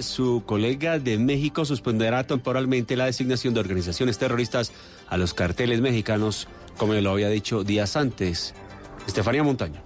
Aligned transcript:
Su 0.00 0.42
colega 0.46 0.98
de 0.98 1.18
México 1.18 1.66
suspenderá 1.66 2.26
temporalmente 2.26 2.96
la 2.96 3.04
designación 3.04 3.52
de 3.52 3.60
organizaciones 3.60 4.16
terroristas 4.16 4.72
a 5.06 5.18
los 5.18 5.34
carteles 5.34 5.82
mexicanos, 5.82 6.48
como 6.78 6.94
lo 6.94 7.10
había 7.10 7.28
dicho 7.28 7.62
días 7.62 7.94
antes. 7.94 8.54
Estefanía 9.06 9.42
Montaño. 9.42 9.82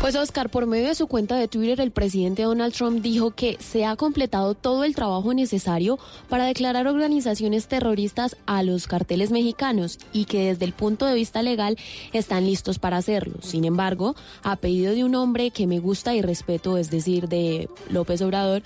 Pues 0.00 0.16
Oscar, 0.16 0.50
por 0.50 0.66
medio 0.66 0.88
de 0.88 0.96
su 0.96 1.06
cuenta 1.06 1.36
de 1.36 1.46
Twitter, 1.46 1.80
el 1.80 1.92
presidente 1.92 2.42
Donald 2.42 2.74
Trump 2.74 3.00
dijo 3.02 3.30
que 3.30 3.56
se 3.60 3.86
ha 3.86 3.94
completado 3.94 4.54
todo 4.54 4.82
el 4.82 4.96
trabajo 4.96 5.32
necesario 5.32 5.96
para 6.28 6.44
declarar 6.44 6.88
organizaciones 6.88 7.68
terroristas 7.68 8.36
a 8.46 8.64
los 8.64 8.88
carteles 8.88 9.30
mexicanos 9.30 10.00
y 10.12 10.24
que 10.24 10.48
desde 10.48 10.64
el 10.64 10.72
punto 10.72 11.06
de 11.06 11.14
vista 11.14 11.42
legal 11.42 11.78
están 12.12 12.46
listos 12.46 12.80
para 12.80 12.96
hacerlo. 12.96 13.36
Sin 13.42 13.64
embargo, 13.64 14.16
a 14.42 14.56
pedido 14.56 14.92
de 14.92 15.04
un 15.04 15.14
hombre 15.14 15.52
que 15.52 15.68
me 15.68 15.78
gusta 15.78 16.16
y 16.16 16.20
respeto, 16.20 16.78
es 16.78 16.90
decir, 16.90 17.28
de 17.28 17.70
López 17.88 18.20
Obrador, 18.22 18.62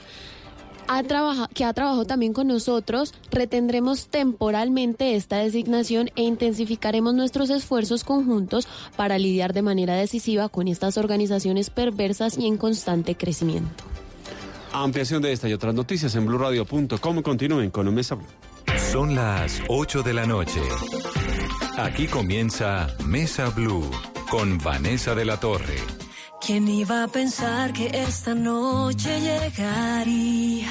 que 1.55 1.65
ha 1.65 1.73
trabajado 1.73 2.05
también 2.05 2.33
con 2.33 2.49
nosotros, 2.49 3.15
retendremos 3.31 4.09
temporalmente 4.09 5.15
esta 5.15 5.39
designación 5.39 6.11
e 6.17 6.23
intensificaremos 6.23 7.15
nuestros 7.15 7.51
esfuerzos 7.51 8.05
conjuntos 8.05 8.67
para 8.97 9.19
lidiar 9.19 9.53
de 9.53 9.63
manera 9.63 9.95
decisiva 9.95 10.49
con 10.49 10.69
estas 10.69 10.97
organizaciones 10.97 11.71
perversas 11.71 12.37
y 12.37 12.47
en 12.47 12.57
constante 12.57 13.15
crecimiento. 13.15 13.85
Ampliación 14.73 15.23
de 15.23 15.33
esta 15.33 15.49
y 15.49 15.53
otras 15.53 15.75
noticias 15.75 16.15
en 16.15 16.27
blurradio.com. 16.27 17.23
Continúen 17.23 17.71
con 17.71 17.93
Mesa 17.93 18.15
Blue. 18.15 18.27
Son 18.93 19.15
las 19.15 19.61
8 19.69 20.03
de 20.03 20.15
la 20.15 20.27
noche. 20.27 20.61
Aquí 21.77 22.07
comienza 22.07 22.89
Mesa 23.07 23.49
Blue 23.51 23.89
con 24.31 24.59
Vanessa 24.59 25.15
de 25.15 25.25
la 25.25 25.39
Torre. 25.41 26.00
¿Quién 26.41 26.67
iba 26.69 27.05
a 27.05 27.09
pensar 27.09 27.73
que 27.73 27.91
esta 27.93 28.35
noche 28.35 29.21
llegaría? 29.21 30.71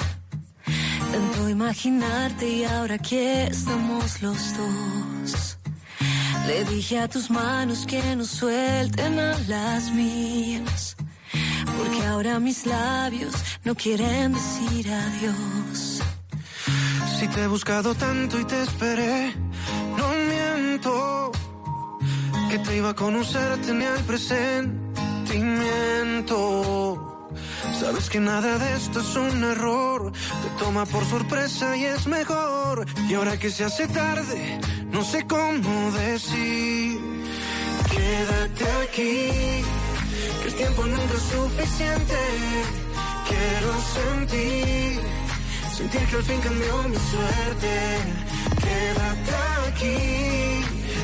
Tanto 1.12 1.48
imaginarte 1.48 2.50
y 2.50 2.64
ahora 2.64 2.98
que 2.98 3.44
estamos 3.46 4.22
los 4.24 4.58
dos. 4.58 5.58
Le 6.48 6.66
dije 6.66 6.98
a 6.98 7.08
tus 7.08 7.30
manos 7.30 7.86
que 7.86 8.02
no 8.16 8.26
suelten 8.26 9.20
a 9.20 9.38
las 9.48 9.92
mías. 9.92 10.98
Porque 11.78 12.06
ahora 12.08 12.40
mis 12.40 12.66
labios 12.66 13.36
no 13.64 13.76
quieren 13.76 14.34
decir 14.34 14.92
adiós. 14.92 16.02
Si 17.20 17.28
te 17.28 17.44
he 17.44 17.48
buscado 17.48 17.94
tanto 17.94 18.40
y 18.40 18.46
te 18.46 18.64
esperé, 18.64 19.36
no 19.98 20.08
miento. 20.32 21.32
Que 22.50 22.58
te 22.58 22.78
iba 22.78 22.90
a 22.90 22.96
conocer, 22.96 23.62
tenía 23.62 23.94
el 23.96 24.04
presente 24.04 24.89
Sabes 27.80 28.10
que 28.10 28.20
nada 28.20 28.58
de 28.58 28.76
esto 28.76 29.00
es 29.00 29.16
un 29.16 29.44
error, 29.44 30.12
te 30.12 30.64
toma 30.64 30.86
por 30.86 31.06
sorpresa 31.06 31.78
y 31.78 31.86
es 31.86 32.08
mejor. 32.08 32.86
Y 33.08 33.14
ahora 33.14 33.38
que 33.38 33.50
se 33.50 33.64
hace 33.64 33.88
tarde, 33.88 34.60
no 34.92 35.04
sé 35.04 35.26
cómo 35.28 35.92
decir. 35.92 37.00
Quédate 37.90 38.66
aquí, 38.84 39.64
que 40.42 40.48
el 40.48 40.56
tiempo 40.56 40.86
nunca 40.86 41.14
es 41.14 41.26
suficiente. 41.38 42.20
Quiero 43.30 43.72
sentir, 43.98 45.02
sentir 45.76 46.02
que 46.08 46.16
al 46.16 46.24
fin 46.24 46.42
cambió 46.42 46.84
mi 46.84 46.98
suerte. 47.12 47.74
Quédate 48.66 49.34
aquí, 49.68 50.64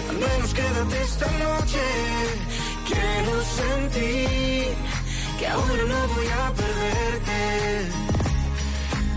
al 0.09 0.17
menos 0.17 0.53
quédate 0.53 1.01
esta 1.03 1.31
noche 1.31 2.64
Quiero 2.85 3.43
sentir 3.43 4.75
que 5.39 5.47
ahora 5.47 5.83
no 5.87 6.07
voy 6.13 6.27
a 6.27 6.53
perderte. 6.53 7.89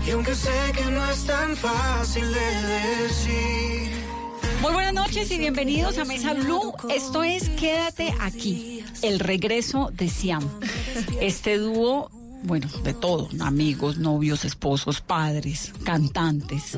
Y 0.07 0.11
aunque 0.11 0.33
sé 0.33 0.49
que 0.75 0.85
no 0.85 1.11
es 1.11 1.25
tan 1.25 1.55
fácil 1.55 2.33
de 2.33 3.03
decir. 3.03 3.91
Muy 4.61 4.73
buenas 4.73 4.93
noches 4.93 5.29
y 5.31 5.37
bienvenidos 5.37 5.99
a 5.99 6.05
Mesa 6.05 6.33
Blue. 6.33 6.73
Esto 6.89 7.23
es 7.23 7.49
Quédate 7.49 8.13
aquí, 8.19 8.83
el 9.03 9.19
regreso 9.19 9.89
de 9.93 10.09
Siam. 10.09 10.49
Este 11.21 11.57
dúo 11.59 12.09
bueno, 12.43 12.67
de 12.83 12.93
todo, 12.93 13.29
amigos, 13.41 13.97
novios, 13.97 14.45
esposos, 14.45 15.01
padres, 15.01 15.71
cantantes, 15.83 16.77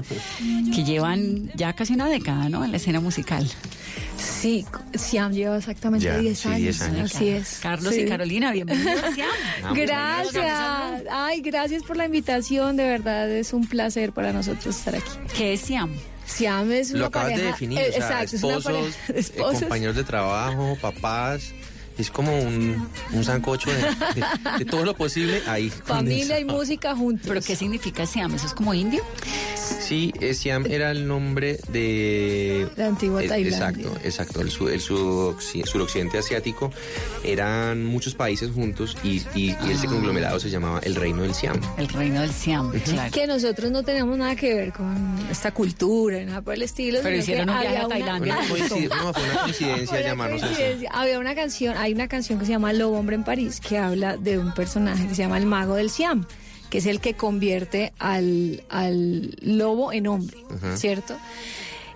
que 0.74 0.84
llevan 0.84 1.52
ya 1.56 1.74
casi 1.74 1.94
una 1.94 2.10
década, 2.10 2.50
¿no? 2.50 2.64
En 2.66 2.72
la 2.72 2.78
escena 2.78 3.00
musical. 3.00 3.48
Sí, 4.18 4.66
Siam 4.94 5.32
lleva 5.34 5.58
exactamente 5.58 6.20
10 6.20 6.46
años. 6.48 6.82
Así 6.82 7.30
es. 7.30 7.60
Carlos 7.62 7.96
y 7.96 8.06
Carolina, 8.06 8.52
bienvenidos 8.52 9.04
a 9.04 9.12
Siam. 9.14 9.30
Gracias. 9.76 11.04
Ay, 11.12 11.42
gracias 11.42 11.84
por 11.84 11.98
la 11.98 12.06
invitación. 12.06 12.76
De 12.78 12.84
verdad, 12.86 13.30
es 13.30 13.54
un 13.54 13.68
placer 13.68 14.12
para 14.14 14.34
nosotros 14.34 14.76
estar 14.78 14.96
aquí. 14.96 15.12
¿Qué 15.38 15.54
es 15.54 15.62
Siam? 15.62 15.92
Siam 16.26 16.72
es 16.72 16.92
una 16.92 17.00
Lo 17.02 17.06
acabas 17.08 17.26
pareja, 17.30 17.42
de 17.42 17.48
definir, 17.52 17.80
eh, 17.80 17.90
o 17.90 17.92
sea, 17.94 18.24
exacto, 18.24 18.36
es 18.38 18.44
una 18.44 18.58
esposos, 18.58 18.74
pareja- 18.96 18.98
eh, 19.14 19.20
esposos. 19.20 19.60
compañeros 19.62 19.96
de 19.96 20.04
trabajo, 20.04 20.78
papás. 20.82 21.54
Es 21.98 22.10
como 22.10 22.38
un, 22.40 22.88
un 23.14 23.24
sancocho 23.24 23.70
de, 23.70 23.78
de- 23.78 24.26
de 24.60 24.66
todo 24.66 24.86
lo 24.86 24.96
posible 24.96 25.42
ahí. 25.48 25.70
Familia 25.86 26.40
y 26.40 26.46
música 26.46 26.96
juntos. 26.96 27.28
¿Pero 27.28 27.42
qué 27.42 27.56
significa 27.56 28.06
Siam? 28.06 28.34
¿Eso 28.34 28.48
es 28.48 28.54
como 28.54 28.74
indio? 28.74 29.04
Sí, 29.56 30.14
Siam 30.34 30.66
era 30.70 30.92
el 30.92 31.08
nombre 31.08 31.60
de... 31.70 32.68
La 32.78 32.88
antigua 32.88 33.24
eh, 33.24 33.28
Tailandia. 33.28 33.58
Exacto, 33.88 34.00
exacto. 34.08 34.42
El, 34.42 34.50
su- 34.52 34.70
el 34.70 34.82
surocci- 34.82 35.66
suroccidente 35.66 36.18
asiático 36.18 36.72
eran 37.24 37.86
muchos 37.86 38.16
países 38.16 38.52
juntos 38.52 38.98
y, 39.04 39.18
y- 39.36 39.56
y 39.66 39.72
ese 39.72 39.88
conglomerado 39.88 40.40
se 40.40 40.50
llamaba 40.50 40.80
el 40.80 40.96
Reino 40.96 41.24
del 41.24 41.34
Siam. 41.36 41.60
El 41.78 41.88
reino 41.90 42.22
del 42.22 42.32
Siam, 42.32 42.72
claro. 42.72 43.12
que 43.12 43.28
nosotros 43.28 43.70
no 43.72 43.84
tenemos 43.84 44.18
nada 44.18 44.36
que 44.36 44.54
ver 44.54 44.72
con 44.74 44.96
esta 45.30 45.52
cultura, 45.52 46.24
nada 46.24 46.42
por 46.42 46.54
el 46.54 46.62
estilo. 46.64 47.00
Pero 47.04 47.18
hicieron 47.18 47.48
que 47.48 47.52
un 47.54 47.60
viaje 47.60 47.78
a 47.78 47.88
Tailandia. 47.88 48.38
Una 48.52 48.96
no, 49.04 49.14
fue 49.14 49.24
una 49.24 49.42
coincidencia 49.44 50.02
llamarnos 50.02 50.42
así. 50.44 50.54
coincidencia. 50.54 50.90
Había 50.94 51.20
una 51.20 51.36
canción, 51.36 51.76
hay 51.82 51.94
una 51.94 52.08
canción 52.08 52.38
que 52.38 52.46
se 52.46 52.52
llama 52.52 52.74
Lobo 52.74 53.00
Hombre 53.00 53.16
en 53.16 53.24
París 53.24 53.60
que 53.60 53.80
habla 53.80 54.16
de 54.16 54.38
un 54.38 54.54
personaje 54.54 55.08
que 55.08 55.16
se 55.16 55.24
llama 55.24 55.40
el 55.40 55.48
mago 55.48 55.74
del 55.74 55.90
Siam, 55.90 56.28
que 56.70 56.78
es 56.78 56.86
el 56.86 57.00
que 57.00 57.16
convierte 57.16 57.92
al, 57.98 58.64
al 58.70 59.36
lobo 59.42 59.92
en 59.92 60.06
hombre, 60.06 60.38
¿cierto? 60.76 61.18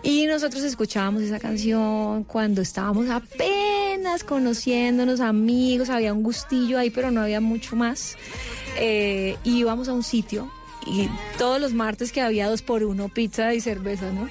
Y 0.01 0.25
nosotros 0.25 0.63
escuchábamos 0.63 1.21
esa 1.21 1.39
canción 1.39 2.23
cuando 2.23 2.61
estábamos 2.63 3.09
apenas 3.09 4.23
conociéndonos, 4.23 5.19
amigos, 5.19 5.89
había 5.89 6.13
un 6.13 6.23
gustillo 6.23 6.79
ahí, 6.79 6.89
pero 6.89 7.11
no 7.11 7.21
había 7.21 7.39
mucho 7.39 7.75
más. 7.75 8.17
Eh, 8.79 9.37
íbamos 9.43 9.87
a 9.87 9.93
un 9.93 10.03
sitio 10.03 10.51
y 10.87 11.09
todos 11.37 11.61
los 11.61 11.73
martes 11.73 12.11
que 12.11 12.21
había 12.21 12.49
dos 12.49 12.61
por 12.63 12.83
uno, 12.83 13.09
pizza 13.09 13.53
y 13.53 13.61
cerveza, 13.61 14.11
¿no? 14.11 14.27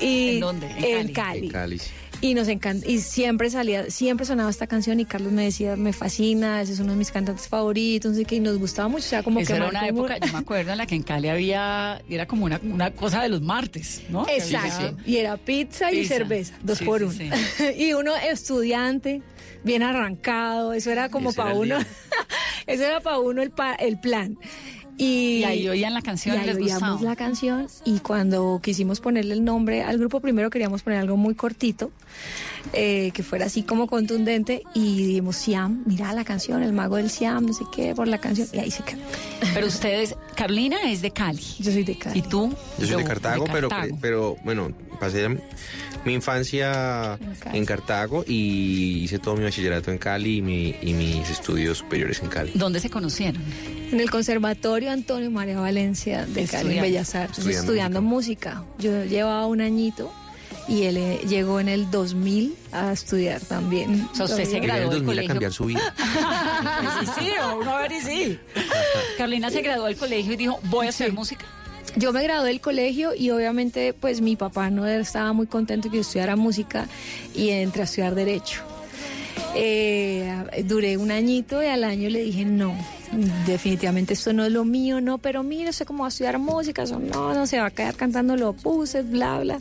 y 0.00 0.34
¿En 0.34 0.40
dónde? 0.40 0.66
En 0.70 1.08
En 1.08 1.12
Cali. 1.12 1.12
Cali. 1.12 1.46
En 1.46 1.52
Cali. 1.52 1.80
Y 2.20 2.34
nos 2.34 2.48
encanta, 2.48 2.84
y 2.88 2.98
siempre 2.98 3.48
salía, 3.48 3.90
siempre 3.92 4.26
sonaba 4.26 4.50
esta 4.50 4.66
canción 4.66 4.98
y 4.98 5.04
Carlos 5.04 5.30
me 5.32 5.44
decía, 5.44 5.76
me 5.76 5.92
fascina, 5.92 6.60
ese 6.60 6.72
es 6.72 6.80
uno 6.80 6.90
de 6.92 6.98
mis 6.98 7.12
cantantes 7.12 7.46
favoritos, 7.46 8.10
no 8.10 8.16
sé 8.18 8.24
qué, 8.24 8.34
y 8.36 8.40
nos 8.40 8.58
gustaba 8.58 8.88
mucho, 8.88 9.04
o 9.04 9.08
sea, 9.08 9.22
como 9.22 9.38
Esa 9.38 9.52
que 9.52 9.56
era 9.58 9.68
una 9.68 9.86
época, 9.86 10.18
yo 10.18 10.32
me 10.32 10.38
acuerdo, 10.40 10.72
en 10.72 10.78
la 10.78 10.86
que 10.86 10.96
en 10.96 11.04
Cali 11.04 11.28
había, 11.28 12.02
era 12.10 12.26
como 12.26 12.44
una, 12.46 12.60
una 12.64 12.90
cosa 12.90 13.22
de 13.22 13.28
los 13.28 13.40
martes, 13.40 14.02
¿no? 14.08 14.26
Exacto, 14.28 14.96
y 15.06 15.18
era 15.18 15.36
pizza 15.36 15.92
y 15.92 16.00
Pizza. 16.00 16.14
cerveza, 16.16 16.54
dos 16.60 16.78
Sí, 16.78 16.84
por 16.84 17.04
uno. 17.04 17.14
y 17.78 17.92
uno 17.92 18.16
estudiante, 18.16 19.22
bien 19.62 19.84
arrancado, 19.84 20.72
eso 20.72 20.90
era 20.90 21.10
como 21.10 21.32
para 21.32 21.54
uno, 21.54 21.78
eso 22.66 22.82
era 22.82 22.98
para 23.00 23.20
uno 23.20 23.42
el, 23.42 23.52
pa- 23.52 23.74
el 23.76 24.00
plan. 24.00 24.36
Y, 24.98 25.38
Y 25.38 25.44
ahí 25.44 25.68
oían 25.68 25.94
la 25.94 26.02
canción 26.02 26.36
y 26.36 26.38
ahí 26.40 26.46
les 26.46 26.56
oíamos 26.56 26.90
gustaba. 26.90 27.00
la 27.02 27.16
canción 27.16 27.68
y 27.84 28.00
cuando 28.00 28.60
quisimos 28.62 29.00
ponerle 29.00 29.34
el 29.34 29.44
nombre 29.44 29.82
al 29.84 29.96
grupo 29.96 30.20
primero 30.20 30.50
queríamos 30.50 30.82
poner 30.82 30.98
algo 30.98 31.16
muy 31.16 31.34
cortito 31.36 31.90
eh, 32.72 33.12
que 33.14 33.22
fuera 33.22 33.46
así 33.46 33.62
como 33.62 33.86
contundente 33.86 34.62
y 34.74 35.06
dijimos 35.06 35.36
Siam, 35.36 35.82
mira 35.86 36.12
la 36.12 36.24
canción, 36.24 36.62
el 36.62 36.72
mago 36.72 36.96
del 36.96 37.10
Siam, 37.10 37.46
no 37.46 37.52
sé 37.52 37.64
qué, 37.74 37.94
por 37.94 38.08
la 38.08 38.18
canción 38.18 38.48
y 38.52 38.58
ahí 38.58 38.70
se 38.70 38.82
quedó. 38.82 39.00
Pero 39.54 39.66
ustedes, 39.68 40.16
Carolina 40.34 40.76
es 40.90 41.00
de 41.00 41.12
Cali. 41.12 41.42
Yo 41.60 41.72
soy 41.72 41.84
de 41.84 41.96
Cali. 41.96 42.18
¿Y 42.18 42.22
tú? 42.22 42.52
Yo 42.78 42.86
soy 42.86 42.96
de 42.96 43.04
Cartago, 43.04 43.44
pero, 43.52 43.68
Cartago. 43.68 43.98
pero 44.00 44.36
bueno, 44.44 44.72
pasé 45.00 45.28
mi 46.04 46.14
infancia 46.14 47.18
En 47.20 47.34
Cali. 47.34 47.58
en 47.58 47.64
Cartago 47.66 48.24
y 48.26 49.00
hice 49.04 49.18
todo 49.18 49.36
mi 49.36 49.44
bachillerato 49.44 49.90
en 49.90 49.98
Cali 49.98 50.38
y, 50.38 50.42
mi- 50.42 50.74
y 50.82 50.92
mis 50.94 51.28
estudios 51.28 51.78
superiores 51.78 52.20
en 52.22 52.28
Cali. 52.28 52.52
¿Dónde 52.54 52.80
se 52.80 52.88
conocieron? 52.90 53.42
En 53.92 54.00
el 54.00 54.10
conservatorio 54.10 54.90
Antonio 54.90 55.30
María 55.30 55.58
Valencia 55.60 56.26
de 56.26 56.26
Cali, 56.26 56.38
en 56.42 56.44
Estudiando. 56.44 56.82
Bellas 56.82 57.14
Artes, 57.14 57.38
Estudiando 57.38 57.62
estudiando, 57.64 58.02
música. 58.02 58.62
Yo 58.78 59.04
llevaba 59.04 59.46
un 59.46 59.60
añito 59.60 60.12
y 60.66 60.82
él 60.84 60.96
eh, 60.98 61.20
llegó 61.26 61.60
en 61.60 61.68
el 61.68 61.90
2000 61.90 62.54
a 62.72 62.92
estudiar 62.92 63.40
también. 63.40 64.06
O 64.12 64.14
sea, 64.16 64.26
usted 64.26 64.44
se 64.44 64.52
Llegué 64.52 64.56
en 64.58 64.62
graduó 64.64 64.82
el 64.84 64.90
del 64.90 64.98
2000 65.00 65.00
a 65.00 65.12
colegio. 65.22 65.28
cambiar 65.28 65.52
su 65.52 65.64
vida. 65.64 65.94
Sí, 67.00 67.06
sí, 67.20 67.30
o 67.42 67.58
uno 67.60 67.70
a 67.76 67.82
ver 67.82 67.92
y 67.92 68.00
sí. 68.00 68.38
Carolina 69.16 69.48
se 69.50 69.62
graduó 69.62 69.86
del 69.86 69.96
colegio 69.96 70.32
y 70.32 70.36
dijo, 70.36 70.58
voy 70.64 70.86
a 70.86 70.88
hacer 70.90 71.12
música. 71.12 71.44
Yo 71.98 72.12
me 72.12 72.22
gradué 72.22 72.48
del 72.48 72.60
colegio 72.60 73.12
y 73.12 73.30
obviamente 73.30 73.92
pues 73.92 74.20
mi 74.20 74.36
papá 74.36 74.70
no 74.70 74.86
estaba 74.86 75.32
muy 75.32 75.48
contento 75.48 75.90
que 75.90 75.98
estudiara 75.98 76.36
música 76.36 76.86
y 77.34 77.48
entré 77.48 77.82
a 77.82 77.84
estudiar 77.86 78.14
derecho. 78.14 78.62
Eh, 79.56 80.32
duré 80.64 80.96
un 80.96 81.10
añito 81.10 81.60
y 81.60 81.66
al 81.66 81.82
año 81.82 82.08
le 82.08 82.22
dije 82.22 82.44
no, 82.44 82.76
definitivamente 83.46 84.14
esto 84.14 84.32
no 84.32 84.44
es 84.44 84.52
lo 84.52 84.64
mío, 84.64 85.00
no, 85.00 85.18
pero 85.18 85.42
mire, 85.42 85.72
sé 85.72 85.84
cómo 85.84 86.00
va 86.00 86.06
a 86.06 86.08
estudiar 86.10 86.38
música, 86.38 86.84
eso 86.84 87.00
no, 87.00 87.34
no 87.34 87.46
se 87.48 87.58
va 87.58 87.66
a 87.66 87.70
quedar 87.70 87.96
cantando 87.96 88.36
los 88.36 88.62
buses, 88.62 89.08
bla, 89.10 89.40
bla. 89.40 89.58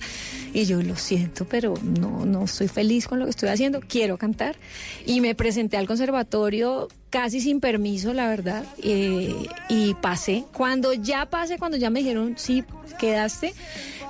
Y 0.53 0.65
yo 0.65 0.81
lo 0.83 0.95
siento, 0.95 1.45
pero 1.45 1.73
no, 1.81 2.23
no 2.25 2.43
estoy 2.45 2.67
feliz 2.67 3.07
con 3.07 3.17
lo 3.17 3.25
que 3.25 3.31
estoy 3.31 3.49
haciendo, 3.49 3.79
quiero 3.81 4.17
cantar. 4.17 4.57
Y 5.07 5.21
me 5.21 5.33
presenté 5.33 5.77
al 5.77 5.87
conservatorio 5.87 6.87
casi 7.09 7.39
sin 7.41 7.59
permiso, 7.59 8.13
la 8.13 8.27
verdad, 8.27 8.63
eh, 8.83 9.33
y 9.69 9.93
pasé. 9.95 10.43
Cuando 10.53 10.93
ya 10.93 11.25
pasé, 11.27 11.57
cuando 11.57 11.77
ya 11.77 11.89
me 11.89 11.99
dijeron, 11.99 12.35
sí, 12.37 12.63
quedaste, 12.99 13.53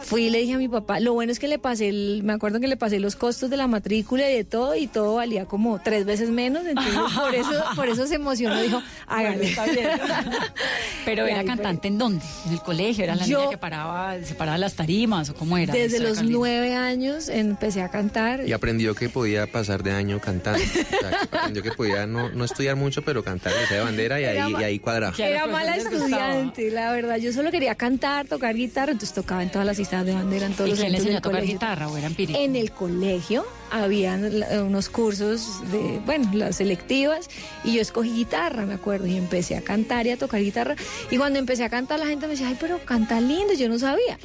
fui 0.02 0.26
y 0.26 0.30
le 0.30 0.40
dije 0.40 0.54
a 0.54 0.58
mi 0.58 0.68
papá, 0.68 1.00
lo 1.00 1.14
bueno 1.14 1.32
es 1.32 1.40
que 1.40 1.48
le 1.48 1.60
pasé, 1.60 1.90
el- 1.90 2.22
me 2.24 2.34
acuerdo 2.34 2.60
que 2.60 2.68
le 2.68 2.78
pasé 2.78 3.00
los 3.00 3.16
costos 3.16 3.50
de 3.50 3.58
la 3.58 3.68
matrícula 3.68 4.30
y 4.30 4.34
de 4.36 4.44
todo, 4.44 4.76
y 4.76 4.88
todo 4.88 5.16
valía 5.16 5.46
como 5.46 5.80
tres 5.80 6.06
veces 6.06 6.30
menos, 6.30 6.66
entonces 6.66 6.94
por 7.20 7.36
eso, 7.36 7.64
por 7.76 7.88
eso 7.90 8.08
se 8.08 8.16
emocionó, 8.16 8.62
dijo, 8.62 8.82
hágale. 9.08 9.56
Pero 11.06 11.26
era 11.26 11.40
ahí 11.40 11.46
cantante 11.46 11.88
en 11.88 11.98
dónde? 11.98 12.24
En 12.46 12.54
el 12.54 12.62
colegio, 12.62 13.04
era 13.04 13.16
la 13.16 13.26
Yo- 13.26 13.38
niña 13.40 13.50
que 13.52 13.58
paraba, 13.58 14.16
se 14.24 14.36
paraba 14.36 14.58
las 14.58 14.74
tarimas 14.76 15.30
o 15.30 15.36
cómo 15.36 15.58
era. 15.58 15.74
Desde 15.74 16.00
los 16.00 16.14
Carolina. 16.18 16.38
nueve 16.38 16.76
años 16.76 17.30
empecé 17.30 17.82
a 17.82 17.90
cantar. 17.90 18.48
Y 18.48 18.54
aprendió 18.54 18.94
que 18.96 19.10
podía 19.10 19.48
pasar 19.48 19.84
de 19.84 19.92
año 19.92 20.20
cantando. 20.20 20.60
O 20.64 20.66
sea, 20.66 21.10
que 21.30 21.38
aprendió 21.38 21.64
que 21.64 21.72
podía 21.72 22.06
no, 22.08 22.30
no 22.30 22.44
estudiar 22.46 22.76
mucho, 22.76 22.87
pero 23.04 23.24
cantar 23.24 23.54
de 23.70 23.80
bandera 23.80 24.20
y 24.20 24.26
ahí, 24.26 24.52
y 24.60 24.64
ahí 24.64 24.80
cuadraba. 24.80 25.14
Que 25.16 25.24
a 25.24 25.30
Era 25.30 25.48
mala 25.48 25.76
estudiante, 25.76 26.72
la 26.72 26.92
verdad. 26.92 27.18
Yo 27.18 27.32
solo 27.34 27.52
quería 27.52 27.76
cantar, 27.76 28.28
tocar 28.28 28.56
guitarra, 28.56 28.92
entonces 28.92 29.14
tocaba 29.14 29.44
en 29.44 29.52
todas 29.52 29.66
las 29.66 29.78
citas 29.78 30.06
de 30.06 30.14
bandera, 30.14 30.46
en 30.46 30.54
todos 30.54 30.68
¿Y 30.68 30.72
los 30.72 30.80
quién 30.80 30.92
le 30.92 30.98
enseñó 30.98 31.18
a 31.18 31.22
tocar 31.22 31.40
colegio. 31.42 31.56
guitarra 31.56 31.88
o 31.88 31.98
era 31.98 32.08
empírico? 32.08 32.40
En 32.40 32.56
el 32.56 32.72
colegio 32.72 33.46
habían 33.72 34.44
unos 34.64 34.90
cursos 34.90 35.62
de, 35.72 36.00
bueno, 36.06 36.30
las 36.34 36.58
selectivas 36.58 37.30
y 37.64 37.74
yo 37.74 37.82
escogí 37.82 38.12
guitarra, 38.12 38.66
me 38.66 38.74
acuerdo, 38.74 39.08
y 39.08 39.18
empecé 39.18 39.56
a 39.56 39.62
cantar 39.62 40.08
y 40.08 40.12
a 40.12 40.18
tocar 40.18 40.42
guitarra. 40.42 40.76
Y 41.12 41.18
cuando 41.18 41.40
empecé 41.40 41.64
a 41.64 41.70
cantar 41.70 42.00
la 42.00 42.08
gente 42.08 42.28
me 42.28 42.34
decía, 42.34 42.48
ay, 42.48 42.58
pero 42.60 42.80
canta 42.86 43.20
lindo, 43.20 43.54
yo 43.54 43.70
no 43.70 43.80
sabía. 43.80 44.18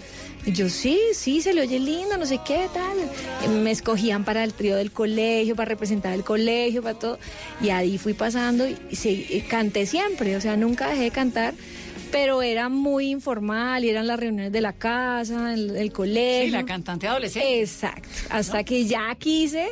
Y 0.45 0.53
yo, 0.53 0.69
sí, 0.69 0.99
sí, 1.15 1.41
se 1.41 1.55
le 1.55 1.61
oye 1.61 1.79
lindo, 1.79 2.17
no 2.19 2.27
sé 2.27 2.41
qué, 2.45 2.69
tal. 2.75 2.97
Y 3.45 3.49
Me 3.49 3.71
escogían 3.71 4.25
para 4.25 4.43
el 4.43 4.53
trío 4.55 4.77
del 4.77 4.91
colegio, 4.91 5.55
para 5.55 5.69
representar 5.69 6.13
el 6.15 6.25
colegio, 6.25 6.83
para 6.83 6.99
todo. 6.99 7.19
Y 7.61 7.71
ahí 7.71 7.97
fui 7.97 8.15
pasando 8.15 8.67
y, 8.67 8.77
sí, 8.93 9.27
y 9.31 9.41
canté 9.43 9.87
siempre, 9.87 10.37
o 10.37 10.41
sea, 10.41 10.57
nunca 10.57 10.89
dejé 10.89 11.03
de 11.03 11.11
cantar. 11.11 11.55
Pero 12.13 12.43
era 12.43 12.69
muy 12.69 13.09
informal 13.11 13.85
y 13.85 13.89
eran 13.89 14.07
las 14.07 14.21
reuniones 14.21 14.53
de 14.53 14.61
la 14.61 14.73
casa, 14.75 15.55
el, 15.55 15.75
el 15.77 15.91
colegio. 15.93 16.45
Sí, 16.45 16.51
la 16.51 16.65
cantante 16.65 17.09
adolescente. 17.09 17.61
Exacto. 17.63 18.09
Hasta 18.31 18.63
que 18.65 18.85
ya 18.85 19.15
quise, 19.19 19.69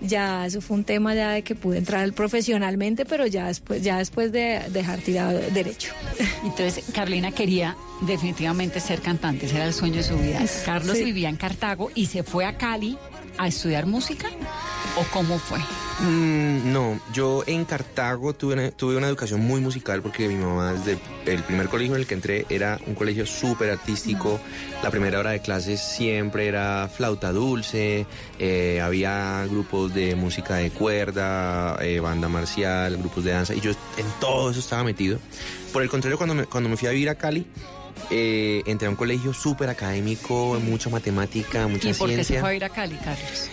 ya 0.00 0.44
eso 0.46 0.60
fue 0.60 0.76
un 0.76 0.84
tema 0.84 1.14
ya 1.14 1.30
de 1.30 1.42
que 1.42 1.54
pude 1.54 1.78
entrar 1.78 2.12
profesionalmente, 2.12 3.04
pero 3.06 3.26
ya 3.26 3.46
después, 3.46 3.82
ya 3.82 3.98
después 3.98 4.32
de 4.32 4.60
dejar 4.70 4.98
tirado 4.98 5.38
derecho. 5.52 5.92
Entonces, 6.44 6.84
Carolina 6.92 7.30
quería 7.32 7.76
definitivamente 8.02 8.80
ser 8.80 9.00
cantante, 9.00 9.46
ese 9.46 9.56
era 9.56 9.66
el 9.66 9.72
sueño 9.72 9.96
de 9.96 10.02
su 10.02 10.18
vida. 10.18 10.40
Carlos 10.64 10.98
Sí. 10.98 11.04
vivía 11.04 11.28
en 11.28 11.36
Cartago 11.36 11.90
y 11.94 12.06
se 12.06 12.22
fue 12.24 12.44
a 12.44 12.58
Cali 12.58 12.98
a 13.38 13.48
estudiar 13.48 13.86
música. 13.86 14.28
¿O 14.96 15.04
cómo 15.12 15.38
fue? 15.38 15.58
Mm, 16.00 16.72
no, 16.72 16.98
yo 17.12 17.42
en 17.46 17.64
Cartago 17.64 18.34
tuve 18.34 18.54
una, 18.54 18.70
tuve 18.70 18.96
una 18.96 19.08
educación 19.08 19.40
muy 19.40 19.60
musical 19.60 20.00
porque 20.00 20.28
mi 20.28 20.34
mamá 20.34 20.72
desde 20.72 20.98
el 21.26 21.42
primer 21.42 21.68
colegio 21.68 21.94
en 21.94 22.00
el 22.00 22.06
que 22.06 22.14
entré 22.14 22.46
era 22.48 22.78
un 22.86 22.94
colegio 22.94 23.26
súper 23.26 23.70
artístico. 23.70 24.40
La 24.82 24.90
primera 24.90 25.18
hora 25.18 25.30
de 25.30 25.40
clases 25.40 25.80
siempre 25.80 26.48
era 26.48 26.88
flauta 26.94 27.32
dulce, 27.32 28.06
eh, 28.38 28.80
había 28.82 29.44
grupos 29.50 29.92
de 29.94 30.14
música 30.14 30.56
de 30.56 30.70
cuerda, 30.70 31.76
eh, 31.80 32.00
banda 32.00 32.28
marcial, 32.28 32.96
grupos 32.96 33.24
de 33.24 33.32
danza 33.32 33.54
y 33.54 33.60
yo 33.60 33.70
en 33.70 34.06
todo 34.20 34.50
eso 34.50 34.60
estaba 34.60 34.82
metido. 34.84 35.18
Por 35.72 35.82
el 35.82 35.90
contrario, 35.90 36.16
cuando 36.16 36.48
cuando 36.48 36.70
me 36.70 36.76
fui 36.76 36.88
a 36.88 36.92
vivir 36.92 37.10
a 37.10 37.16
Cali, 37.16 37.46
eh, 38.10 38.62
entré 38.66 38.86
a 38.86 38.90
un 38.90 38.96
colegio 38.96 39.32
súper 39.32 39.68
académico, 39.68 40.58
mucha 40.62 40.90
matemática, 40.90 41.66
mucha 41.68 41.90
¿Y 41.90 41.94
por 41.94 42.08
qué 42.08 42.16
se 42.18 42.24
ciencia. 42.24 42.40
fue 42.40 42.50
a 42.50 42.54
ir 42.54 42.64
a 42.64 42.68
Cali, 42.68 42.96
Carlos? 42.96 43.48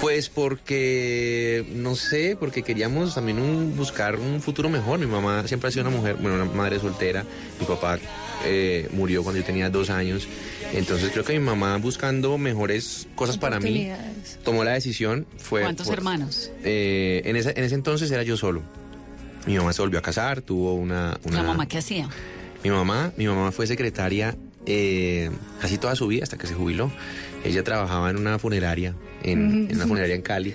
Pues 0.00 0.28
porque, 0.28 1.66
no 1.74 1.96
sé, 1.96 2.36
porque 2.38 2.62
queríamos 2.62 3.14
también 3.14 3.38
un- 3.40 3.76
buscar 3.76 4.16
un 4.16 4.40
futuro 4.40 4.68
mejor. 4.68 4.98
Mi 5.00 5.06
mamá 5.06 5.46
siempre 5.48 5.68
ha 5.68 5.72
sido 5.72 5.88
una 5.88 5.96
mujer, 5.96 6.16
bueno, 6.20 6.36
una 6.36 6.44
madre 6.44 6.78
soltera. 6.78 7.24
Mi 7.58 7.66
papá 7.66 7.98
eh, 8.44 8.88
murió 8.92 9.24
cuando 9.24 9.40
yo 9.40 9.44
tenía 9.46 9.70
dos 9.70 9.90
años. 9.90 10.28
Entonces 10.72 11.10
creo 11.10 11.24
que 11.24 11.32
mi 11.32 11.44
mamá 11.44 11.76
buscando 11.78 12.38
mejores 12.38 13.08
cosas 13.16 13.38
para 13.38 13.58
mí 13.58 13.90
tomó 14.44 14.62
la 14.62 14.72
decisión. 14.72 15.26
Fue 15.38 15.62
¿Cuántos 15.62 15.88
hermanos? 15.88 16.50
eh, 16.62 17.22
en, 17.24 17.34
ese, 17.34 17.52
en 17.56 17.64
ese 17.64 17.74
entonces 17.74 18.08
era 18.12 18.22
yo 18.22 18.36
solo. 18.36 18.62
Mi 19.46 19.56
mamá 19.56 19.72
se 19.72 19.82
volvió 19.82 19.98
a 19.98 20.02
casar, 20.02 20.42
tuvo 20.42 20.74
una... 20.74 21.18
una 21.24 21.38
¿La 21.38 21.42
mamá 21.42 21.66
qué 21.66 21.78
hacía? 21.78 22.08
Mi 22.64 22.70
mamá, 22.70 23.12
mi 23.16 23.26
mamá 23.26 23.52
fue 23.52 23.66
secretaria 23.66 24.36
eh, 24.66 25.30
casi 25.60 25.78
toda 25.78 25.96
su 25.96 26.06
vida 26.06 26.24
hasta 26.24 26.36
que 26.36 26.46
se 26.46 26.54
jubiló. 26.54 26.90
Ella 27.44 27.62
trabajaba 27.62 28.10
en 28.10 28.16
una 28.16 28.38
funeraria, 28.38 28.94
en, 29.22 29.68
en 29.70 29.76
una 29.76 29.86
funeraria 29.86 30.14
en 30.16 30.22
Cali. 30.22 30.54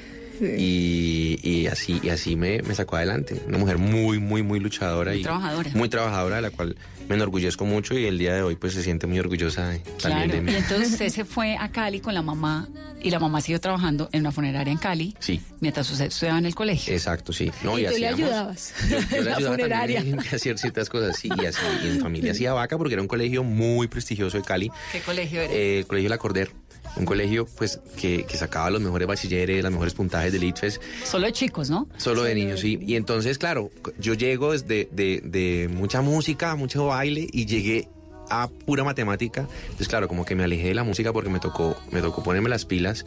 Y, 0.57 1.40
y 1.44 1.68
así, 1.68 2.00
y 2.04 2.10
así 2.10 2.36
me, 2.36 2.62
me 2.62 2.75
sacó 2.75 2.95
adelante. 2.98 3.42
Una 3.48 3.57
mujer 3.57 3.78
muy, 3.78 4.19
muy, 4.19 4.44
muy 4.44 4.60
luchadora 4.60 5.12
Muy 5.12 5.19
y 5.19 5.24
trabajadora. 5.24 5.69
muy 5.74 5.90
trabajadora, 5.90 6.36
de 6.38 6.42
la 6.44 6.50
cual 6.51 6.75
me 7.10 7.16
enorgullezco 7.16 7.66
mucho 7.66 7.98
y 7.98 8.06
el 8.06 8.18
día 8.18 8.34
de 8.34 8.42
hoy 8.44 8.56
pues 8.56 8.74
se 8.74 8.81
siente 8.84 9.07
muy 9.07 9.19
orgullosa 9.19 9.68
de- 9.69 9.80
también 9.80 10.30
Claro. 10.30 10.31
de 10.34 10.42
mí. 10.42 10.51
Y 10.51 10.56
entonces 10.56 10.92
usted 10.94 11.10
se 11.10 11.25
fue 11.25 11.57
a 11.57 11.69
Cali 11.69 12.00
con 12.00 12.13
la 12.13 12.22
mamá 12.22 12.68
y 13.01 13.10
la 13.12 13.19
mamá 13.19 13.42
siguió 13.42 13.60
trabajando 13.60 14.07
en 14.13 14.22
una 14.22 14.31
funeraria 14.31 14.72
en 14.72 14.78
Cali 14.78 15.16
Sí. 15.19 15.42
mientras 15.60 15.90
usted 15.92 16.06
estudiaba 16.06 16.40
en 16.40 16.45
el 16.45 16.56
colegio. 16.56 16.94
Exacto, 16.94 17.34
sí. 17.34 17.51
No, 17.63 17.78
Y 17.78 17.84
tú 17.86 17.92
le 17.98 18.07
hacíamos- 18.07 18.19
ayudabas 18.19 18.74
Yo, 18.90 18.90
yo 18.90 18.98
en 18.98 19.10
le 19.12 19.22
la 19.31 19.36
ayudaba 19.36 19.56
funeraria. 19.56 19.98
también 19.98 20.19
a 20.19 20.22
hacer 20.22 20.57
ciertas 20.57 20.90
cosas, 20.90 21.18
sí, 21.19 21.30
y 21.42 21.45
así, 21.45 21.60
y 21.84 21.88
en 21.90 22.00
familia 22.00 22.31
hacía 22.31 22.54
vaca 22.54 22.78
porque 22.78 22.94
era 22.94 23.01
un 23.01 23.07
colegio 23.10 23.44
muy 23.44 23.88
prestigioso 23.90 24.38
de 24.38 24.44
Cali. 24.44 24.72
¿Qué 24.94 25.01
colegio 25.01 25.42
era? 25.42 25.54
Eh, 25.54 25.80
el 25.80 25.88
colegio 25.88 26.10
La 26.10 26.18
Corder, 26.18 26.52
un 26.95 27.06
colegio 27.06 27.45
pues 27.57 27.80
que, 28.00 28.26
que 28.26 28.38
sacaba 28.38 28.69
los 28.69 28.81
mejores 28.81 29.07
bachilleres, 29.07 29.64
los 29.64 29.71
mejores 29.71 29.94
puntajes 29.94 30.31
del 30.31 30.44
ITFES, 30.44 30.80
Solo 31.06 31.26
de 31.28 31.33
chicos, 31.33 31.69
¿no? 31.69 31.88
solo 31.97 32.23
de 32.23 32.35
niños, 32.35 32.59
sí. 32.59 32.80
Y 32.81 32.95
entonces, 32.95 33.38
claro, 33.38 33.71
yo 33.97 34.14
llego 34.14 34.52
desde 34.52 34.90
de, 34.92 35.21
de 35.23 35.69
mucha 35.71 36.02
música, 36.02 36.56
mucho 36.56 36.88
baile 36.88 37.28
y 37.31 37.45
llegué 37.45 37.90
a 38.30 38.47
pura 38.47 38.83
matemática. 38.83 39.47
Entonces, 39.63 39.87
claro, 39.87 40.07
como 40.07 40.25
que 40.25 40.35
me 40.35 40.44
alejé 40.44 40.69
de 40.69 40.73
la 40.75 40.83
música 40.83 41.11
porque 41.13 41.30
me 41.30 41.39
tocó, 41.39 41.75
me 41.92 42.01
tocó 42.01 42.23
ponerme 42.23 42.49
las 42.49 42.65
pilas 42.65 43.06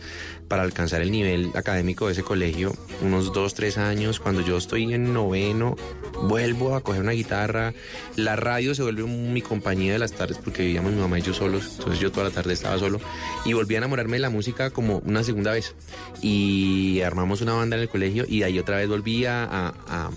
para 0.49 0.63
alcanzar 0.63 1.01
el 1.03 1.11
nivel 1.11 1.51
académico 1.55 2.07
de 2.07 2.13
ese 2.13 2.23
colegio. 2.23 2.73
Unos 3.03 3.33
dos, 3.33 3.55
tres 3.55 3.79
años, 3.79 4.21
cuando 4.21 4.41
yo 4.43 4.57
estoy 4.57 4.93
en 4.95 5.13
noveno, 5.13 5.77
vuelvo 6.23 6.75
a 6.77 6.81
coger 6.83 7.03
una 7.03 7.13
guitarra. 7.13 7.75
La 8.17 8.37
radio 8.37 8.75
se 8.75 8.83
vuelve 8.83 9.05
mi 9.05 9.43
compañía 9.43 9.93
de 9.93 9.99
las 9.99 10.13
tardes 10.13 10.39
porque 10.39 10.63
vivíamos 10.65 10.93
mi 10.93 11.01
mamá 11.01 11.19
y 11.19 11.23
yo 11.23 11.35
solos. 11.35 11.77
Entonces 11.79 12.01
yo 12.01 12.13
toda 12.13 12.29
la 12.29 12.33
tarde 12.35 12.53
estaba 12.53 12.79
solo. 12.79 13.01
Y 13.45 13.53
volví 13.53 13.75
a 13.75 13.79
enamorarme 13.79 14.17
de 14.17 14.21
la 14.21 14.31
música 14.31 14.71
como 14.71 14.99
una 14.99 15.23
segunda 15.25 15.53
vez. 15.53 15.75
Y 16.23 17.01
armamos 17.03 17.41
una 17.41 17.55
banda 17.55 17.77
en 17.77 17.83
el 17.83 17.89
colegio 17.89 18.25
y 18.29 18.41
de 18.41 18.45
ahí 18.47 18.59
otra 18.59 18.77
vez 18.77 18.89
volví 18.89 19.25
a- 19.27 19.45
a- 19.45 19.75
a 19.89 20.11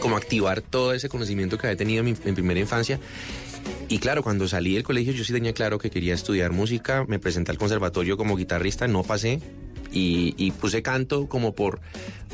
como 0.00 0.16
activar 0.16 0.60
todo 0.60 0.92
ese 0.92 1.08
conocimiento 1.08 1.56
que 1.56 1.66
había 1.66 1.76
tenido 1.78 2.00
en 2.00 2.04
mi 2.06 2.14
en 2.24 2.34
primera 2.34 2.60
infancia. 2.60 3.00
Y 3.88 3.98
claro, 3.98 4.22
cuando 4.22 4.48
salí 4.48 4.74
del 4.74 4.82
colegio 4.82 5.12
yo 5.12 5.24
sí 5.24 5.32
tenía 5.32 5.52
claro 5.52 5.78
que 5.78 5.90
quería 5.90 6.14
estudiar 6.14 6.52
música, 6.52 7.04
me 7.06 7.18
presenté 7.18 7.50
al 7.50 7.58
conservatorio 7.58 8.16
como 8.16 8.36
guitarrista, 8.36 8.88
no 8.88 9.02
pasé 9.02 9.40
y, 9.94 10.34
y 10.36 10.50
puse 10.50 10.82
canto 10.82 11.28
como 11.28 11.54
por, 11.54 11.80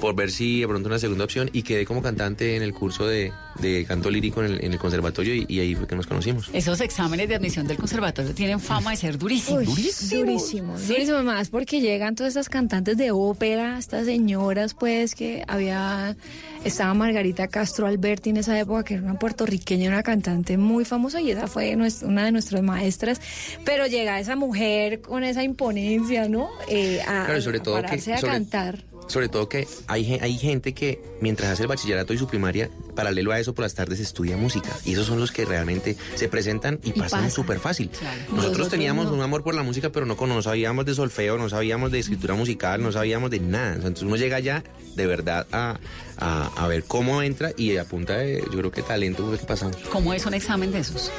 por 0.00 0.16
ver 0.16 0.30
si 0.30 0.60
de 0.60 0.68
pronto 0.68 0.88
una 0.88 0.98
segunda 0.98 1.24
opción 1.24 1.50
y 1.52 1.62
quedé 1.62 1.84
como 1.84 2.02
cantante 2.02 2.56
en 2.56 2.62
el 2.62 2.72
curso 2.72 3.06
de, 3.06 3.32
de 3.60 3.84
canto 3.84 4.10
lírico 4.10 4.42
en 4.42 4.52
el, 4.52 4.64
en 4.64 4.72
el 4.72 4.78
conservatorio 4.78 5.34
y, 5.34 5.46
y 5.48 5.60
ahí 5.60 5.74
fue 5.74 5.86
que 5.86 5.94
nos 5.94 6.06
conocimos. 6.06 6.50
Esos 6.52 6.80
exámenes 6.80 7.28
de 7.28 7.36
admisión 7.36 7.66
del 7.66 7.76
conservatorio 7.76 8.34
tienen 8.34 8.58
fama 8.60 8.92
de 8.92 8.96
ser 8.96 9.18
durísimos. 9.18 9.68
Uy, 9.68 9.90
durísimo, 10.10 10.78
durísimo, 10.78 11.22
más 11.22 11.50
porque 11.50 11.80
llegan 11.80 12.14
todas 12.14 12.30
estas 12.30 12.48
cantantes 12.48 12.96
de 12.96 13.10
ópera, 13.10 13.78
estas 13.78 14.06
señoras, 14.06 14.74
pues, 14.74 15.14
que 15.14 15.44
había, 15.46 16.16
estaba 16.64 16.94
Margarita 16.94 17.48
Castro 17.48 17.86
Alberti 17.86 18.30
en 18.30 18.38
esa 18.38 18.58
época, 18.58 18.84
que 18.84 18.94
era 18.94 19.02
una 19.02 19.18
puertorriqueña, 19.18 19.88
una 19.88 20.02
cantante 20.02 20.56
muy 20.56 20.84
famosa, 20.84 21.20
y 21.20 21.30
esa 21.30 21.46
fue 21.46 21.76
una 22.02 22.24
de 22.24 22.32
nuestras 22.32 22.62
maestras, 22.62 23.20
pero 23.64 23.86
llega 23.86 24.18
esa 24.18 24.36
mujer 24.36 25.00
con 25.02 25.24
esa 25.24 25.42
imponencia, 25.42 26.28
¿no? 26.28 26.48
Eh, 26.68 27.00
a, 27.02 27.26
Claro, 27.26 27.40
sobre 27.58 27.60
todo 27.60 27.82
que- 27.82 28.12
a 28.12 28.18
sobre- 28.18 28.32
cantar. 28.32 28.84
sobre 29.08 29.28
todo 29.28 29.48
que 29.48 29.66
hay, 29.88 30.18
hay 30.20 30.38
gente 30.38 30.72
que 30.72 31.00
mientras 31.20 31.50
hace 31.50 31.62
el 31.62 31.68
bachillerato 31.68 32.12
y 32.14 32.18
su 32.18 32.26
primaria, 32.28 32.70
paralelo 32.94 33.32
a 33.32 33.40
eso 33.40 33.54
por 33.54 33.64
las 33.64 33.74
tardes 33.74 33.98
estudia 33.98 34.36
música. 34.36 34.70
Y 34.84 34.92
esos 34.92 35.06
son 35.06 35.18
los 35.18 35.32
que 35.32 35.44
realmente 35.44 35.96
se 36.14 36.28
presentan 36.28 36.78
y, 36.84 36.90
pasan 36.92 37.20
pasan. 37.20 37.30
súper 37.30 37.58
fácil. 37.58 37.90
Nosotros 37.90 38.34
Nosotros 38.34 38.68
teníamos 38.68 39.06
no. 39.06 39.14
un 39.14 39.20
amor 39.22 39.42
por 39.42 39.54
la 39.54 39.62
música, 39.62 39.90
pero 39.90 40.06
no, 40.06 40.14
no 40.16 40.42
sabíamos 40.42 40.84
de 40.86 40.94
solfeo, 40.94 41.38
no 41.38 41.48
sabíamos 41.48 41.90
de 41.90 41.98
escritura 41.98 42.34
musical, 42.34 42.82
no 42.82 42.92
sabíamos 42.92 43.30
de 43.30 43.40
nada. 43.40 43.74
Entonces 43.74 44.02
uno 44.02 44.16
llega 44.16 44.38
ya 44.40 44.62
de 44.94 45.06
verdad 45.06 45.46
a, 45.52 45.78
a- 46.20 46.50
a 46.56 46.68
ver 46.68 46.84
cómo 46.84 47.22
entra 47.22 47.52
y 47.56 47.76
a 47.76 47.84
punta 47.84 48.16
de, 48.18 48.40
yo 48.52 48.58
creo 48.58 48.70
que 48.70 48.82
talento 48.82 49.26
fue 49.26 49.38
que 49.38 49.46
pasamos. 49.46 49.76
¿Cómo 49.90 50.12
es 50.14 50.24
un 50.26 50.34
examen 50.34 50.70
de 50.72 50.80
esos? 50.80 51.10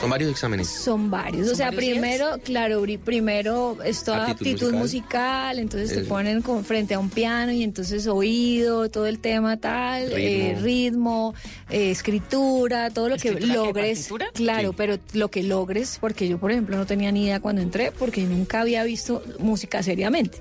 Son 0.00 0.10
varios 0.10 0.30
exámenes. 0.30 0.68
Son 0.68 1.10
varios. 1.10 1.44
O 1.46 1.48
¿Son 1.50 1.56
sea, 1.56 1.70
varios 1.70 1.92
primero, 1.92 2.38
claro, 2.44 2.82
bri- 2.84 2.98
primero 2.98 3.78
es 3.84 4.04
toda 4.04 4.26
Aptitud 4.30 4.52
aptitud, 4.52 4.72
musical. 4.74 4.78
musical. 4.78 5.58
entonces 5.58 5.94
te 5.94 6.04
ponen 6.04 6.42
con, 6.42 6.64
frente 6.64 6.94
a 6.94 6.98
un 6.98 7.10
piano 7.10 7.52
y 7.52 7.62
entonces 7.62 8.06
oído, 8.06 8.88
todo 8.90 9.06
el 9.06 9.18
tema 9.18 9.56
tal, 9.56 10.06
Ritmo. 10.12 10.16
eh, 10.18 10.58
ritmo, 10.60 11.34
eh, 11.70 11.90
escritura, 11.90 12.90
todo 12.90 13.08
lo 13.08 13.16
que 13.16 13.28
¿Escritura 13.28 13.52
qué, 13.52 13.58
logres. 13.58 13.98
partitura? 13.98 14.26
Claro, 14.34 14.70
Sí. 14.70 14.74
pero 14.76 14.98
lo 15.14 15.30
que 15.30 15.42
logres, 15.42 15.98
porque 16.00 16.28
yo, 16.28 16.38
por 16.38 16.50
ejemplo, 16.52 16.76
no 16.76 16.86
tenía 16.86 17.10
ni 17.12 17.24
idea 17.24 17.40
cuando 17.40 17.62
entré, 17.62 17.92
porque 17.92 18.22
nunca 18.24 18.60
había 18.60 18.84
visto 18.84 19.22
música 19.38 19.82
seriamente. 19.82 20.38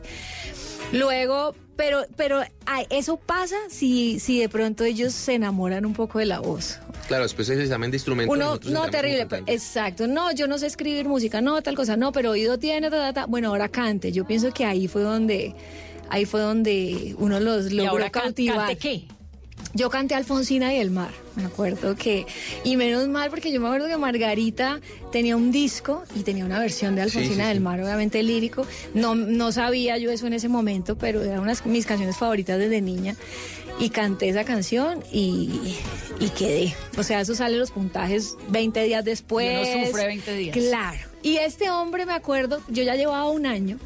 Luego, 0.92 1.56
pero, 1.76 2.06
pero 2.16 2.42
ay, 2.66 2.86
eso 2.90 3.18
pasa 3.18 3.56
si, 3.70 4.20
si 4.20 4.40
de 4.40 4.50
pronto 4.50 4.84
ellos 4.84 5.14
se 5.14 5.34
enamoran 5.36 5.86
un 5.86 5.94
poco 5.94 6.20
de 6.20 6.26
la 6.26 6.40
voz. 6.40 6.80
Claro, 7.08 7.24
después 7.24 7.50
el 7.50 7.60
examen 7.62 7.92
de 7.92 7.98
instrumentos. 7.98 8.36
Uno, 8.36 8.60
no, 8.72 8.90
terrible, 8.90 9.28
exacto. 9.48 10.08
No, 10.08 10.32
yo 10.32 10.48
no 10.48 10.58
sé 10.58 10.68
escribir 10.68 11.08
música, 11.08 11.42
no, 11.42 11.62
tal 11.62 11.76
cosa, 11.76 11.98
no, 11.98 12.12
pero 12.12 12.32
oído 12.32 12.58
tiene, 12.60 12.90
ta, 12.90 12.98
ta, 12.98 13.14
ta. 13.14 13.26
Bueno, 13.26 13.50
ahora 13.50 13.68
cante. 13.70 14.12
Yo 14.12 14.26
pienso 14.26 14.52
que 14.54 14.66
ahí 14.66 14.88
fue 14.88 15.02
donde, 15.02 15.54
ahí 16.10 16.26
fue 16.26 16.40
donde 16.42 17.16
uno 17.18 17.40
los 17.40 17.72
¿Y 17.72 17.76
logró 17.76 18.00
can- 18.12 18.24
cautivar. 18.24 18.58
cante 18.68 18.78
qué? 18.78 19.04
Yo 19.76 19.90
canté 19.90 20.14
Alfonsina 20.14 20.72
y 20.74 20.78
el 20.78 20.92
mar, 20.92 21.10
me 21.36 21.46
acuerdo 21.46 21.96
que, 21.96 22.28
y 22.64 22.78
menos 22.78 23.08
mal 23.08 23.32
porque 23.32 23.52
yo 23.52 23.60
me 23.60 23.66
acuerdo 23.68 23.88
que 23.88 23.98
Margarita 23.98 24.80
tenía 25.12 25.36
un 25.36 25.52
disco 25.52 26.04
y 26.16 26.22
tenía 26.22 26.46
una 26.46 26.60
versión 26.60 26.96
de 26.96 27.02
Alfonsina 27.02 27.34
Sí, 27.36 27.42
sí, 27.42 27.48
del 27.48 27.58
sí. 27.58 27.64
mar, 27.64 27.82
obviamente 27.82 28.22
lírico. 28.22 28.68
No, 28.94 29.16
no 29.16 29.52
sabía 29.52 29.98
yo 29.98 30.12
eso 30.12 30.28
en 30.28 30.34
ese 30.34 30.48
momento, 30.48 30.96
pero 30.96 31.24
era 31.24 31.42
una 31.42 31.56
de 31.56 31.60
mis 31.70 31.88
canciones 31.88 32.18
favoritas 32.18 32.60
desde 32.60 32.82
niña. 32.82 33.16
Y 33.80 33.90
canté 33.90 34.30
esa 34.30 34.44
canción 34.44 35.04
y, 35.12 35.76
y 36.20 36.30
quedé. 36.38 36.76
O 36.96 37.02
sea, 37.02 37.22
eso 37.22 37.34
sale 37.34 37.58
los 37.58 37.72
puntajes 37.72 38.38
20 38.50 38.84
días 38.84 39.04
después. 39.04 39.68
Y 39.68 39.76
uno 39.76 39.88
sufre 39.88 40.06
20 40.06 40.36
días. 40.36 40.56
Claro. 40.56 41.00
Y 41.24 41.38
este 41.38 41.72
hombre, 41.72 42.06
me 42.06 42.14
acuerdo, 42.14 42.62
yo 42.68 42.84
ya 42.84 42.96
llevaba 42.96 43.28
un 43.32 43.48
año. 43.48 43.80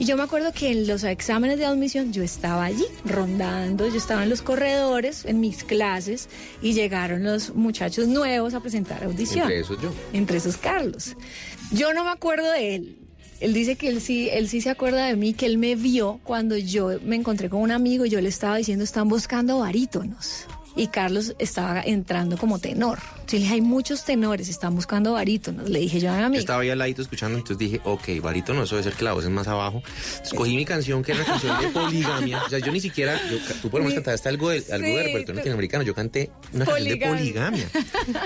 Y 0.00 0.04
yo 0.04 0.16
me 0.16 0.22
acuerdo 0.22 0.52
que 0.52 0.70
en 0.70 0.86
los 0.86 1.02
exámenes 1.02 1.58
de 1.58 1.66
admisión 1.66 2.12
yo 2.12 2.22
estaba 2.22 2.64
allí 2.64 2.84
rondando, 3.04 3.88
yo 3.88 3.96
estaba 3.96 4.22
en 4.22 4.30
los 4.30 4.42
corredores, 4.42 5.24
en 5.24 5.40
mis 5.40 5.64
clases, 5.64 6.28
y 6.62 6.72
llegaron 6.72 7.24
los 7.24 7.54
muchachos 7.54 8.06
nuevos 8.06 8.54
a 8.54 8.60
presentar 8.60 9.02
audición. 9.02 9.42
Entre 9.42 9.60
esos 9.60 9.82
yo. 9.82 9.92
Entre 10.12 10.38
esos 10.38 10.56
Carlos. 10.56 11.16
Yo 11.72 11.92
no 11.94 12.04
me 12.04 12.10
acuerdo 12.10 12.50
de 12.52 12.76
él. 12.76 12.98
Él 13.40 13.54
dice 13.54 13.76
que 13.76 13.88
él 13.88 14.00
sí, 14.00 14.28
él 14.30 14.48
sí 14.48 14.60
se 14.60 14.70
acuerda 14.70 15.06
de 15.06 15.16
mí, 15.16 15.32
que 15.32 15.46
él 15.46 15.58
me 15.58 15.74
vio 15.74 16.20
cuando 16.24 16.56
yo 16.56 16.98
me 17.04 17.16
encontré 17.16 17.48
con 17.48 17.60
un 17.60 17.70
amigo 17.72 18.04
y 18.04 18.10
yo 18.10 18.20
le 18.20 18.28
estaba 18.28 18.56
diciendo, 18.56 18.84
están 18.84 19.08
buscando 19.08 19.58
barítonos. 19.58 20.46
Y 20.78 20.86
Carlos 20.86 21.34
estaba 21.38 21.82
entrando 21.82 22.38
como 22.38 22.58
tenor. 22.60 22.98
Yo 23.26 23.32
le 23.36 23.38
dije, 23.40 23.54
hay 23.54 23.60
muchos 23.60 24.04
tenores, 24.04 24.48
están 24.48 24.74
buscando 24.76 25.12
barítonos. 25.14 25.68
Le 25.68 25.80
dije 25.80 25.98
yo 26.00 26.08
a 26.10 26.14
mi 26.14 26.20
Yo 26.20 26.26
amigo. 26.26 26.40
estaba 26.40 26.62
ahí 26.62 26.70
al 26.70 26.78
ladito 26.78 27.02
escuchando, 27.02 27.36
entonces 27.36 27.58
dije, 27.58 27.80
ok, 27.84 28.20
barito 28.22 28.54
no, 28.54 28.62
eso 28.62 28.76
debe 28.76 28.84
ser 28.88 28.96
que 28.96 29.04
la 29.04 29.12
voz 29.12 29.24
es 29.24 29.30
más 29.30 29.48
abajo. 29.48 29.82
Escogí 30.22 30.56
mi 30.56 30.64
canción, 30.64 31.02
que 31.02 31.12
era 31.12 31.22
una 31.22 31.30
canción 31.32 31.60
de 31.60 31.68
poligamia. 31.68 32.42
O 32.44 32.48
sea, 32.48 32.60
yo 32.60 32.70
ni 32.72 32.80
siquiera, 32.80 33.20
yo, 33.28 33.38
tú 33.60 33.68
por 33.70 33.80
lo 33.80 33.86
menos 33.88 33.94
cantaste 34.02 34.28
algo 34.28 34.50
de, 34.50 34.58
algo 34.72 34.86
de 34.86 34.92
Sí, 34.92 34.96
repertorio 34.96 35.26
tú- 35.26 35.32
latinoamericano, 35.34 35.82
yo 35.84 35.94
canté 35.94 36.30
una 36.52 36.64
canción 36.64 36.88
de 36.88 37.06
poligamia. 37.06 37.68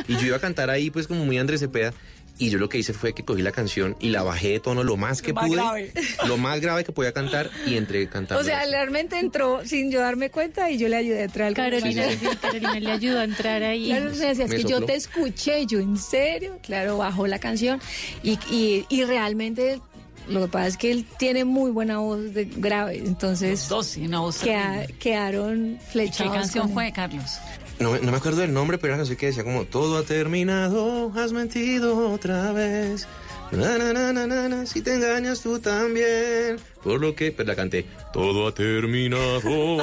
Y 0.06 0.12
yo 0.16 0.26
iba 0.26 0.36
a 0.36 0.40
cantar 0.40 0.68
ahí, 0.70 0.90
pues, 0.90 1.08
como 1.08 1.24
muy 1.24 1.38
Andrés 1.38 1.60
Cepeda. 1.60 1.92
Y 2.38 2.50
yo 2.50 2.58
lo 2.58 2.68
que 2.68 2.78
hice 2.78 2.92
fue 2.92 3.12
que 3.14 3.24
cogí 3.24 3.42
la 3.42 3.52
canción 3.52 3.94
y 4.00 4.08
la 4.08 4.22
bajé 4.22 4.48
de 4.52 4.60
tono 4.60 4.82
lo 4.82 4.96
más 4.96 5.22
que 5.22 5.28
Lo 5.28 5.34
más 5.36 5.46
pude. 5.46 5.56
grave. 5.58 5.92
Lo 6.26 6.36
más 6.38 6.60
grave 6.60 6.82
que 6.82 6.90
podía 6.90 7.12
cantar 7.12 7.50
y 7.66 7.76
entre 7.76 8.08
cantando. 8.08 8.40
O 8.40 8.44
sea, 8.44 8.64
realmente 8.64 9.18
entró 9.18 9.64
sin 9.64 9.90
yo 9.92 10.00
darme 10.00 10.30
cuenta 10.30 10.68
y 10.70 10.78
yo 10.78 10.88
le 10.88 10.96
ayudé 10.96 11.20
a 11.20 11.24
entrar 11.24 11.48
al 11.48 11.54
Carolina, 11.54 12.04
sí, 12.10 12.26
Carolina 12.40 12.80
le 12.80 12.90
ayudó 12.90 13.20
a 13.20 13.24
entrar 13.24 13.62
ahí. 13.62 13.86
Claro, 13.88 14.10
o 14.10 14.14
sea, 14.14 14.28
decía, 14.30 14.46
es 14.46 14.54
que 14.54 14.64
yo 14.64 14.84
te 14.84 14.94
escuché, 14.96 15.66
yo 15.66 15.78
en 15.78 15.96
serio, 15.98 16.58
claro, 16.62 16.96
bajó 16.98 17.26
la 17.26 17.38
canción 17.38 17.80
y, 18.22 18.32
y, 18.50 18.86
y 18.88 19.04
realmente 19.04 19.80
lo 20.28 20.40
que 20.42 20.48
pasa 20.48 20.68
es 20.68 20.76
que 20.78 20.90
él 20.90 21.04
tiene 21.18 21.44
muy 21.44 21.70
buena 21.70 21.98
voz 21.98 22.32
de 22.32 22.44
grave, 22.46 22.96
entonces 22.98 23.68
Dos, 23.68 23.86
sí, 23.88 24.06
una 24.06 24.20
voz 24.20 24.38
queda- 24.38 24.86
quedaron 24.98 25.78
¿Y 25.80 25.84
flechados. 25.90 26.32
¿Qué 26.32 26.38
canción 26.38 26.70
fue, 26.72 26.92
Carlos? 26.92 27.38
No, 27.78 27.96
no 27.98 28.10
me 28.12 28.16
acuerdo 28.16 28.40
del 28.40 28.52
nombre, 28.52 28.78
pero 28.78 28.88
era 28.92 28.94
una 28.96 29.00
canción 29.02 29.16
que 29.18 29.26
decía 29.26 29.42
como 29.44 29.64
Todo 29.64 29.98
ha 29.98 30.02
terminado, 30.04 31.12
has 31.16 31.32
mentido 31.32 32.10
otra 32.12 32.52
vez. 32.52 33.06
Na, 33.50 33.76
na, 33.76 33.92
na, 33.92 34.12
na, 34.14 34.26
na, 34.26 34.48
na, 34.48 34.64
si 34.66 34.80
te 34.80 34.94
engañas 34.94 35.40
tú 35.42 35.58
también. 35.58 36.56
Por 36.82 37.00
lo 37.00 37.14
que, 37.14 37.32
pero 37.32 37.48
la 37.48 37.54
canté. 37.54 37.84
Todo 38.12 38.48
ha 38.48 38.54
terminado. 38.54 39.42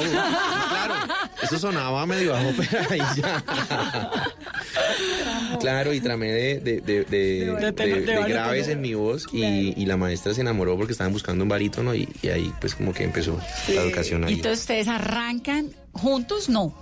Claro, 0.80 0.94
eso 1.42 1.58
sonaba 1.58 2.06
medio 2.06 2.32
bajo, 2.32 2.50
pero 2.56 2.78
ahí 2.90 3.00
ya. 3.16 3.44
Claro, 5.60 5.92
y 5.92 6.00
tramé 6.00 6.32
de, 6.32 6.60
de, 6.60 6.80
de, 6.80 7.04
de- 7.04 7.46
De 7.60 7.72
tenor, 7.72 7.74
de- 7.74 8.00
de 8.00 8.00
de 8.00 8.06
barítono. 8.06 8.28
graves 8.28 8.68
en 8.68 8.80
mi 8.80 8.94
voz 8.94 9.26
y, 9.32 9.74
y 9.80 9.86
la 9.86 9.96
maestra 9.96 10.32
se 10.34 10.40
enamoró 10.40 10.76
porque 10.76 10.92
estaban 10.92 11.12
buscando 11.12 11.44
un 11.44 11.48
barítono 11.48 11.94
y, 11.94 12.08
y 12.22 12.28
ahí 12.28 12.52
pues 12.60 12.74
como 12.74 12.92
que 12.94 13.04
empezó 13.04 13.38
la 13.68 13.82
educación 13.82 14.22
Y 14.22 14.26
ahí. 14.26 14.34
entonces 14.34 14.60
ustedes 14.60 14.88
arrancan 14.88 15.68
juntos, 15.92 16.48
no. 16.48 16.74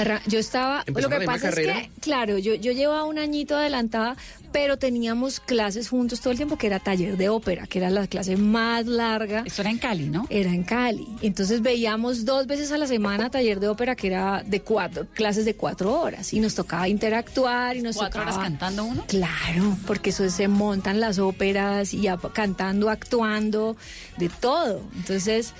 Arra- 0.00 0.22
Yo 0.26 0.38
estaba, 0.38 0.82
Empezamos 0.86 1.12
lo 1.14 1.20
que 1.20 1.26
pasa 1.26 1.48
es 1.48 1.54
carrera. 1.54 1.74
que, 1.82 1.90
claro, 2.00 2.38
yo, 2.38 2.54
yo 2.54 2.72
llevaba 2.72 3.04
un 3.04 3.18
añito 3.18 3.56
adelantada, 3.56 4.16
pero 4.52 4.76
teníamos 4.78 5.40
clases 5.40 5.88
juntos 5.88 6.20
todo 6.20 6.30
el 6.30 6.36
tiempo, 6.36 6.56
que 6.56 6.66
era 6.68 6.78
taller 6.78 7.16
de 7.16 7.28
ópera, 7.28 7.66
que 7.66 7.78
era 7.78 7.90
la 7.90 8.06
clase 8.06 8.36
más 8.36 8.86
larga. 8.86 9.42
Esto 9.44 9.62
era 9.62 9.70
en 9.70 9.78
Cali, 9.78 10.08
¿no? 10.08 10.26
Era 10.30 10.50
en 10.50 10.62
Cali. 10.62 11.06
Entonces 11.22 11.60
veíamos 11.62 12.24
dos 12.24 12.46
veces 12.46 12.70
a 12.70 12.78
la 12.78 12.86
semana 12.86 13.30
taller 13.30 13.58
de 13.58 13.68
ópera 13.68 13.96
que 13.96 14.06
era 14.08 14.42
de 14.46 14.60
cuatro, 14.60 15.06
clases 15.12 15.44
de 15.44 15.56
cuatro 15.56 16.00
horas. 16.00 16.32
Y 16.32 16.40
nos 16.40 16.54
tocaba 16.54 16.88
interactuar 16.88 17.76
y 17.76 17.82
nos 17.82 17.96
Cuatro 17.96 18.20
tocaba. 18.20 18.36
horas 18.36 18.48
cantando 18.48 18.84
uno. 18.84 19.04
Claro, 19.08 19.76
porque 19.86 20.10
eso 20.10 20.28
se 20.30 20.46
montan 20.46 21.00
las 21.00 21.18
óperas 21.18 21.92
y 21.92 22.06
ap- 22.06 22.32
cantando, 22.32 22.90
actuando, 22.90 23.76
de 24.18 24.28
todo. 24.28 24.82
Entonces, 24.96 25.52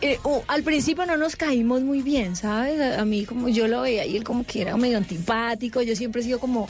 eh, 0.00 0.18
oh, 0.22 0.44
al 0.46 0.62
principio 0.62 1.06
no 1.06 1.16
nos 1.16 1.34
caímos 1.34 1.82
muy 1.82 2.02
bien, 2.02 2.36
¿sabes? 2.36 2.80
A, 2.80 3.00
a 3.00 3.04
mí 3.04 3.24
como 3.24 3.48
yo 3.48 3.66
lo 3.66 3.82
veía 3.82 4.06
y 4.06 4.16
él 4.16 4.22
como 4.22 4.44
que 4.46 4.62
era 4.62 4.76
medio 4.76 4.96
antipático, 4.96 5.82
yo 5.82 5.96
siempre 5.96 6.20
he 6.20 6.24
sido 6.24 6.38
como 6.38 6.68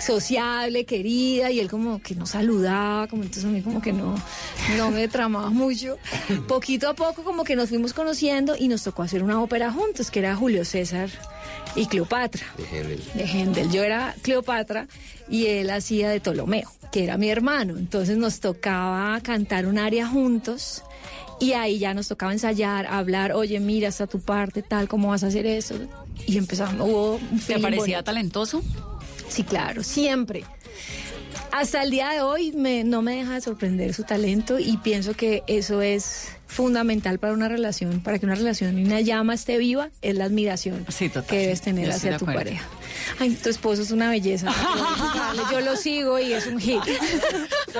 sociable, 0.00 0.84
querida, 0.84 1.50
y 1.50 1.60
él 1.60 1.68
como 1.68 2.00
que 2.00 2.14
no 2.14 2.24
saludaba, 2.26 3.08
como 3.08 3.22
entonces 3.22 3.44
a 3.44 3.48
mí 3.48 3.62
como 3.62 3.82
que 3.82 3.92
no, 3.92 4.14
no 4.76 4.90
me 4.90 5.08
tramaba 5.08 5.50
mucho. 5.50 5.98
Poquito 6.46 6.88
a 6.88 6.94
poco 6.94 7.24
como 7.24 7.42
que 7.44 7.56
nos 7.56 7.68
fuimos 7.68 7.92
conociendo 7.92 8.54
y 8.56 8.68
nos 8.68 8.84
tocó 8.84 9.02
hacer 9.02 9.22
una 9.22 9.42
ópera 9.42 9.72
juntos, 9.72 10.10
que 10.10 10.20
era 10.20 10.36
Julio 10.36 10.64
César 10.64 11.10
y 11.74 11.86
Cleopatra 11.86 12.46
De 12.56 12.64
Händel. 12.64 13.02
de 13.14 13.24
Händel. 13.24 13.70
Yo 13.70 13.82
era 13.82 14.14
Cleopatra 14.22 14.86
y 15.28 15.46
él 15.46 15.70
hacía 15.70 16.10
de 16.10 16.20
Ptolomeo, 16.20 16.70
que 16.92 17.04
era 17.04 17.16
mi 17.16 17.28
hermano. 17.28 17.76
Entonces 17.76 18.16
nos 18.16 18.40
tocaba 18.40 19.20
cantar 19.20 19.66
un 19.66 19.78
aria 19.78 20.06
juntos 20.06 20.84
y 21.40 21.52
ahí 21.52 21.78
ya 21.78 21.94
nos 21.94 22.08
tocaba 22.08 22.32
ensayar, 22.32 22.86
hablar, 22.86 23.32
oye, 23.32 23.60
mira, 23.60 23.88
está 23.88 24.06
tu 24.06 24.20
parte, 24.20 24.62
tal, 24.62 24.88
¿cómo 24.88 25.08
vas 25.10 25.22
a 25.24 25.28
hacer 25.28 25.46
eso? 25.46 25.74
Y 26.26 26.36
empezamos, 26.38 26.88
hubo 26.88 27.14
un 27.16 27.40
¿Te 27.40 27.58
parecía 27.60 27.80
bonito. 27.98 28.04
talentoso? 28.04 28.62
Sí, 29.28 29.44
claro, 29.44 29.82
siempre. 29.82 30.44
Hasta 31.52 31.82
el 31.82 31.90
día 31.90 32.10
de 32.10 32.20
hoy 32.22 32.52
me- 32.52 32.84
no 32.84 33.02
me 33.02 33.16
deja 33.16 33.34
de 33.34 33.40
sorprender 33.40 33.94
su 33.94 34.04
talento 34.04 34.58
y 34.58 34.76
pienso 34.78 35.14
que 35.14 35.42
eso 35.46 35.80
es 35.82 36.28
fundamental 36.46 37.18
para 37.18 37.32
una 37.34 37.48
relación, 37.48 38.00
para 38.00 38.18
que 38.18 38.26
una 38.26 38.34
relación 38.34 38.78
y 38.78 38.84
una 38.84 39.00
llama 39.00 39.34
esté 39.34 39.58
viva, 39.58 39.90
es 40.02 40.14
la 40.16 40.24
admiración 40.24 40.86
Sí, 40.88 41.10
que 41.28 41.36
debes 41.38 41.60
tener 41.62 41.86
Yo 41.86 41.92
hacia 41.94 42.16
tu 42.18 42.24
pareja. 42.26 42.66
Ay, 43.18 43.30
tu 43.34 43.48
esposo 43.48 43.82
es 43.82 43.90
una 43.90 44.10
belleza. 44.10 44.52
Yo 45.50 45.60
lo 45.60 45.76
sigo 45.76 46.18
y 46.18 46.32
es 46.32 46.46
un 46.46 46.58
hit. 46.60 46.82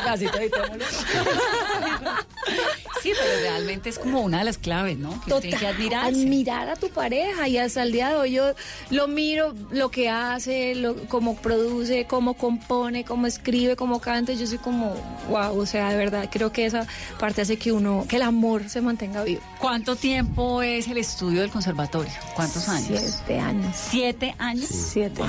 Sí, 3.02 3.12
pero 3.16 3.40
realmente 3.42 3.88
es 3.90 3.98
como 3.98 4.20
una 4.22 4.38
de 4.38 4.44
las 4.44 4.58
claves, 4.58 4.98
¿no? 4.98 5.10
Que 5.24 5.30
tiene 5.40 5.50
que 5.50 5.66
Total, 5.66 5.74
admirarse. 5.74 6.08
admirar 6.20 6.68
a 6.68 6.76
tu 6.76 6.88
pareja 6.88 7.46
y 7.46 7.56
hasta 7.56 7.82
el 7.82 7.92
día 7.92 8.08
de 8.08 8.16
hoy 8.16 8.32
yo 8.32 8.54
lo 8.90 9.06
miro, 9.06 9.54
lo 9.70 9.90
que 9.90 10.08
hace, 10.08 10.74
lo, 10.74 10.96
cómo 11.06 11.36
produce, 11.36 12.06
cómo 12.06 12.34
compone, 12.34 13.04
cómo 13.04 13.26
escribe, 13.28 13.76
cómo 13.76 14.00
canta. 14.00 14.32
Yo 14.32 14.46
soy 14.46 14.58
como, 14.58 14.94
wow, 15.28 15.56
o 15.58 15.66
sea, 15.66 15.90
de 15.90 15.96
verdad, 15.96 16.28
creo 16.30 16.50
que 16.50 16.66
esa 16.66 16.86
parte 17.20 17.42
hace 17.42 17.56
que 17.56 17.70
uno, 17.70 18.04
que 18.08 18.16
el 18.16 18.22
amor 18.22 18.68
se 18.68 18.80
mantenga 18.80 19.22
vivo. 19.22 19.42
¿Cuánto 19.60 19.94
tiempo 19.94 20.62
es 20.62 20.88
el 20.88 20.98
estudio 20.98 21.40
del 21.42 21.50
conservatorio? 21.50 22.12
¿Cuántos 22.34 22.68
años? 22.68 23.00
Siete 23.00 23.38
años. 23.38 23.76
¿Siete 23.90 24.34
años? 24.38 24.68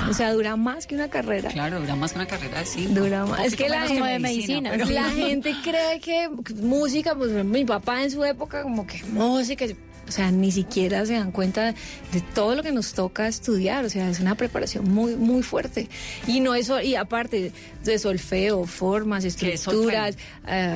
O 0.10 0.14
sea, 0.14 0.34
dura 0.34 0.56
más 0.56 0.86
que 0.88 0.96
una 0.96 1.10
carrera. 1.10 1.50
Claro, 1.50 1.80
dura 1.80 1.96
más 1.96 2.12
que 2.14 2.20
una 2.20 2.28
carrera 2.28 2.64
cinco. 2.66 3.00
Dura 3.02 3.26
más. 3.26 3.46
Es 3.46 3.56
que 3.56 3.70
la 3.70 3.88
gente 3.88 4.08
de 4.08 4.20
medicina, 4.20 4.70
pero- 4.72 4.86
La 4.90 5.10
gente 5.12 5.54
cree 5.64 6.00
que 6.00 6.30
música, 6.62 7.16
pues 7.16 7.32
mi 7.46 7.66
papá 7.66 8.04
en 8.04 8.12
su 8.12 8.24
época 8.24 8.64
como 8.64 8.86
que 8.88 9.04
música, 9.12 9.66
O 10.10 10.12
sea, 10.12 10.32
ni 10.32 10.52
siquiera 10.52 11.06
se 11.06 11.14
dan 11.14 11.32
cuenta 11.32 11.74
de 12.12 12.22
todo 12.34 12.56
lo 12.56 12.64
que 12.64 12.72
nos 12.72 12.94
toca 12.94 13.28
estudiar. 13.28 13.86
O 13.86 13.90
sea, 13.90 14.10
es 14.10 14.20
una 14.20 14.34
preparación 14.36 14.92
muy, 14.92 15.16
muy 15.16 15.44
fuerte. 15.44 15.88
Y 16.28 16.40
no 16.40 16.56
eso, 16.56 16.82
y 16.82 16.96
aparte 16.96 17.52
de 17.84 18.00
solfeo, 18.00 18.66
formas, 18.66 19.22
¿Qué 19.22 19.28
es 19.30 19.42
estructuras, 19.62 20.18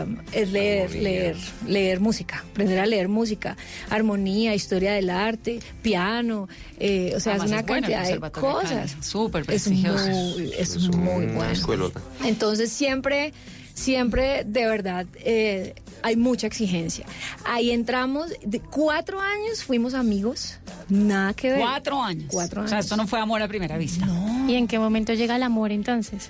um, 0.06 0.18
es 0.32 0.52
leer, 0.52 0.84
Armonía. 0.84 1.02
leer, 1.04 1.36
leer 1.68 2.00
música, 2.00 2.46
aprender 2.52 2.80
a 2.80 2.86
leer 2.86 3.08
música, 3.10 3.58
armonía, 3.90 4.54
historia 4.56 4.94
del 4.94 5.10
arte, 5.10 5.60
piano, 5.82 6.48
eh, 6.80 7.14
o 7.16 7.20
sea, 7.20 7.34
Además 7.34 7.46
es 7.48 7.52
una 7.52 7.60
es 7.62 7.66
cantidad 7.66 8.08
de 8.08 8.32
cosas. 8.32 8.96
Súper 9.02 9.42
Es 9.42 9.48
prestigioso. 9.48 10.08
muy, 10.10 10.54
es 10.58 10.76
Es 10.76 10.88
muy 10.90 11.26
una 11.26 11.34
bueno. 11.34 11.52
escuelota. 11.52 12.02
Entonces 12.24 12.72
siempre, 12.72 13.34
siempre 13.74 14.44
de 14.46 14.68
verdad 14.68 15.06
eh, 15.16 15.74
hay 16.02 16.16
mucha 16.16 16.48
exigencia. 16.48 17.06
Ahí 17.46 17.72
entramos, 17.72 18.28
de 18.44 18.60
cuatro 18.60 19.20
años 19.22 19.64
fuimos 19.64 19.94
amigos, 19.94 20.60
nada 20.90 21.34
que 21.34 21.50
ver. 21.52 21.60
Cuatro 21.60 22.02
años. 22.02 22.26
Cuatro 22.30 22.64
O 22.64 22.68
sea, 22.68 22.78
años. 22.78 22.86
esto 22.86 22.98
no 22.98 23.08
fue 23.08 23.20
amor 23.20 23.42
a 23.42 23.48
primera 23.48 23.78
vista. 23.78 24.06
¿Y 24.48 24.56
en 24.56 24.68
qué 24.68 24.80
momento 24.80 25.14
llega 25.14 25.36
el 25.36 25.44
amor 25.44 25.72
entonces? 25.72 26.30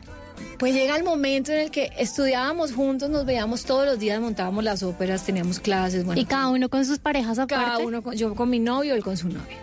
Pues 0.59 0.73
llega 0.73 0.95
el 0.95 1.03
momento 1.03 1.51
en 1.51 1.59
el 1.62 1.71
que 1.71 1.91
estudiábamos 1.97 2.71
juntos, 2.73 3.09
nos 3.09 3.25
veíamos 3.25 3.65
todos 3.65 3.85
los 3.85 4.00
días, 4.00 4.21
montábamos 4.21 4.63
las 4.63 4.83
óperas, 4.83 5.25
teníamos 5.25 5.59
clases, 5.59 6.05
bueno. 6.05 6.21
y 6.21 6.25
cada 6.25 6.50
uno 6.50 6.69
con 6.69 6.85
sus 6.85 7.00
parejas 7.00 7.39
aparte. 7.39 7.65
Cada 7.65 7.77
uno, 7.79 8.01
con- 8.03 8.15
yo 8.15 8.33
con 8.35 8.50
mi 8.50 8.59
novio, 8.59 8.93
él 8.93 9.03
con 9.03 9.17
su 9.17 9.27
novia. 9.29 9.57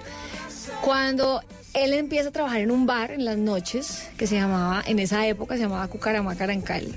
Cuando 0.82 1.42
él 1.74 1.92
empieza 1.94 2.28
a 2.30 2.32
trabajar 2.32 2.60
en 2.60 2.70
un 2.70 2.86
bar 2.86 3.12
en 3.12 3.24
las 3.24 3.36
noches, 3.38 4.08
que 4.16 4.26
se 4.26 4.34
llamaba, 4.36 4.82
en 4.86 4.98
esa 4.98 5.26
época 5.26 5.54
se 5.56 5.62
llamaba 5.62 5.86
Cucaramácara 5.88 6.52
en 6.52 6.62
Cali, 6.62 6.94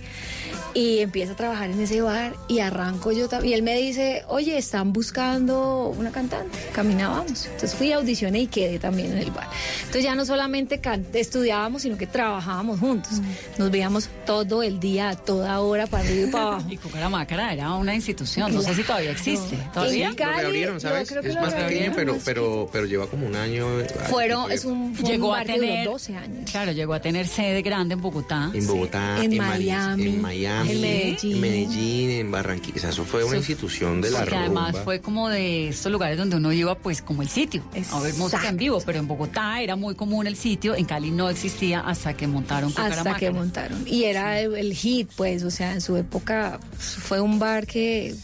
y 0.74 1.00
empieza 1.00 1.34
a 1.34 1.36
trabajar 1.36 1.70
en 1.70 1.80
ese 1.80 2.02
bar 2.02 2.34
y 2.48 2.60
arranco 2.60 3.12
yo 3.12 3.28
también. 3.30 3.52
Y 3.52 3.54
él 3.56 3.64
me 3.64 3.78
dice, 3.78 4.24
oye, 4.28 4.58
están 4.58 4.92
buscando 4.94 5.94
una 5.98 6.12
cantante, 6.12 6.58
caminábamos. 6.74 7.46
Entonces 7.46 7.76
fui, 7.76 7.92
audicioné 7.92 8.42
y 8.42 8.48
quedé 8.48 8.80
también 8.80 9.12
en 9.12 9.20
el 9.20 9.32
bar. 9.32 9.48
Entonces 9.80 10.04
ya 10.04 10.16
no 10.16 10.26
solamente 10.26 10.80
estudiábamos, 11.14 11.84
sino 11.84 11.98
que 11.98 12.08
trabajábamos 12.08 12.80
juntos. 12.80 13.14
Nos 13.58 13.70
veíamos 13.72 14.10
todo 14.26 14.64
el 14.64 14.80
día, 14.80 15.10
a 15.10 15.16
toda 15.16 15.60
hora, 15.60 15.88
para 15.88 16.04
arriba 16.04 16.28
y 16.28 16.32
para 16.32 16.44
abajo. 16.46 16.64
Y 16.74 16.78
Cucaramácara 16.78 17.54
era 17.54 17.74
una 17.74 17.94
institución. 17.94 18.54
No 18.54 18.62
sé 18.62 18.74
si 18.74 18.84
todavía 18.84 19.12
existe. 19.12 19.58
¿Todavía? 19.74 20.06
En 20.06 20.12
Lo 20.12 20.16
Cali, 20.18 20.40
reabrieron, 20.42 20.80
¿sabes? 20.82 21.10
creo 21.10 21.22
que 21.22 21.30
Es 21.30 21.36
lo 21.36 21.42
más 21.42 21.54
pero, 21.96 22.18
pero, 22.26 22.70
pero 22.72 22.86
lleva 22.86 23.08
como 23.08 23.28
un 23.28 23.36
año. 23.36 23.80
eh, 23.80 23.88
Fueron, 24.10 24.52
es 24.52 24.66
un, 24.66 24.96
fue 24.96 25.06
un 25.06 25.12
Llegó 25.12 25.34
a 25.36 25.44
que 25.44 25.54
duró 25.54 25.62
tener 25.68 25.86
12 25.86 26.16
años. 26.16 26.52
Claro, 26.52 26.72
llegó 26.72 26.94
a 26.94 27.00
tener 27.02 27.28
sede 27.28 27.62
grande 27.62 27.94
en 27.94 28.02
Bogotá. 28.02 28.50
En 28.54 28.66
Bogotá, 28.66 29.24
En 29.24 29.38
Mari- 29.38 29.66
Miami, 29.66 30.04
en 30.08 30.22
Miami, 30.22 30.63
en 30.70 30.82
Medellín. 30.82 31.36
en 31.36 31.42
Medellín, 31.42 32.10
en 32.12 32.32
Barranquilla. 32.32 32.78
O 32.78 32.80
sea, 32.80 32.90
eso 32.90 33.06
fue 33.06 33.24
una 33.24 33.38
institución 33.38 34.02
de 34.02 34.12
la 34.12 34.20
además 34.20 34.72
rumba. 34.72 34.84
fue 34.84 35.02
como 35.02 35.30
de 35.30 35.70
estos 35.70 35.92
lugares 35.92 36.18
donde 36.18 36.36
uno 36.38 36.52
iba 36.52 36.76
pues 36.76 37.02
como 37.02 37.22
el 37.22 37.30
sitio 37.30 37.64
a 37.92 38.00
ver 38.00 38.14
música 38.16 38.38
en 38.38 38.44
Exacto. 38.44 38.58
vivo, 38.58 38.82
pero 38.86 39.00
en 39.00 39.08
Bogotá 39.08 39.62
era 39.62 39.76
muy 39.76 39.96
común 39.96 40.28
el 40.28 40.36
sitio, 40.36 40.76
en 40.76 40.86
Cali 40.86 41.12
no 41.12 41.30
existía 41.30 41.82
hasta 41.82 42.14
que 42.14 42.28
montaron 42.28 42.74
hasta 42.76 43.16
que 43.16 43.32
montaron. 43.32 43.84
Y 43.88 44.04
era 44.04 44.40
el, 44.40 44.56
el 44.56 44.74
hit, 44.74 45.10
pues, 45.16 45.44
o 45.44 45.52
sea, 45.52 45.74
en 45.74 45.82
su 45.82 45.96
época 45.98 46.60
fue 46.78 47.20
un 47.22 47.40
bar 47.40 47.66
que 47.66 48.16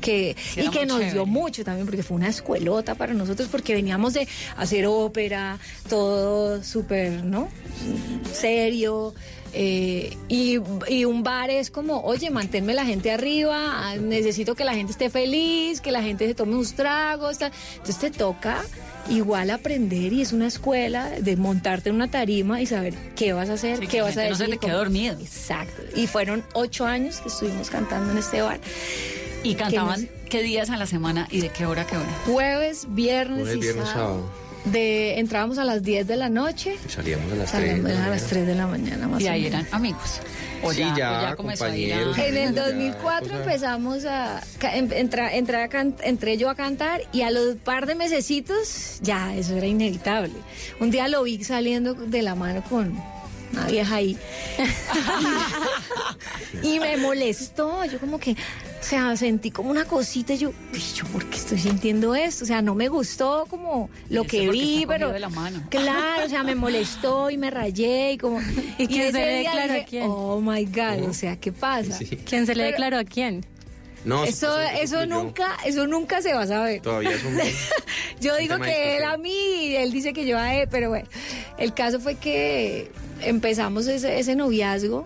que 0.00 0.36
Sí, 0.38 0.60
y 0.60 0.68
que 0.68 0.86
nos 0.86 1.00
dio 1.12 1.26
mucho 1.26 1.64
también 1.64 1.86
porque 1.86 2.02
fue 2.02 2.16
una 2.16 2.28
escuelota 2.28 2.94
para 2.94 3.14
nosotros 3.14 3.48
porque 3.50 3.74
veníamos 3.74 4.14
de 4.14 4.28
hacer 4.56 4.86
ópera 4.86 5.58
todo 5.88 6.62
súper 6.62 7.24
no 7.24 7.48
serio 8.32 9.14
eh, 9.58 10.14
y, 10.28 10.58
y 10.88 11.04
un 11.06 11.22
bar 11.22 11.48
es 11.48 11.70
como 11.70 12.02
oye 12.02 12.28
manténme 12.30 12.74
la 12.74 12.84
gente 12.84 13.10
arriba 13.10 13.56
ah, 13.88 13.96
necesito 13.96 14.54
que 14.54 14.64
la 14.64 14.74
gente 14.74 14.92
esté 14.92 15.08
feliz 15.08 15.80
que 15.80 15.90
la 15.92 16.02
gente 16.02 16.26
se 16.26 16.34
tome 16.34 16.54
unos 16.56 16.74
tragos 16.74 17.38
tal. 17.38 17.52
entonces 17.72 17.98
te 17.98 18.10
toca 18.10 18.62
igual 19.08 19.48
aprender 19.50 20.12
y 20.12 20.20
es 20.20 20.32
una 20.34 20.48
escuela 20.48 21.08
de 21.20 21.36
montarte 21.36 21.88
en 21.88 21.94
una 21.94 22.10
tarima 22.10 22.60
y 22.60 22.66
saber 22.66 22.94
qué 23.14 23.32
vas 23.32 23.48
a 23.48 23.54
hacer, 23.54 23.78
Sí, 23.78 23.86
qué 23.86 24.02
vas 24.02 24.16
a 24.16 24.20
gente 24.22 24.30
no 24.30 24.36
decir. 24.38 24.46
se 24.46 24.52
te 24.52 24.58
quede 24.58 24.72
cómo- 24.72 24.78
dormido. 24.84 25.18
Exacto. 25.20 25.82
Y 25.94 26.06
fueron 26.08 26.44
ocho 26.54 26.84
años 26.86 27.20
que 27.20 27.28
estuvimos 27.28 27.70
cantando 27.70 28.10
en 28.10 28.18
este 28.18 28.42
bar. 28.42 28.58
Y 29.44 29.54
cantaban 29.54 30.02
nos- 30.02 30.10
qué 30.28 30.42
días 30.42 30.70
a 30.70 30.76
la 30.76 30.86
semana 30.86 31.28
y 31.30 31.40
de 31.40 31.50
qué 31.50 31.66
hora 31.66 31.82
a 31.82 31.86
qué 31.86 31.96
hora. 31.96 32.08
Jueves, 32.26 32.86
viernes 32.90 33.42
Jueves, 33.42 33.56
y 33.56 33.60
viernes, 33.60 33.88
sábado. 33.88 34.14
sábado. 34.16 34.45
De, 34.66 35.18
entrábamos 35.20 35.58
a 35.58 35.64
las 35.64 35.82
10 35.82 36.06
de 36.08 36.16
la 36.16 36.28
noche, 36.28 36.76
Salíamos 36.88 37.32
a 37.32 37.36
las 37.36 37.50
salíamos 37.50 37.84
3. 37.84 37.96
a 37.98 38.08
las 38.08 38.22
3 38.26 38.46
de 38.46 38.54
la 38.54 38.66
mañana 38.66 39.06
más 39.08 39.22
Y 39.22 39.28
o 39.28 39.30
ahí 39.30 39.46
eran 39.46 39.66
amigos. 39.70 40.20
O 40.62 40.72
Sí, 40.72 40.80
ya, 40.80 40.92
o 40.92 40.96
ya, 40.96 41.22
ya 41.30 41.36
comenzó 41.36 41.66
a 41.66 41.76
ir 41.76 41.94
a- 41.94 42.02
compañeros. 42.02 42.18
En 42.18 42.36
el 42.48 42.54
Ya, 42.54 42.64
2004 42.66 43.28
cosa- 43.28 43.42
empezamos 43.42 44.04
a 44.06 44.42
em- 44.72 44.90
entra- 44.92 45.32
entré, 45.34 45.62
a 45.62 45.68
can- 45.68 45.94
entré 46.02 46.36
yo 46.36 46.50
a 46.50 46.54
cantar 46.56 47.02
y 47.12 47.22
a 47.22 47.30
los 47.30 47.56
par 47.56 47.86
de 47.86 47.94
mesecitos 47.94 48.98
ya 49.02 49.34
eso 49.36 49.54
era 49.54 49.66
inevitable. 49.66 50.32
Un 50.80 50.90
día 50.90 51.06
lo 51.08 51.22
vi 51.22 51.42
saliendo 51.44 51.94
de 51.94 52.22
la 52.22 52.34
mano 52.34 52.62
con 52.68 52.92
una 53.52 53.66
vieja 53.66 53.96
ahí 53.96 54.18
y 56.62 56.80
me 56.80 56.96
molestó. 56.96 57.84
Yo 57.84 57.98
como 58.00 58.18
que, 58.18 58.32
o 58.32 58.36
sea, 58.88 59.16
sentí 59.16 59.50
como 59.50 59.70
una 59.70 59.84
cosita 59.84 60.34
y 60.34 60.38
yo, 60.38 60.50
"Uy, 60.72 60.80
yo 60.94 61.04
por 61.06 61.24
qué 61.26 61.36
estoy 61.36 61.58
sintiendo 61.58 62.14
esto, 62.14 62.44
o 62.44 62.46
sea, 62.46 62.62
no 62.62 62.74
me 62.74 62.88
gustó 62.88 63.46
como 63.48 63.90
lo 64.10 64.24
que 64.24 64.48
vi, 64.48 64.82
está 64.82 64.88
pero 64.88 65.06
cogido 65.08 65.12
de 65.12 65.20
la 65.20 65.28
mano. 65.28 65.62
claro, 65.68 66.26
o 66.26 66.28
sea, 66.28 66.42
me 66.42 66.54
molestó 66.54 67.30
y 67.30 67.36
me 67.36 67.50
rayé 67.50 68.12
y 68.12 68.18
como 68.18 68.40
¿Y 68.78 68.86
quién 68.86 69.12
se 69.12 69.18
le 69.18 69.26
declaró 69.38 69.74
a 69.74 69.84
quién? 69.84 70.04
Oh 70.08 70.40
my 70.40 70.64
God, 70.66 71.08
o 71.08 71.14
sea, 71.14 71.36
¿qué 71.36 71.52
pasa? 71.52 71.98
Sí. 71.98 72.06
¿Quién 72.24 72.46
se 72.46 72.54
le 72.54 72.62
Pero- 72.62 72.70
declaró 72.72 72.98
a 72.98 73.04
quién? 73.04 73.44
No, 74.04 74.22
Eso, 74.24 74.60
eso 74.60 74.80
eso 74.82 75.00
yo. 75.00 75.06
nunca, 75.06 75.56
eso 75.64 75.86
nunca 75.88 76.22
se 76.22 76.32
va 76.32 76.42
a 76.42 76.46
saber. 76.46 76.80
Todavía 76.80 77.10
es 77.10 77.24
un. 77.24 77.36
Yo 78.20 78.36
digo 78.36 78.54
tema 78.54 78.66
de 78.66 78.72
que 78.72 78.78
él 78.98 79.02
discusión. 79.02 79.12
a 79.14 79.16
mí 79.18 79.66
y 79.66 79.74
él 79.76 79.90
dice 79.92 80.12
que 80.12 80.24
yo 80.24 80.38
a 80.38 80.54
él, 80.54 80.68
pero 80.70 80.90
bueno, 80.90 81.08
el 81.58 81.74
caso 81.74 81.98
fue 81.98 82.14
que 82.14 82.92
empezamos 83.20 83.88
ese, 83.88 84.16
ese 84.20 84.36
noviazgo 84.36 85.04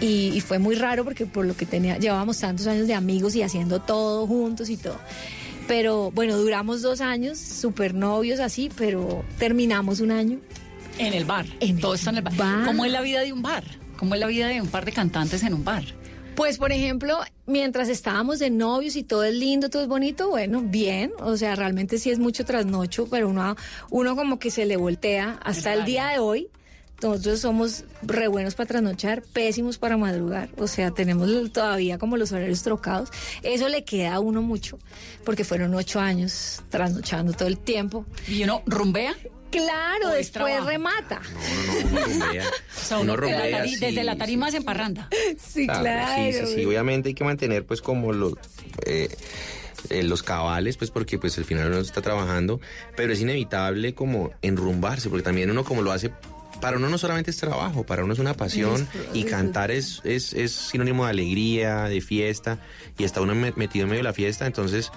y, 0.00 0.32
y 0.34 0.40
fue 0.40 0.58
muy 0.58 0.74
raro 0.74 1.04
porque 1.04 1.26
por 1.26 1.46
lo 1.46 1.56
que 1.56 1.66
tenía, 1.66 1.98
llevábamos 1.98 2.38
tantos 2.38 2.66
años 2.66 2.86
de 2.86 2.94
amigos 2.94 3.34
y 3.34 3.42
haciendo 3.42 3.80
todo 3.80 4.26
juntos 4.26 4.68
y 4.70 4.76
todo. 4.76 4.98
Pero 5.68 6.10
bueno, 6.10 6.36
duramos 6.36 6.82
dos 6.82 7.00
años, 7.00 7.38
súper 7.38 7.94
novios 7.94 8.40
así, 8.40 8.70
pero 8.76 9.24
terminamos 9.38 10.00
un 10.00 10.10
año. 10.10 10.40
En 10.98 11.14
el 11.14 11.24
bar. 11.24 11.46
En 11.60 11.78
Todo 11.78 11.92
el 11.92 11.98
está 11.98 12.10
en 12.10 12.16
el 12.16 12.22
bar. 12.22 12.36
bar. 12.36 12.66
¿Cómo 12.66 12.84
es 12.84 12.92
la 12.92 13.00
vida 13.00 13.20
de 13.20 13.32
un 13.32 13.40
bar? 13.40 13.64
¿Cómo 13.96 14.14
es 14.14 14.20
la 14.20 14.26
vida 14.26 14.48
de 14.48 14.60
un 14.60 14.68
par 14.68 14.84
de 14.84 14.92
cantantes 14.92 15.42
en 15.42 15.54
un 15.54 15.64
bar? 15.64 15.84
Pues, 16.34 16.58
por 16.58 16.72
ejemplo, 16.72 17.20
mientras 17.46 17.88
estábamos 17.88 18.38
de 18.38 18.50
novios 18.50 18.96
y 18.96 19.02
todo 19.02 19.24
es 19.24 19.34
lindo, 19.34 19.68
todo 19.68 19.82
es 19.82 19.88
bonito, 19.88 20.30
bueno, 20.30 20.62
bien. 20.62 21.12
O 21.20 21.36
sea, 21.36 21.54
realmente 21.54 21.98
sí 21.98 22.10
es 22.10 22.18
mucho 22.18 22.44
trasnocho, 22.44 23.06
pero 23.10 23.28
uno, 23.28 23.56
uno 23.90 24.16
como 24.16 24.38
que 24.38 24.50
se 24.50 24.64
le 24.64 24.76
voltea 24.76 25.38
hasta 25.44 25.74
el 25.74 25.84
día 25.84 26.08
de 26.08 26.18
hoy. 26.18 26.48
Nosotros 27.02 27.40
somos 27.40 27.84
re 28.02 28.28
buenos 28.28 28.54
para 28.54 28.68
trasnochar, 28.68 29.22
pésimos 29.22 29.78
para 29.78 29.96
madrugar. 29.96 30.50
O 30.58 30.66
sea, 30.66 30.90
tenemos 30.90 31.28
todavía 31.52 31.98
como 31.98 32.16
los 32.16 32.32
horarios 32.32 32.62
trocados. 32.62 33.10
Eso 33.42 33.68
le 33.68 33.84
queda 33.84 34.14
a 34.14 34.20
uno 34.20 34.42
mucho, 34.42 34.78
porque 35.24 35.44
fueron 35.44 35.74
ocho 35.74 35.98
años 36.00 36.62
trasnochando 36.68 37.32
todo 37.32 37.48
el 37.48 37.58
tiempo. 37.58 38.04
¿Y 38.28 38.44
uno 38.44 38.62
rumbea? 38.66 39.14
Claro, 39.50 40.10
después 40.10 40.30
trabajo. 40.32 40.68
remata. 40.68 41.20
No, 41.22 41.90
no, 41.90 41.90
uno 41.90 42.04
rumbea. 42.06 42.44
O 42.80 42.82
sea, 42.90 42.98
Uno 42.98 43.14
uno 43.14 43.26
desde 43.26 43.36
la 43.50 43.58
rumbea, 43.58 43.64
sí, 43.66 43.76
desde 43.80 44.04
la 44.04 44.12
sí. 44.12 44.18
tarima 44.18 44.48
en 44.48 44.62
parranda. 44.64 45.08
Sí, 45.38 45.64
Claro, 45.66 45.80
claro. 45.82 46.22
Sí, 46.32 46.46
sí, 46.46 46.54
sí. 46.54 46.64
Obviamente 46.64 47.08
hay 47.08 47.14
que 47.14 47.24
mantener 47.24 47.64
pues 47.64 47.80
como 47.82 48.12
los... 48.12 48.34
eh, 48.86 49.08
eh, 49.88 50.02
los 50.02 50.22
cabales, 50.22 50.76
pues 50.76 50.90
porque 50.90 51.18
pues 51.18 51.36
al 51.38 51.44
final 51.44 51.68
uno 51.68 51.78
está 51.78 52.02
trabajando, 52.02 52.60
pero 52.96 53.12
es 53.14 53.20
inevitable 53.20 53.94
como 53.94 54.30
enrumbarse, 54.42 55.08
porque 55.08 55.22
también 55.24 55.50
uno 55.50 55.64
como 55.64 55.80
lo 55.82 55.90
hace, 55.90 56.12
para 56.60 56.76
uno 56.76 56.88
no 56.88 56.98
solamente 56.98 57.30
es 57.30 57.36
trabajo, 57.36 57.84
para 57.84 58.04
uno 58.04 58.12
es 58.12 58.18
una 58.18 58.34
pasión 58.34 58.86
y 59.14 59.24
cantar 59.24 59.70
es, 59.70 60.00
es, 60.04 60.32
es 60.34 60.52
sinónimo 60.52 61.04
de 61.04 61.10
alegría, 61.10 61.84
de 61.84 62.00
fiesta, 62.00 62.58
y 62.98 63.04
está 63.04 63.20
uno 63.20 63.34
me- 63.34 63.52
metido 63.56 63.84
en 63.84 63.90
medio 63.90 64.00
de 64.00 64.04
la 64.08 64.12
fiesta, 64.12 64.46
entonces 64.46 64.90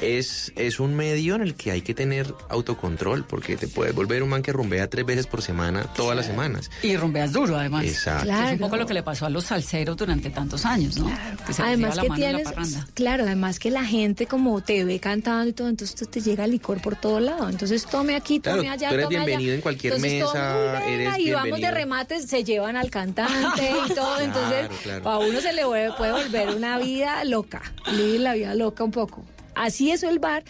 es, 0.00 0.52
es 0.56 0.80
un 0.80 0.94
medio 0.94 1.34
en 1.34 1.42
el 1.42 1.54
que 1.54 1.70
hay 1.70 1.82
que 1.82 1.94
tener 1.94 2.32
autocontrol, 2.48 3.24
porque 3.24 3.56
te 3.56 3.68
puedes 3.68 3.94
volver 3.94 4.22
un 4.22 4.30
man 4.30 4.42
que 4.42 4.52
rumbea 4.52 4.88
tres 4.88 5.04
veces 5.04 5.26
por 5.26 5.42
semana, 5.42 5.82
todas 5.94 6.16
las 6.16 6.26
semanas. 6.26 6.70
Y 6.82 6.96
rumbeas 6.96 7.32
duro, 7.32 7.56
además. 7.58 7.84
Exacto. 7.84 8.24
Que 8.24 8.30
Es 8.32 8.36
un 8.36 8.42
Claro. 8.46 8.58
poco 8.58 8.76
lo 8.78 8.86
que 8.86 8.94
le 8.94 9.02
pasó 9.02 9.26
a 9.26 9.30
los 9.30 9.44
salseros 9.44 9.96
durante 9.96 10.30
tantos 10.30 10.64
años, 10.64 10.96
¿no? 10.98 11.06
Que 11.46 11.52
se 11.52 11.62
Además 11.62 11.98
que 11.98 12.08
mano 12.08 12.24
en 12.24 12.32
la 12.32 12.42
tienes, 12.54 12.78
claro, 12.94 13.24
además 13.24 13.58
que 13.58 13.70
la 13.70 13.84
gente 13.84 14.26
como 14.26 14.60
te 14.62 14.84
ve 14.84 14.98
cantando 14.98 15.48
y 15.48 15.52
todo, 15.52 15.68
entonces 15.68 16.08
te 16.08 16.20
llega 16.20 16.46
licor 16.46 16.80
por 16.80 16.96
todo 16.96 17.20
lado. 17.20 17.48
Entonces 17.48 17.84
tome 17.86 18.16
aquí, 18.16 18.40
Claro, 18.40 18.58
tome 18.58 18.70
allá, 18.70 18.88
tú 18.88 18.94
eres 18.94 19.04
tome 19.06 19.16
allá. 19.16 19.26
bienvenido 19.26 19.54
en 19.54 19.60
cualquier 19.60 19.94
Entonces, 19.94 20.20
mesa, 20.22 20.80
Y 21.18 21.30
vamos 21.32 21.60
de 21.60 21.70
remates, 21.70 22.26
se 22.26 22.44
llevan 22.44 22.76
al 22.76 22.90
cantante 22.90 23.70
y 23.88 23.94
todo. 23.94 24.20
entonces, 24.20 24.68
claro. 24.82 25.02
para 25.02 25.18
uno 25.18 25.40
se 25.40 25.52
le 25.52 25.62
puede 25.64 26.12
volver 26.12 26.50
una 26.50 26.78
vida 26.78 27.24
loca, 27.24 27.62
vivir 27.90 28.20
la 28.20 28.34
vida 28.34 28.54
loca 28.54 28.84
un 28.84 28.90
poco. 28.90 29.24
Así 29.54 29.90
es 29.90 30.02
el 30.02 30.18
bar. 30.18 30.44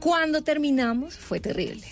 Cuando 0.00 0.42
terminamos 0.42 1.14
fue 1.14 1.40
terrible. 1.40 1.86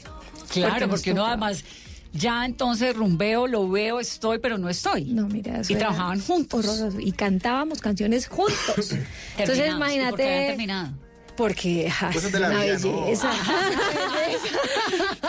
Claro, 0.50 0.88
porque 0.88 1.12
uno 1.12 1.22
tocaba. 1.22 1.46
además 1.46 1.64
ya 2.12 2.44
entonces 2.44 2.94
rumbeo, 2.94 3.46
lo 3.48 3.68
veo, 3.68 3.98
estoy, 3.98 4.38
pero 4.38 4.56
no 4.56 4.68
estoy. 4.68 5.04
No, 5.06 5.26
mira, 5.26 5.60
eso 5.60 5.72
Y 5.72 5.76
trabajaban 5.76 6.20
juntos. 6.20 6.64
horroroso. 6.64 7.00
Y 7.00 7.10
cantábamos 7.12 7.80
canciones 7.80 8.28
juntos. 8.28 8.54
Entonces, 9.36 9.36
Terminados. 9.36 9.36
¿Y 9.36 9.38
por 9.38 9.46
qué 9.46 9.52
habían 9.52 9.76
imagínate. 9.76 11.03
Porque 11.36 11.90
Cosas 12.12 12.24
es 12.24 12.32
de 12.32 12.40
la 12.40 12.48
una 12.50 12.62
vida, 12.64 12.78
¿no? 12.78 13.00
belleza. 13.02 13.32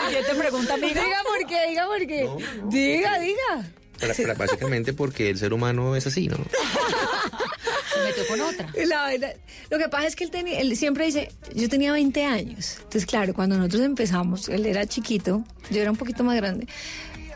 Siguiente 0.08 0.36
pregunta, 0.38 0.74
amiga. 0.76 1.04
diga 1.04 1.18
por 1.24 1.48
qué, 1.50 1.70
diga 1.70 1.86
por 1.88 2.08
qué. 2.08 2.30
Diga, 2.70 3.20
diga. 3.20 3.72
Pero- 4.00 4.14
pero 4.18 4.36
básicamente 4.36 4.94
porque 4.94 5.30
el 5.30 5.38
ser 5.38 5.54
humano 5.54 5.96
es 5.96 6.06
así, 6.08 6.28
¿no? 6.28 6.38
Se 7.94 8.02
metió 8.04 8.28
con 8.28 8.42
otra. 8.42 8.68
La 8.86 9.08
verdad, 9.08 9.36
lo 9.70 9.78
que 9.78 9.88
pasa 9.90 10.08
es 10.08 10.16
que 10.16 10.26
él, 10.26 10.32
tenía, 10.32 10.60
él 10.60 10.76
siempre 10.76 11.06
dice, 11.06 11.32
yo 11.54 11.70
tenía 11.70 11.94
20 11.94 12.26
años. 12.26 12.76
Entonces, 12.78 13.06
claro, 13.06 13.34
cuando 13.34 13.58
nosotros 13.58 13.84
empezamos, 13.84 14.50
él 14.50 14.66
era 14.66 14.86
chiquito, 14.86 15.44
yo 15.72 15.82
era 15.82 15.92
un 15.92 15.98
poquito 15.98 16.24
más 16.24 16.36
grande. 16.36 16.68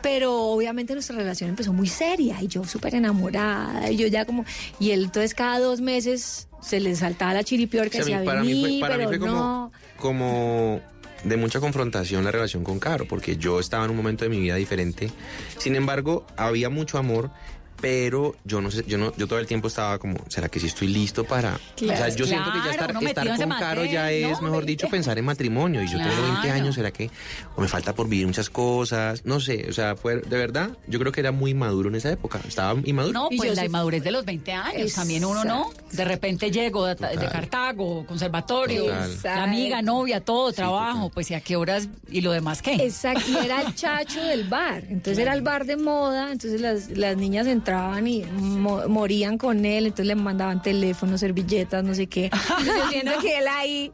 Pero 0.02 0.34
obviamente 0.34 0.94
nuestra 0.94 1.16
relación 1.16 1.50
empezó 1.50 1.74
muy 1.74 1.88
seria 1.88 2.42
y 2.42 2.48
yo 2.48 2.64
súper 2.66 2.96
enamorada 2.96 3.90
y 3.92 3.98
yo 3.98 4.08
ya 4.08 4.26
como... 4.26 4.46
Y 4.80 4.92
él 4.92 5.06
entonces 5.06 5.34
cada 5.34 5.60
dos 5.60 5.82
meses 5.82 6.48
se 6.62 6.80
le 6.80 6.96
saltaba 6.96 7.34
la 7.34 7.44
chiripiorca 7.44 7.98
y 7.98 8.02
O 8.02 8.04
sea, 8.04 8.20
decía, 8.20 8.32
para 8.32 8.44
mí 8.44 8.80
fue, 8.80 8.80
para 8.80 8.98
mí 8.98 9.06
pero 9.06 9.10
fue 9.10 9.20
como, 9.20 9.34
no. 9.34 9.72
como 9.98 10.82
de 11.24 11.38
mucha 11.38 11.60
confrontación 11.60 12.24
la 12.24 12.32
relación 12.32 12.64
con 12.64 12.80
Caro, 12.80 13.06
porque 13.06 13.38
yo 13.38 13.60
estaba 13.60 13.86
en 13.86 13.92
un 13.92 13.98
momento 13.98 14.26
de 14.26 14.30
mi 14.30 14.40
vida 14.40 14.56
diferente. 14.56 15.12
Sin 15.58 15.76
embargo, 15.76 16.26
había 16.38 16.70
mucho 16.70 16.98
amor, 16.98 17.32
pero 17.82 18.36
yo 18.44 18.62
no 18.62 18.72
sé, 18.72 18.84
yo 18.88 18.98
no, 18.98 19.14
yo 19.16 19.28
todo 19.28 19.40
el 19.40 19.48
tiempo 19.48 19.68
estaba 19.68 19.98
como, 20.00 20.18
¿será 20.28 20.50
que 20.50 20.60
sí 20.60 20.68
estoy 20.68 20.88
listo 20.88 21.24
para? 21.24 21.60
Claro, 21.76 21.94
o 21.94 21.98
sea, 22.06 22.16
yo 22.16 22.26
siento 22.26 22.52
que 22.52 22.60
ya 22.60 22.72
estar, 22.72 22.92
estar 23.04 23.38
con 23.38 23.50
Caro 23.60 23.86
ya 23.86 24.12
es, 24.12 24.38
¿no? 24.42 24.48
mejor 24.50 24.66
dicho, 24.66 24.88
pensar 24.90 25.18
en 25.18 25.26
matrimonio. 25.26 25.82
Y 25.84 25.88
yo 25.88 25.98
tengo 25.98 26.10
20 26.22 26.42
Claro. 26.42 26.54
años, 26.54 26.76
¿será 26.76 26.92
que 26.92 27.10
o 27.56 27.62
me 27.62 27.68
falta 27.68 27.94
por 27.96 28.08
vivir 28.08 28.28
muchas 28.28 28.50
cosas? 28.50 29.26
No 29.26 29.40
sé, 29.40 29.66
o 29.70 29.74
sea, 29.74 29.96
fue 29.96 30.18
de 30.18 30.38
verdad, 30.38 30.70
yo 30.88 31.00
creo 31.00 31.12
que 31.12 31.20
era 31.22 31.32
muy 31.32 31.54
maduro 31.54 31.90
en 31.90 31.96
esa 31.96 32.12
época. 32.12 32.40
Estaba 32.48 32.80
inmaduro. 32.84 33.14
No, 33.14 33.28
Y 33.32 33.38
pues 33.38 33.50
yo 33.50 33.56
la 33.56 33.62
sí- 33.62 33.66
inmadurez 33.68 34.04
de 34.04 34.12
los 34.12 34.26
20 34.26 34.52
años. 34.54 34.94
También 34.94 35.26
uno 35.26 35.44
no. 35.46 35.72
De 35.92 36.06
repente 36.06 36.52
llego 36.52 36.86
de. 36.86 36.96
Cartago, 37.30 38.06
conservatorio, 38.06 38.88
la 39.24 39.44
amiga, 39.44 39.82
novia, 39.82 40.20
todo, 40.22 40.52
trabajo. 40.52 41.10
Pues 41.10 41.30
y 41.32 41.34
a 41.36 41.42
qué 41.42 41.56
horas 41.56 41.88
y 42.10 42.22
lo 42.22 42.32
demás 42.32 42.62
qué. 42.62 42.74
Exacto, 42.76 43.24
y 43.30 43.46
era 43.46 43.62
el 43.62 43.76
chacho 43.76 44.22
del 44.22 44.46
bar. 44.50 44.84
Entonces 44.90 45.20
era 45.20 45.34
el 45.34 45.42
bar 45.42 45.66
de 45.66 45.78
moda, 45.78 46.32
entonces 46.32 46.60
las, 46.62 46.90
las 46.90 47.16
niñas 47.18 47.48
entraban 47.48 47.69
y 48.06 48.24
mo- 48.24 48.88
morían 48.88 49.38
con 49.38 49.66
él, 49.66 49.86
entonces 49.86 50.08
le 50.08 50.16
mandaban 50.16 50.62
teléfonos, 50.62 51.20
servilletas, 51.20 51.84
no 51.84 51.94
sé 51.94 52.08
qué. 52.08 52.30
Entonces 52.94 53.22
que 53.24 53.38
él 53.38 53.48
ahí, 53.48 53.92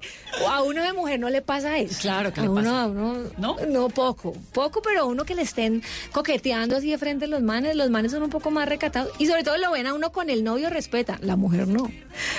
a 0.50 0.62
uno 0.64 0.82
de 0.84 0.94
mujer 0.94 1.20
no 1.20 1.30
le 1.30 1.42
pasa 1.42 1.78
eso. 1.78 2.00
Claro 2.02 2.34
que 2.34 2.40
a 2.40 2.44
le 2.44 2.50
uno, 2.50 2.62
pasa. 2.62 2.82
A 2.84 2.88
uno, 2.88 3.16
¿No? 3.38 3.56
no, 3.68 3.90
poco, 3.90 4.34
poco, 4.54 4.82
pero 4.82 5.02
a 5.02 5.04
uno 5.06 5.26
que 5.26 5.36
le 5.36 5.42
estén 5.42 5.82
coqueteando 6.12 6.78
así 6.78 6.90
de 6.92 6.98
frente 6.98 7.26
a 7.26 7.28
los 7.28 7.42
manes, 7.42 7.76
los 7.76 7.90
manes 7.90 8.12
son 8.12 8.24
un 8.24 8.30
poco 8.30 8.52
más 8.52 8.68
recatados 8.68 9.12
y 9.20 9.26
sobre 9.28 9.44
todo 9.44 9.58
lo 9.58 9.72
ven 9.72 9.88
a 9.88 9.94
uno 9.94 10.12
con 10.12 10.30
el 10.30 10.44
novio, 10.44 10.70
respeta, 10.70 11.18
la 11.22 11.36
mujer 11.36 11.68
no. 11.68 11.92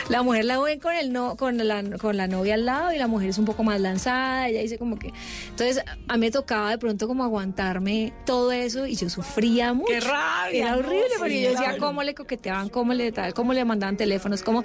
La 0.09 0.23
mujer 0.23 0.45
la 0.45 0.59
ven 0.59 0.81
con 0.81 0.95
el 0.95 1.13
no, 1.13 1.37
con 1.37 1.59
la, 1.59 1.83
con 1.99 2.17
la 2.17 2.27
novia 2.29 2.55
al 2.55 2.65
lado 2.65 2.93
y 2.93 2.99
la 2.99 3.07
mujer 3.07 3.31
es 3.31 3.39
un 3.39 3.45
poco 3.45 3.63
más 3.63 3.81
lanzada, 3.81 4.49
ella 4.49 4.61
dice 4.63 4.79
como 4.79 4.99
que... 4.99 5.13
Entonces 5.51 5.83
a 6.09 6.15
mí 6.15 6.21
me 6.21 6.31
tocaba 6.31 6.71
de 6.71 6.79
pronto 6.79 7.07
como 7.07 7.25
aguantarme 7.25 8.13
todo 8.25 8.53
eso 8.53 8.87
y 8.87 8.97
yo 8.97 9.09
sufría 9.11 9.73
mucho. 9.75 9.93
¡Qué 9.93 10.01
rabia! 10.01 10.59
Era 10.67 10.71
no, 10.73 10.79
horrible 10.79 11.05
sí, 11.15 11.21
porque 11.27 11.43
yo 11.43 11.51
decía 11.51 11.77
cómo 11.79 12.03
le 12.03 12.15
coqueteaban, 12.15 12.69
cómo 12.69 12.95
le 12.95 13.13
tal, 13.13 13.35
cómo 13.35 13.53
le 13.53 13.65
mandaban 13.65 13.97
teléfonos, 13.97 14.43
cómo... 14.43 14.63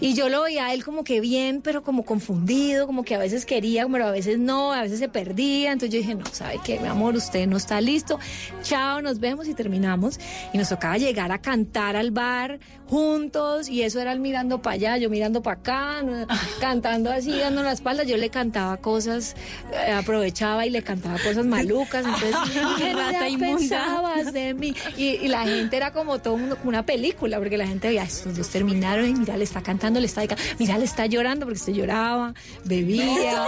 Y 0.00 0.14
yo 0.14 0.28
lo 0.28 0.42
veía 0.42 0.66
a 0.66 0.74
él 0.74 0.84
como 0.84 1.04
que 1.04 1.20
bien, 1.20 1.60
pero 1.62 1.82
como 1.82 2.04
confundido, 2.04 2.86
como 2.86 3.04
que 3.04 3.14
a 3.14 3.18
veces 3.18 3.46
quería, 3.46 3.86
pero 3.88 4.06
a 4.06 4.10
veces 4.10 4.38
no, 4.38 4.72
a 4.72 4.82
veces 4.82 4.98
se 4.98 5.08
perdía. 5.08 5.72
Entonces 5.72 5.94
yo 5.94 5.98
dije, 6.00 6.14
no, 6.14 6.26
¿sabe 6.26 6.60
qué, 6.64 6.78
mi 6.78 6.88
amor? 6.88 7.14
Usted 7.16 7.46
no 7.46 7.56
está 7.56 7.80
listo. 7.80 8.18
Chao, 8.62 9.00
nos 9.02 9.20
vemos 9.20 9.48
y 9.48 9.54
terminamos. 9.54 10.18
Y 10.52 10.58
nos 10.58 10.68
tocaba 10.68 10.98
llegar 10.98 11.32
a 11.32 11.38
cantar 11.40 11.96
al 11.96 12.10
bar 12.10 12.58
juntos 12.94 13.68
y 13.68 13.82
eso 13.82 14.00
era 14.00 14.12
él 14.12 14.20
mirando 14.20 14.62
para 14.62 14.74
allá, 14.74 14.96
yo 14.98 15.10
mirando 15.10 15.42
para 15.42 15.58
acá, 15.60 16.02
no- 16.04 16.26
cantando 16.60 17.10
así, 17.10 17.36
dando 17.38 17.62
la 17.62 17.72
espalda. 17.72 18.04
Yo 18.04 18.16
le 18.16 18.30
cantaba 18.30 18.76
cosas, 18.76 19.34
eh, 19.72 19.90
aprovechaba 19.92 20.64
y 20.66 20.70
le 20.70 20.82
cantaba 20.82 21.18
cosas 21.18 21.44
malucas. 21.44 22.04
Entonces, 22.04 22.34
¿qué 22.78 23.36
pensabas 23.38 24.32
de 24.32 24.54
mí? 24.54 24.74
Y, 24.96 25.04
y 25.16 25.28
la 25.28 25.42
gente 25.44 25.76
era 25.76 25.92
como 25.92 26.20
todo 26.20 26.34
el 26.34 26.40
mundo, 26.42 26.56
como 26.56 26.68
una 26.68 26.86
película, 26.86 27.38
porque 27.38 27.56
la 27.58 27.66
gente 27.66 27.88
veía, 27.88 28.04
estos 28.04 28.36
dos 28.36 28.48
terminaron 28.48 29.08
y 29.08 29.14
mira, 29.14 29.36
le 29.36 29.44
está 29.44 29.60
cantando, 29.62 29.98
le 29.98 30.06
está 30.06 30.20
dedicando, 30.20 30.42
mira, 30.58 30.78
le 30.78 30.84
está 30.84 31.06
llorando 31.06 31.46
porque 31.46 31.58
se 31.58 31.72
lloraba, 31.72 32.32
bebía. 32.64 33.44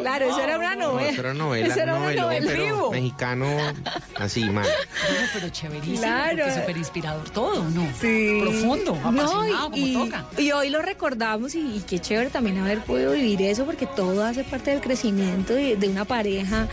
claro, 0.00 0.28
eso 0.28 0.40
era 0.40 0.58
una 0.58 0.74
No, 0.74 0.92
novela. 0.92 1.10
eso 1.10 1.20
era 1.20 1.34
novela, 1.34 1.66
Eso 1.68 1.80
era 1.80 1.92
una 1.94 2.00
novelón, 2.02 2.24
novela 2.26 2.46
pero 2.50 2.64
vivo. 2.64 2.90
mexicano 2.90 3.46
así, 4.16 4.44
mal. 4.50 4.66
No, 4.66 5.26
pero 5.34 5.48
chéverísimo, 5.50 5.98
Claro. 6.00 6.44
súper 6.54 6.76
inspirador 6.76 7.30
todo, 7.30 7.64
¿no? 7.70 7.86
Sí. 8.00 8.38
Profundo, 8.40 8.87
apasionado, 8.94 9.42
No, 9.44 9.46
y, 9.46 9.52
como 9.70 9.76
y- 9.76 9.94
toca. 9.94 10.24
y 10.38 10.50
hoy 10.52 10.70
lo 10.70 10.82
recordamos 10.82 11.54
y, 11.54 11.60
y 11.76 11.80
qué 11.86 11.98
chévere 11.98 12.30
también 12.30 12.58
haber 12.58 12.80
podido 12.84 13.12
vivir 13.12 13.42
eso 13.42 13.64
porque 13.64 13.86
todo 13.86 14.24
hace 14.24 14.44
parte 14.44 14.70
del 14.70 14.80
crecimiento 14.80 15.54
de, 15.54 15.76
de 15.76 15.88
una 15.88 16.04
pareja, 16.04 16.68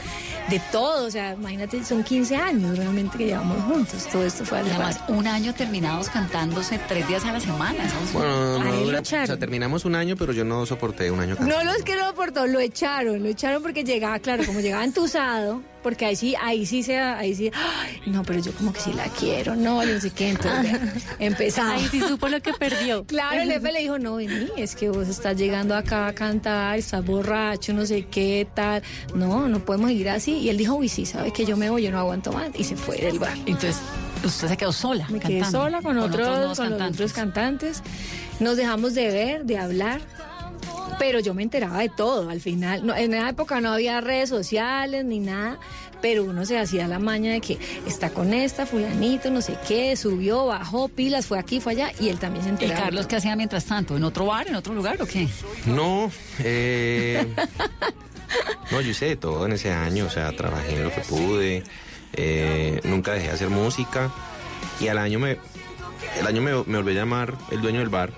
de 0.50 0.62
todo. 0.72 1.06
O 1.08 1.12
sea, 1.12 1.34
imagínate, 1.34 1.84
son 1.84 2.04
15 2.04 2.36
años 2.36 2.78
realmente 2.78 3.18
que 3.18 3.26
llevamos 3.26 3.64
juntos. 3.64 4.08
Todo 4.12 4.26
esto 4.26 4.46
fue 4.46 4.60
además, 4.60 4.98
parte. 5.00 5.14
un 5.14 5.28
año 5.28 5.54
terminados 5.54 6.10
cantándose 6.10 6.80
tres 6.88 7.08
días 7.08 7.26
a 7.26 7.32
la 7.34 7.40
semana. 7.40 7.84
Bueno, 8.14 8.60
no 8.60 8.74
dura- 8.82 9.00
o 9.02 9.06
sea, 9.06 9.38
terminamos 9.38 9.86
un 9.86 9.96
año, 9.96 10.16
pero 10.16 10.34
yo 10.34 10.44
no 10.46 10.66
soporté 10.66 11.10
un 11.12 11.20
año. 11.20 11.36
No 11.40 11.64
los 11.64 11.78
que 11.84 11.96
lo 11.96 12.06
aportó, 12.06 12.46
lo 12.48 12.60
echaron, 12.60 13.22
lo 13.24 13.30
echaron 13.30 13.62
porque 13.62 13.84
llegaba, 13.84 14.20
claro, 14.20 14.46
como 14.46 14.60
llegaba 14.60 14.84
entusado, 14.84 15.62
porque 15.84 16.06
ahí 16.06 16.16
sí, 16.16 16.36
ahí 16.42 16.66
sí 16.66 16.82
se, 16.84 16.98
ahí 17.00 17.36
sí, 17.36 17.52
"Ay, 17.54 18.02
no, 18.08 18.24
pero 18.24 18.40
yo 18.40 18.52
como 18.54 18.74
que 18.74 18.80
sí 18.80 18.94
la 18.94 19.06
quiero, 19.06 19.56
no, 19.56 19.84
yo 19.84 19.94
no 19.94 20.00
sé 20.02 20.10
qué, 20.12 20.30
entonces 20.30 20.78
empezaba. 21.20 21.74
Ahí 21.74 21.88
sí 22.00 22.08
supo 22.08 22.28
lo 22.28 22.42
que 22.42 22.54
perdió. 22.54 23.06
Claro, 23.16 23.42
el 23.42 23.52
jefe 23.52 23.72
le 23.72 23.80
dijo, 23.80 24.00
no, 24.00 24.16
vení, 24.16 24.50
es 24.58 24.76
que 24.76 24.90
vos 24.90 25.08
estás 25.08 25.38
llegando 25.38 25.76
acá 25.76 26.08
a 26.08 26.14
cantar, 26.14 26.78
estás 26.78 27.06
borracho, 27.06 27.74
no 27.74 27.86
sé 27.86 28.06
qué 28.08 28.48
tal. 28.54 28.82
No, 29.14 29.48
no 29.48 29.60
podemos 29.60 29.90
seguir 29.90 30.10
así. 30.10 30.34
Y 30.38 30.50
él 30.50 30.58
dijo, 30.58 30.76
uy, 30.76 30.90
sí, 30.90 31.06
sabes 31.06 31.32
que 31.34 31.46
yo 31.46 31.56
me 31.56 31.70
voy, 31.70 31.84
yo 31.84 31.92
no 31.92 32.00
aguanto 32.00 32.32
más. 32.34 32.50
Y 32.56 32.64
se 32.64 32.76
fue 32.76 32.98
del 32.98 33.20
bar. 33.20 33.38
Entonces, 33.46 33.78
usted 34.24 34.48
se 34.48 34.58
quedó 34.58 34.72
sola. 34.72 35.08
Me 35.10 35.20
quedé 35.20 35.40
cantando, 35.40 35.64
sola 35.64 35.82
con, 35.82 35.98
otros, 35.98 36.28
nuevos 36.28 36.58
con 36.58 36.70
cantantes. 36.70 36.96
otros 36.96 37.14
cantantes. 37.14 37.84
Nos 38.40 38.58
dejamos 38.58 38.94
de 38.94 39.08
ver, 39.08 39.46
de 39.46 39.58
hablar. 39.58 40.02
Pero 40.98 41.20
yo 41.20 41.34
me 41.34 41.44
enteraba 41.44 41.80
de 41.80 41.90
todo 41.90 42.30
al 42.30 42.40
final. 42.40 42.86
No, 42.86 42.96
en 42.96 43.14
esa 43.14 43.30
época 43.30 43.60
no 43.60 43.72
había 43.72 44.00
redes 44.02 44.30
sociales 44.30 45.04
ni 45.04 45.20
nada, 45.20 45.60
pero 46.06 46.24
uno 46.24 46.46
se 46.46 46.60
hacía 46.60 46.88
la 46.88 47.00
maña 47.00 47.32
de 47.32 47.42
que 47.42 47.58
está 47.88 48.12
con 48.12 48.32
esta, 48.32 48.68
fulanito, 48.68 49.32
no 49.32 49.42
sé 49.42 49.58
qué, 49.68 49.96
subió, 49.96 50.46
bajó, 50.46 50.88
pilas, 50.88 51.26
fue 51.26 51.40
aquí, 51.40 51.60
fue 51.60 51.72
allá, 51.72 51.92
y 52.00 52.10
él 52.10 52.20
también 52.20 52.44
se 52.44 52.50
¿Y 52.50 52.52
enteraba. 52.52 52.76
de 52.76 52.84
Carlos 52.84 53.08
qué 53.08 53.16
hacía 53.16 53.36
mientras 53.36 53.66
tanto? 53.66 53.98
¿En 53.98 54.04
otro 54.04 54.28
bar, 54.28 54.48
en 54.48 54.54
otro 54.54 54.76
lugar 54.76 55.02
o 55.02 55.08
qué? 55.08 55.28
No, 55.66 56.12
eh, 56.44 57.26
no, 58.72 58.82
yo 58.82 58.92
hice 58.92 59.08
de 59.08 59.16
todo 59.16 59.48
en 59.48 59.54
ese 59.54 59.72
año, 59.72 60.06
o 60.06 60.10
sea, 60.12 60.32
trabajé 60.34 60.76
en 60.76 60.84
lo 60.84 60.92
que 60.94 61.02
pude, 61.02 61.64
eh, 62.14 62.82
nunca 62.84 63.14
dejé 63.14 63.30
de 63.30 63.34
hacer 63.34 63.50
música 63.50 64.12
y 64.80 64.90
al 64.90 65.00
año 65.00 65.18
me, 65.18 65.40
el 66.20 66.28
año 66.28 66.40
me, 66.40 66.52
me 66.52 66.78
volvió 66.78 66.92
a 66.92 66.96
llamar 66.98 67.34
el 67.50 67.62
dueño 67.62 67.80
del 67.80 67.90
bar, 67.90 68.12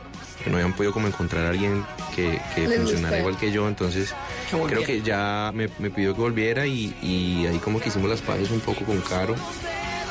que 0.47 0.51
no 0.51 0.57
habían 0.57 0.73
podido 0.73 0.93
como 0.93 1.07
encontrar 1.07 1.45
a 1.45 1.49
alguien 1.49 1.85
que, 2.15 2.39
funcionara 2.55 3.19
igual 3.19 3.37
que 3.37 3.51
yo, 3.51 3.67
entonces 3.67 4.15
Que 4.49 4.57
creo 4.57 4.83
que 4.83 5.01
ya 5.01 5.51
me, 5.53 5.69
me 5.77 5.89
pidió 5.89 6.15
que 6.15 6.21
volviera 6.21 6.65
y, 6.65 6.95
y 7.01 7.45
ahí 7.45 7.59
como 7.59 7.79
que 7.79 7.89
hicimos 7.89 8.09
las 8.09 8.21
paces 8.21 8.49
un 8.51 8.61
poco 8.61 8.85
con 8.85 9.01
Caro. 9.01 9.35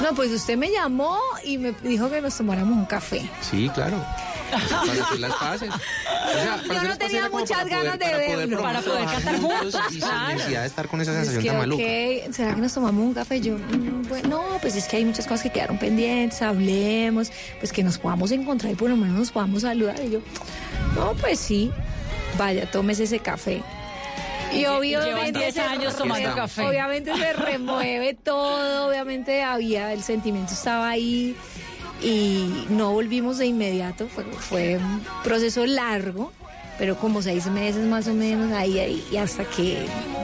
No, 0.03 0.15
pues 0.15 0.31
usted 0.31 0.59
me 0.59 0.71
llamó 0.71 1.19
y 1.43 1.57
me 1.57 1.73
dijo 1.83 2.11
que 2.11 2.21
nos 2.21 2.37
tomáramos 2.37 2.77
un 2.77 2.85
café. 2.85 3.29
Sí, 3.41 3.71
claro. 3.71 4.05
Para 4.51 5.05
hacer 5.05 5.21
las 5.21 5.33
paces. 5.35 5.71
O 5.71 6.33
sea, 6.33 6.63
Yo 6.83 6.89
no 6.89 6.99
tenía 6.99 7.29
muchas 7.29 7.67
ganas 7.67 7.99
de 7.99 8.05
para 8.05 8.17
poder 8.19 8.37
verlo. 8.39 8.63
Para 8.63 8.81
poder 8.81 9.05
cantar 9.07 9.41
juntos, 9.41 9.81
y 9.89 9.93
sin 9.93 10.01
claro. 10.01 10.35
necesidad 10.35 10.61
de 10.63 10.67
estar 10.67 10.89
con 10.89 11.01
esa 11.01 11.11
Es 11.13 11.17
sensación 11.29 11.43
que, 11.43 11.49
tan 11.49 11.59
maluca. 11.59 11.83
ok, 11.83 12.35
¿será 12.35 12.55
que 12.55 12.61
nos 12.61 12.75
tomamos 12.75 13.05
un 13.05 13.15
café? 13.15 13.41
Yo, 13.41 13.57
mm, 13.59 14.09
bueno, 14.09 14.29
no, 14.29 14.59
pues 14.61 14.77
es 14.77 14.87
que 14.87 14.97
hay 14.99 15.05
muchas 15.05 15.27
cosas 15.27 15.43
que 15.43 15.51
quedaron 15.51 15.79
pendientes, 15.79 16.43
hablemos, 16.43 17.31
pues 17.59 17.73
que 17.73 17.83
nos 17.83 17.99
podamos 17.99 18.31
encontrar 18.33 18.73
y 18.73 18.77
por 18.77 18.89
lo 18.91 18.97
menos 18.97 19.17
nos 19.19 19.31
podamos 19.31 19.63
saludar. 19.63 19.97
Y 20.05 20.11
yo, 20.11 20.21
no, 20.95 21.15
pues 21.15 21.39
sí, 21.41 21.71
vaya, 22.39 22.71
tómese 22.71 23.05
ese 23.05 23.19
café. 23.19 23.63
Y 24.53 24.65
obviamente 24.67 25.39
10 25.41 25.55
se 25.55 25.61
años 25.61 25.97
tomando 25.97 26.35
café. 26.35 26.63
Obviamente 26.63 27.15
se 27.15 27.33
remueve 27.33 28.15
todo, 28.15 28.89
obviamente 28.89 29.43
había, 29.43 29.93
el 29.93 30.03
sentimiento 30.03 30.55
estaba 30.55 30.89
ahí 30.89 31.37
y 32.03 32.67
no 32.69 32.93
volvimos 32.93 33.39
de 33.39 33.47
inmediato, 33.47 34.09
fue, 34.09 34.25
fue 34.25 34.77
un 34.77 35.03
proceso 35.25 35.65
largo, 35.67 36.33
pero 36.79 36.97
como 36.99 37.23
seis 37.23 37.47
meses 37.47 37.87
más 37.87 38.07
o 38.07 38.13
menos, 38.13 38.53
ahí, 38.53 38.79
ahí, 38.79 39.03
y 39.11 39.17
hasta 39.17 39.45
que 39.45 39.79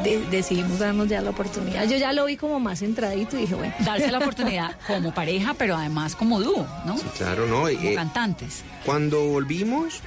de- 0.04 0.22
decidimos 0.30 0.78
darnos 0.78 1.08
ya 1.08 1.22
la 1.22 1.30
oportunidad. 1.30 1.88
Yo 1.88 1.96
ya 1.96 2.12
lo 2.12 2.26
vi 2.26 2.36
como 2.36 2.60
más 2.60 2.80
centradito 2.80 3.36
y 3.38 3.42
dije, 3.42 3.54
bueno. 3.54 3.72
Darse 3.80 4.10
la 4.12 4.18
oportunidad 4.24 4.76
como 4.86 5.14
pareja, 5.14 5.54
pero 5.54 5.76
además 5.76 6.14
como 6.14 6.40
dúo, 6.42 6.66
¿no? 6.84 6.98
Sí, 6.98 7.04
claro, 7.16 7.46
no. 7.46 7.54
Como 7.62 7.68
eh, 7.68 7.94
cantantes. 7.94 8.62
cuando 8.84 9.24
volvimos, 9.28 10.00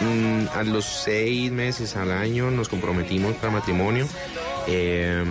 mm, 0.00 0.46
a 0.58 0.62
los 0.64 0.84
seis 0.84 1.52
meses 1.52 1.94
al 1.96 2.10
año 2.10 2.50
nos 2.50 2.68
comprometimos 2.68 3.34
para 3.36 3.52
matrimonio. 3.52 4.08
Eh, 4.66 5.24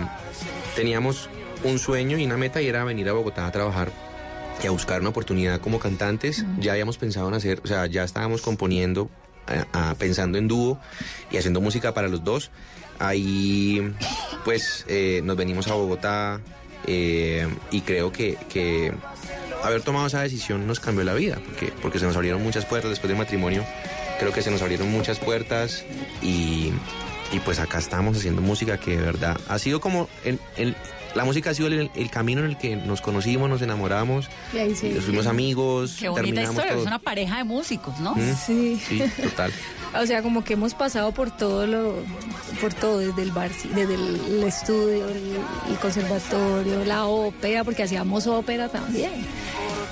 teníamos 0.76 1.28
un 1.62 1.78
sueño 1.78 2.16
y 2.16 2.24
una 2.24 2.38
meta 2.38 2.62
y 2.62 2.68
era 2.68 2.84
venir 2.84 3.08
a 3.10 3.12
Bogotá 3.12 3.46
a 3.46 3.52
trabajar 3.52 3.92
y 4.62 4.66
a 4.66 4.70
buscar 4.70 5.00
una 5.00 5.10
oportunidad 5.10 5.60
como 5.60 5.78
cantantes. 5.78 6.44
Ya 6.58 6.72
habíamos 6.72 6.98
pensado 6.98 7.28
en 7.28 7.34
hacer, 7.34 7.60
o 7.64 7.66
sea, 7.66 7.86
ya 7.86 8.04
estábamos 8.04 8.42
componiendo 8.42 9.10
a- 9.72 9.90
a- 9.90 9.94
pensando 9.94 10.38
en 10.38 10.48
dúo 10.48 10.78
y 11.30 11.36
haciendo 11.38 11.60
música 11.60 11.94
para 11.94 12.08
los 12.08 12.22
dos. 12.24 12.50
Ahí 12.98 13.92
pues 14.44 14.84
eh, 14.88 15.22
nos 15.24 15.36
venimos 15.36 15.68
a 15.68 15.74
Bogotá 15.74 16.40
eh, 16.86 17.48
y 17.70 17.80
creo 17.80 18.12
que, 18.12 18.36
que 18.52 18.92
haber 19.62 19.80
tomado 19.82 20.06
esa 20.06 20.20
decisión 20.22 20.66
nos 20.66 20.80
cambió 20.80 21.04
la 21.04 21.14
vida, 21.14 21.38
porque, 21.44 21.72
porque 21.80 21.98
se 21.98 22.06
nos 22.06 22.16
abrieron 22.16 22.42
muchas 22.42 22.66
puertas 22.66 22.90
después 22.90 23.08
del 23.08 23.18
matrimonio. 23.18 23.64
Creo 24.18 24.32
que 24.32 24.42
se 24.42 24.50
nos 24.50 24.60
abrieron 24.60 24.90
muchas 24.90 25.18
puertas 25.18 25.82
y, 26.20 26.72
y 27.32 27.38
pues 27.44 27.58
acá 27.58 27.78
estamos 27.78 28.18
haciendo 28.18 28.42
música 28.42 28.78
que 28.78 28.96
de 28.98 29.02
verdad 29.02 29.38
ha 29.48 29.58
sido 29.58 29.80
como 29.80 30.08
la 31.14 31.24
música 31.24 31.50
ha 31.50 31.54
sido 31.54 31.68
el, 31.68 31.90
el 31.94 32.10
camino 32.10 32.40
en 32.40 32.46
el 32.50 32.56
que 32.58 32.76
nos 32.76 33.00
conocimos, 33.00 33.48
nos 33.48 33.62
enamoramos, 33.62 34.28
sí. 34.74 34.88
nos 34.94 35.04
fuimos 35.04 35.26
amigos, 35.26 35.96
Qué 35.98 36.08
bonita 36.08 36.42
historia, 36.42 36.70
todo. 36.70 36.80
es 36.80 36.86
una 36.86 36.98
pareja 36.98 37.38
de 37.38 37.44
músicos, 37.44 37.98
¿no? 38.00 38.14
Mm, 38.14 38.34
Sí. 38.46 38.80
Sí, 38.88 39.02
total. 39.22 39.52
O 40.00 40.06
sea, 40.06 40.22
como 40.22 40.44
que 40.44 40.52
hemos 40.52 40.74
pasado 40.74 41.10
por 41.12 41.30
todo 41.36 41.66
lo, 41.66 41.94
por 42.60 42.72
todo, 42.72 42.98
desde 42.98 43.22
el 43.22 43.32
bar, 43.32 43.50
desde 43.74 43.94
el, 43.94 44.20
el 44.28 44.42
estudio, 44.44 45.08
el, 45.08 45.36
el 45.68 45.76
conservatorio, 45.80 46.84
la 46.84 47.06
ópera, 47.06 47.64
porque 47.64 47.82
hacíamos 47.82 48.26
ópera 48.28 48.68
también, 48.68 49.10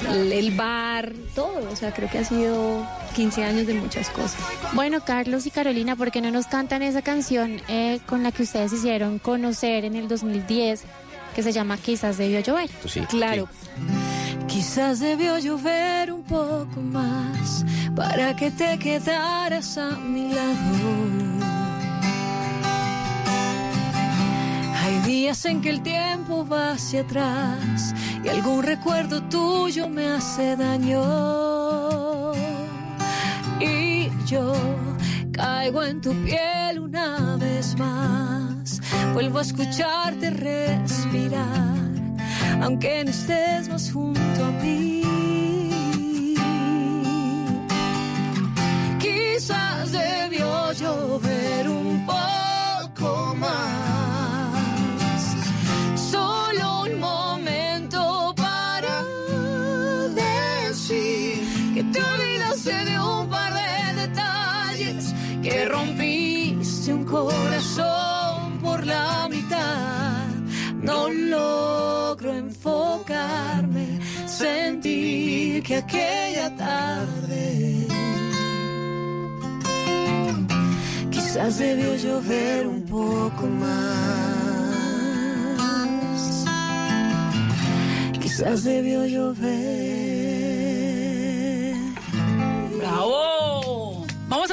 el, 0.08 0.32
el 0.32 0.50
bar, 0.52 1.12
todo. 1.34 1.68
O 1.72 1.74
sea, 1.76 1.92
creo 1.92 2.08
que 2.08 2.18
ha 2.18 2.24
sido 2.24 2.86
15 3.16 3.42
años 3.42 3.66
de 3.66 3.74
muchas 3.74 4.08
cosas. 4.10 4.36
Bueno, 4.72 5.00
Carlos 5.04 5.46
y 5.46 5.50
Carolina, 5.50 5.96
¿por 5.96 6.12
qué 6.12 6.20
no 6.20 6.30
nos 6.30 6.46
cantan 6.46 6.82
esa 6.82 7.02
canción 7.02 7.60
eh, 7.66 7.98
con 8.06 8.22
la 8.22 8.30
que 8.30 8.44
ustedes 8.44 8.72
hicieron 8.72 9.18
conocer 9.18 9.84
en 9.84 9.96
el 9.96 10.06
2010, 10.06 10.84
que 11.38 11.42
se 11.44 11.52
llama 11.52 11.76
Quizás 11.76 12.18
debió 12.18 12.40
llover? 12.40 12.68
Sí, 12.84 12.98
Claro. 13.02 13.48
Quizás 14.48 14.98
debió 14.98 15.38
llover 15.38 16.12
un 16.12 16.24
poco 16.24 16.80
más 16.80 17.64
para 17.94 18.34
que 18.34 18.50
te 18.50 18.76
quedaras 18.76 19.78
a 19.78 19.90
mi 19.98 20.32
lado. 20.32 20.88
Hay 24.82 24.98
días 25.06 25.44
en 25.44 25.60
que 25.60 25.70
el 25.70 25.80
tiempo 25.80 26.44
va 26.44 26.72
hacia 26.72 27.02
atrás 27.02 27.94
y 28.24 28.28
algún 28.28 28.64
recuerdo 28.64 29.22
tuyo 29.22 29.88
me 29.88 30.08
hace 30.08 30.56
daño. 30.56 32.32
Y 33.60 34.10
yo 34.26 34.54
caigo 35.38 35.84
en 35.84 36.00
tu 36.00 36.12
piel 36.24 36.80
una 36.80 37.36
vez 37.36 37.76
más. 37.78 38.80
Vuelvo 39.14 39.38
a 39.38 39.42
escucharte 39.42 40.30
respirar 40.30 41.78
aunque 42.60 43.04
no 43.04 43.10
estés 43.10 43.68
más 43.68 43.92
junto 43.92 44.44
a 44.44 44.50
mí. 44.62 45.02
Quizás 48.98 49.92
debió 49.92 50.72
llover 50.72 51.68
un 51.68 52.04
poco 52.04 53.34
más, 53.36 53.87
corazón 67.10 68.58
por 68.62 68.86
la 68.86 69.28
mitad. 69.30 70.26
No 70.82 71.08
logro 71.10 72.34
enfocarme, 72.34 74.00
sentir 74.26 75.62
que 75.62 75.76
aquella 75.76 76.54
tarde 76.56 77.86
quizás 81.10 81.58
debió 81.58 81.96
llover 81.96 82.66
un 82.66 82.82
poco 82.82 83.46
más. 83.46 84.68
Quizás 88.20 88.64
debió 88.64 89.04
llover. 89.06 90.07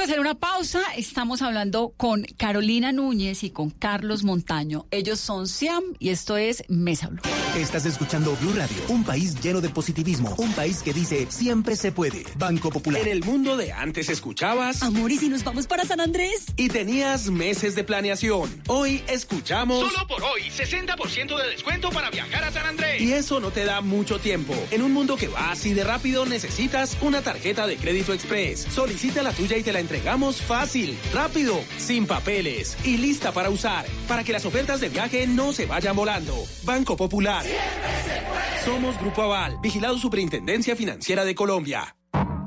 Hacer 0.06 0.20
una 0.20 0.36
pausa. 0.36 0.82
Estamos 0.96 1.42
hablando 1.42 1.92
con 1.96 2.22
Carolina 2.36 2.92
Núñez 2.92 3.42
y 3.42 3.50
con 3.50 3.70
Carlos 3.70 4.22
Montaño. 4.22 4.86
Ellos 4.92 5.18
son 5.18 5.48
Siam 5.48 5.82
y 5.98 6.10
esto 6.10 6.36
es 6.36 6.62
Mesa 6.68 7.08
Blue. 7.08 7.20
Estás 7.56 7.86
escuchando 7.86 8.36
Blue 8.40 8.52
Radio, 8.54 8.76
un 8.88 9.02
país 9.02 9.34
lleno 9.40 9.60
de 9.60 9.68
positivismo, 9.68 10.32
un 10.38 10.52
país 10.52 10.82
que 10.84 10.92
dice 10.92 11.26
siempre 11.28 11.74
se 11.74 11.90
puede. 11.90 12.24
Banco 12.36 12.70
Popular. 12.70 13.02
En 13.02 13.08
el 13.08 13.24
mundo 13.24 13.56
de 13.56 13.72
antes 13.72 14.08
escuchabas 14.08 14.80
Amor, 14.84 15.10
¿y 15.10 15.18
si 15.18 15.28
nos 15.28 15.42
vamos 15.42 15.66
para 15.66 15.84
San 15.84 16.00
Andrés? 16.00 16.46
y 16.56 16.68
tenías 16.68 17.28
meses 17.28 17.74
de 17.74 17.82
planeación. 17.82 18.62
Hoy 18.68 19.02
escuchamos 19.08 19.90
Solo 19.90 20.06
por 20.06 20.22
hoy, 20.22 20.42
60% 20.42 21.36
de 21.42 21.50
descuento 21.50 21.90
para 21.90 22.10
viajar 22.10 22.44
a 22.44 22.52
San 22.52 22.64
Andrés. 22.66 23.00
y 23.02 23.12
eso 23.12 23.40
no 23.40 23.50
te 23.50 23.64
da 23.64 23.80
mucho 23.80 24.20
tiempo. 24.20 24.54
En 24.70 24.82
un 24.82 24.92
mundo 24.92 25.16
que 25.16 25.26
va 25.26 25.50
así 25.50 25.74
de 25.74 25.82
rápido 25.82 26.26
necesitas 26.26 26.96
una 27.00 27.22
tarjeta 27.22 27.66
de 27.66 27.76
crédito 27.76 28.12
express. 28.12 28.68
Solicita 28.72 29.24
la 29.24 29.32
tuya 29.32 29.56
y 29.56 29.64
te 29.64 29.72
la 29.72 29.80
entregamos 29.96 30.42
fácil, 30.42 30.98
rápido, 31.14 31.58
sin 31.78 32.06
papeles 32.06 32.76
y 32.84 32.98
lista 32.98 33.32
para 33.32 33.48
usar, 33.48 33.86
para 34.06 34.22
que 34.24 34.32
las 34.32 34.44
ofertas 34.44 34.78
de 34.78 34.90
viaje 34.90 35.26
no 35.26 35.54
se 35.54 35.64
vayan 35.64 35.96
volando. 35.96 36.34
Banco 36.64 36.98
Popular. 36.98 37.42
Somos 38.62 38.98
Grupo 39.00 39.22
Aval, 39.22 39.58
vigilado 39.62 39.96
Superintendencia 39.96 40.76
Financiera 40.76 41.24
de 41.24 41.34
Colombia. 41.34 41.96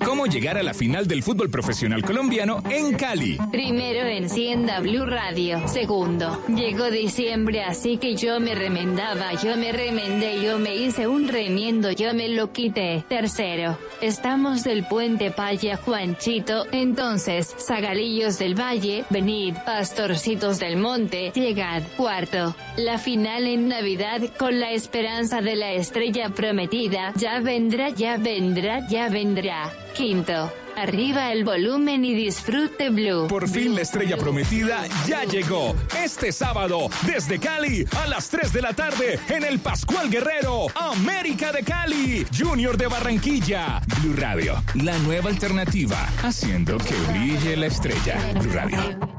¿Cómo 0.04 0.26
llegar 0.28 0.58
a 0.58 0.64
la 0.64 0.74
final 0.74 1.08
del 1.08 1.24
fútbol 1.24 1.50
profesional 1.50 2.04
colombiano 2.04 2.64
en 2.70 2.94
Cali? 2.96 3.38
Primero 3.52 4.08
encienda 4.08 4.80
Blue 4.80 5.06
Radio. 5.06 5.68
Segundo, 5.68 6.42
llegó 6.48 6.90
diciembre, 6.90 7.64
así 7.64 7.98
que 7.98 8.16
yo 8.16 8.40
me 8.40 8.56
remendaba, 8.56 9.34
yo 9.34 9.58
me 9.58 9.72
remendé, 9.72 10.42
yo 10.42 10.58
me 10.58 10.76
hice 10.76 11.08
un 11.08 11.28
remiendo, 11.28 11.92
yo 11.92 12.14
me 12.14 12.30
lo 12.30 12.52
quité. 12.52 13.04
Tercero, 13.10 13.78
estamos 14.02 14.64
del 14.64 14.86
puente 14.86 15.32
Paya 15.32 15.78
Juanchito, 15.78 16.66
entonces, 16.72 17.54
Zagalillos 17.60 18.40
del 18.40 18.60
Valle, 18.60 19.04
venid, 19.10 19.56
pastorcitos 19.66 20.60
del 20.60 20.78
monte, 20.78 21.32
llegad. 21.36 21.84
Cuarto, 21.98 22.56
la 22.78 22.98
final 22.98 23.48
en 23.48 23.68
Navidad 23.68 24.22
con 24.38 24.60
la 24.60 24.72
esperanza 24.72 25.42
de 25.42 25.56
la 25.56 25.74
estrella 25.74 26.30
prometida, 26.30 27.14
ya 27.16 27.40
vendrá, 27.40 27.90
ya 27.90 28.18
vendrá, 28.18 28.88
ya 28.88 29.10
vendrá. 29.10 29.72
Quinto, 30.00 30.50
arriba 30.78 31.34
el 31.34 31.44
volumen 31.44 32.06
y 32.06 32.14
disfrute 32.14 32.90
Blue. 32.90 33.28
Por 33.28 33.50
fin 33.50 33.76
la 33.76 33.82
estrella 33.82 34.16
prometida 34.16 34.88
ya 35.06 35.26
llegó. 35.26 35.76
Este 36.02 36.32
sábado, 36.32 36.88
desde 37.06 37.38
Cali, 37.38 37.86
a 38.02 38.08
las 38.08 38.30
3 38.30 38.54
de 38.54 38.62
la 38.62 38.72
tarde, 38.72 39.20
en 39.28 39.44
el 39.44 39.60
Pascual 39.60 40.10
Guerrero, 40.10 40.68
América 40.74 41.52
de 41.52 41.64
Cali, 41.64 42.26
Junior 42.34 42.78
de 42.78 42.88
Barranquilla. 42.88 43.82
Blue 44.00 44.16
Radio, 44.16 44.64
la 44.76 44.98
nueva 45.00 45.32
alternativa, 45.32 46.08
haciendo 46.24 46.78
que 46.78 46.96
brille 47.12 47.58
la 47.58 47.66
estrella. 47.66 48.16
Blue 48.40 48.54
Radio. 48.54 49.19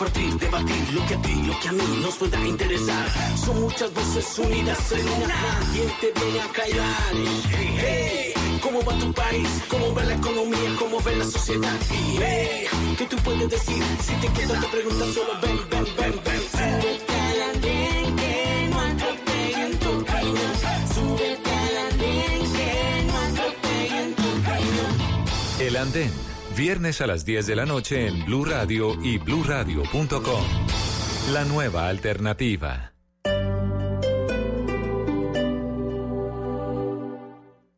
Compartir, 0.00 0.34
debatir 0.38 0.94
lo 0.94 1.06
que 1.06 1.14
a 1.14 1.22
ti, 1.22 1.42
lo 1.42 1.60
que 1.60 1.68
a 1.68 1.72
mí 1.72 2.00
nos 2.02 2.16
pueda 2.16 2.46
interesar. 2.46 3.06
Son 3.36 3.60
muchas 3.60 3.92
voces 3.92 4.38
unidas 4.38 4.92
en 4.92 5.08
una. 5.08 5.26
Nadie 5.26 5.94
te 6.00 6.20
viene 6.20 6.40
a. 6.40 6.48
Hey, 7.50 7.76
hey, 7.78 8.29
¿cómo 8.60 8.82
va 8.84 8.98
tu 8.98 9.12
país? 9.12 9.48
¿Cómo 9.68 9.94
va 9.94 10.04
la 10.04 10.14
economía? 10.14 10.76
¿Cómo 10.78 11.00
ve 11.00 11.16
la 11.16 11.24
sociedad? 11.24 11.78
Y 11.90 12.18
hey, 12.20 12.66
¿qué 12.98 13.04
tú 13.06 13.16
puedes 13.18 13.48
decir? 13.48 13.82
Si 14.02 14.14
te 14.14 14.28
quedas 14.32 14.60
te 14.60 14.66
preguntas 14.68 15.08
solo 15.14 15.32
ven, 15.42 15.58
ven, 15.70 15.84
ven, 15.98 16.20
ven. 16.24 16.40
Súbete 16.50 17.14
al 17.14 17.42
andén 17.54 18.16
que 18.16 18.68
no 18.70 18.80
atropellen 18.80 19.78
tu 19.78 20.04
camino. 20.04 20.40
Súbete 20.94 21.50
al 21.50 21.76
andén 21.90 22.52
que 22.52 23.04
no 23.06 23.18
atropellen 23.18 24.14
tu 24.14 24.42
camino. 24.42 24.84
El 25.60 25.76
Andén. 25.76 26.12
Viernes 26.56 27.00
a 27.00 27.06
las 27.06 27.24
10 27.24 27.46
de 27.46 27.56
la 27.56 27.64
noche 27.64 28.08
en 28.08 28.24
Blue 28.26 28.44
Radio 28.44 28.96
y 29.02 29.18
bluradio.com. 29.18 30.44
La 31.32 31.44
nueva 31.44 31.88
alternativa. 31.88 32.89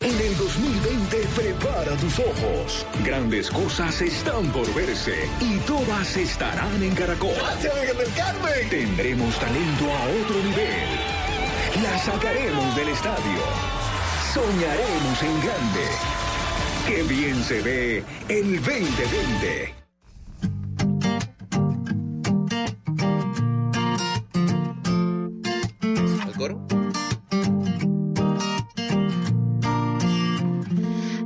En 0.00 0.20
el 0.20 0.36
2020 0.36 1.16
prepara 1.34 1.96
tus 1.96 2.18
ojos. 2.18 2.86
Grandes 3.02 3.50
cosas 3.50 4.02
están 4.02 4.52
por 4.52 4.72
verse 4.74 5.28
y 5.40 5.56
todas 5.60 6.16
estarán 6.16 6.82
en 6.82 6.94
Caracol. 6.94 7.32
Tendremos 8.68 9.38
talento 9.38 9.84
a 9.90 10.02
otro 10.22 10.36
nivel. 10.44 11.24
La 11.82 11.98
sacaremos 11.98 12.76
del 12.76 12.88
estadio. 12.88 13.40
Soñaremos 14.34 15.22
en 15.22 15.40
grande. 15.40 15.86
Qué 16.86 17.02
bien 17.02 17.42
se 17.42 17.62
ve 17.62 18.04
el 18.28 18.56
2020. 18.62 19.83
Coro? 26.44 26.66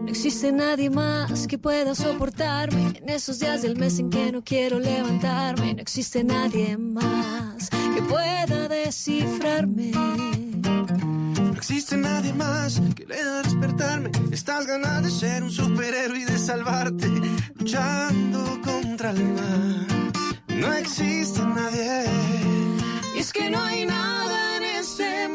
No 0.02 0.08
existe 0.08 0.52
nadie 0.52 0.90
más 0.90 1.46
que 1.46 1.58
pueda 1.58 1.94
soportarme 1.94 2.92
en 3.00 3.08
esos 3.08 3.38
días 3.38 3.62
del 3.62 3.76
mes 3.76 3.98
en 3.98 4.10
que 4.10 4.32
no 4.32 4.42
quiero 4.42 4.78
levantarme. 4.78 5.74
No 5.74 5.80
existe 5.80 6.22
nadie 6.24 6.76
más 6.76 7.70
que 7.94 8.02
pueda 8.02 8.68
descifrarme. 8.68 9.90
No 9.90 11.52
existe 11.56 11.96
nadie 11.96 12.32
más 12.32 12.80
que 12.94 13.04
le 13.06 13.24
da 13.24 13.42
despertarme 13.42 14.10
estas 14.32 14.66
ganas 14.66 15.02
de 15.02 15.10
ser 15.10 15.42
un 15.42 15.50
superhéroe 15.50 16.20
y 16.20 16.24
de 16.24 16.38
salvarte, 16.38 17.08
luchando 17.56 18.60
contra 18.62 19.10
el 19.10 19.24
mal. 19.24 19.86
No 20.48 20.72
existe 20.72 21.40
nadie. 21.40 22.04
Y 23.14 23.18
es 23.18 23.32
que 23.32 23.50
no 23.50 23.60
hay 23.60 23.84
nada 23.84 24.47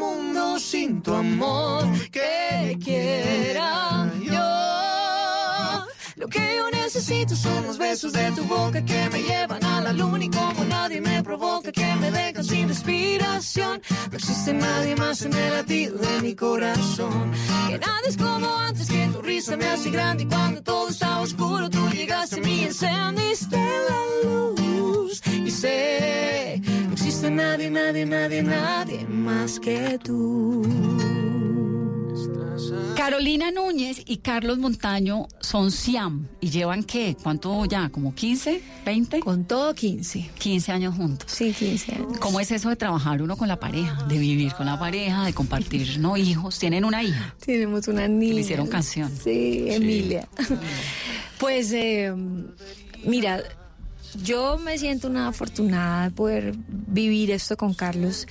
mundo 0.04 0.58
sin 0.58 1.02
tu 1.02 1.14
amor 1.14 1.84
que 2.10 2.76
quiera 2.82 4.10
yo. 4.20 5.84
Lo 6.16 6.28
que 6.28 6.56
yo 6.56 6.70
necesito 6.70 7.34
son 7.34 7.66
los 7.66 7.76
besos 7.76 8.12
de 8.12 8.30
tu 8.32 8.44
boca 8.44 8.84
que 8.84 9.08
me 9.12 9.20
llevan 9.22 9.64
a 9.64 9.80
la 9.80 9.92
luna 9.92 10.24
y 10.24 10.30
como 10.30 10.64
nadie 10.64 11.00
me 11.00 11.22
provoca 11.22 11.72
que 11.72 11.88
me 11.96 12.10
dejan 12.10 12.44
sin 12.44 12.68
respiración. 12.68 13.82
No 14.10 14.16
existe 14.16 14.52
nadie 14.54 14.94
más 14.96 15.22
en 15.22 15.32
el 15.34 15.52
latido 15.52 15.98
de 15.98 16.22
mi 16.22 16.34
corazón. 16.34 17.32
Que 17.68 17.78
nada 17.78 18.06
es 18.08 18.16
como 18.16 18.46
antes 18.68 18.88
que 18.88 19.08
tu 19.12 19.22
risa 19.22 19.56
me 19.56 19.66
hace 19.66 19.90
grande 19.90 20.22
y 20.24 20.26
cuando 20.26 20.62
todo 20.62 20.88
estaba 20.88 21.20
oscuro 21.20 21.68
tú 21.68 21.88
llegaste 21.90 22.36
a 22.36 22.42
mí 22.42 22.60
y 22.62 22.64
encendiste 22.64 23.56
la 23.88 24.00
luz. 24.24 25.20
Y 25.26 25.50
sé, 25.50 26.62
no 26.94 26.96
existe 26.96 27.28
nadie, 27.28 27.68
nadie, 27.70 28.06
nadie, 28.06 28.40
nadie 28.40 29.04
más 29.08 29.58
que 29.58 29.98
tú. 29.98 30.62
Carolina 32.96 33.50
Núñez 33.50 34.02
y 34.06 34.18
Carlos 34.18 34.58
Montaño 34.58 35.26
son 35.40 35.72
Siam 35.72 36.28
y 36.40 36.50
llevan 36.50 36.84
qué, 36.84 37.16
¿cuánto 37.20 37.64
ya? 37.64 37.88
¿Como 37.88 38.14
15, 38.14 38.62
20? 38.86 39.20
Con 39.20 39.44
todo 39.44 39.74
15. 39.74 40.30
15 40.38 40.70
años 40.70 40.94
juntos. 40.94 41.32
Sí, 41.32 41.52
15 41.52 41.94
años. 41.96 42.18
¿Cómo 42.20 42.38
es 42.38 42.52
eso 42.52 42.68
de 42.68 42.76
trabajar 42.76 43.20
uno 43.22 43.36
con 43.36 43.48
la 43.48 43.58
pareja, 43.58 44.04
de 44.04 44.16
vivir 44.16 44.52
con 44.52 44.66
la 44.66 44.78
pareja, 44.78 45.24
de 45.24 45.34
compartir 45.34 45.98
no 45.98 46.16
hijos? 46.16 46.60
¿Tienen 46.60 46.84
una 46.84 47.02
hija? 47.02 47.34
Tenemos 47.44 47.88
una 47.88 48.06
niña. 48.06 48.34
Le 48.34 48.40
hicieron 48.42 48.68
canción. 48.68 49.10
Sí, 49.10 49.64
Emilia. 49.68 50.28
Pues 51.38 51.72
eh, 51.72 52.14
mira, 53.04 53.42
yo 54.22 54.58
me 54.58 54.78
siento 54.78 55.08
una 55.08 55.28
afortunada 55.28 56.04
de 56.04 56.10
poder 56.14 56.54
vivir 56.68 57.30
esto 57.30 57.56
con 57.56 57.74
Carlos. 57.74 58.26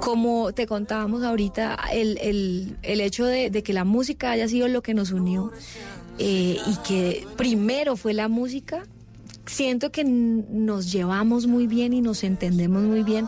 Como 0.00 0.52
te 0.52 0.66
contábamos 0.66 1.22
ahorita, 1.22 1.78
el, 1.92 2.18
el- 2.18 2.76
el 2.82 3.00
hecho 3.00 3.24
de, 3.24 3.50
que 3.62 3.72
la 3.72 3.84
música 3.84 4.30
haya 4.30 4.46
sido 4.48 4.68
lo 4.68 4.82
que 4.82 4.94
nos 4.94 5.10
unió 5.10 5.52
eh, 6.18 6.58
y 6.66 6.76
que 6.86 7.26
primero 7.36 7.96
fue 7.96 8.12
la 8.14 8.28
música, 8.28 8.84
siento 9.46 9.90
que 9.90 10.04
nos 10.04 10.92
llevamos 10.92 11.46
muy 11.46 11.66
bien 11.66 11.92
y 11.92 12.00
nos 12.02 12.24
entendemos 12.24 12.82
muy 12.82 13.02
bien, 13.02 13.26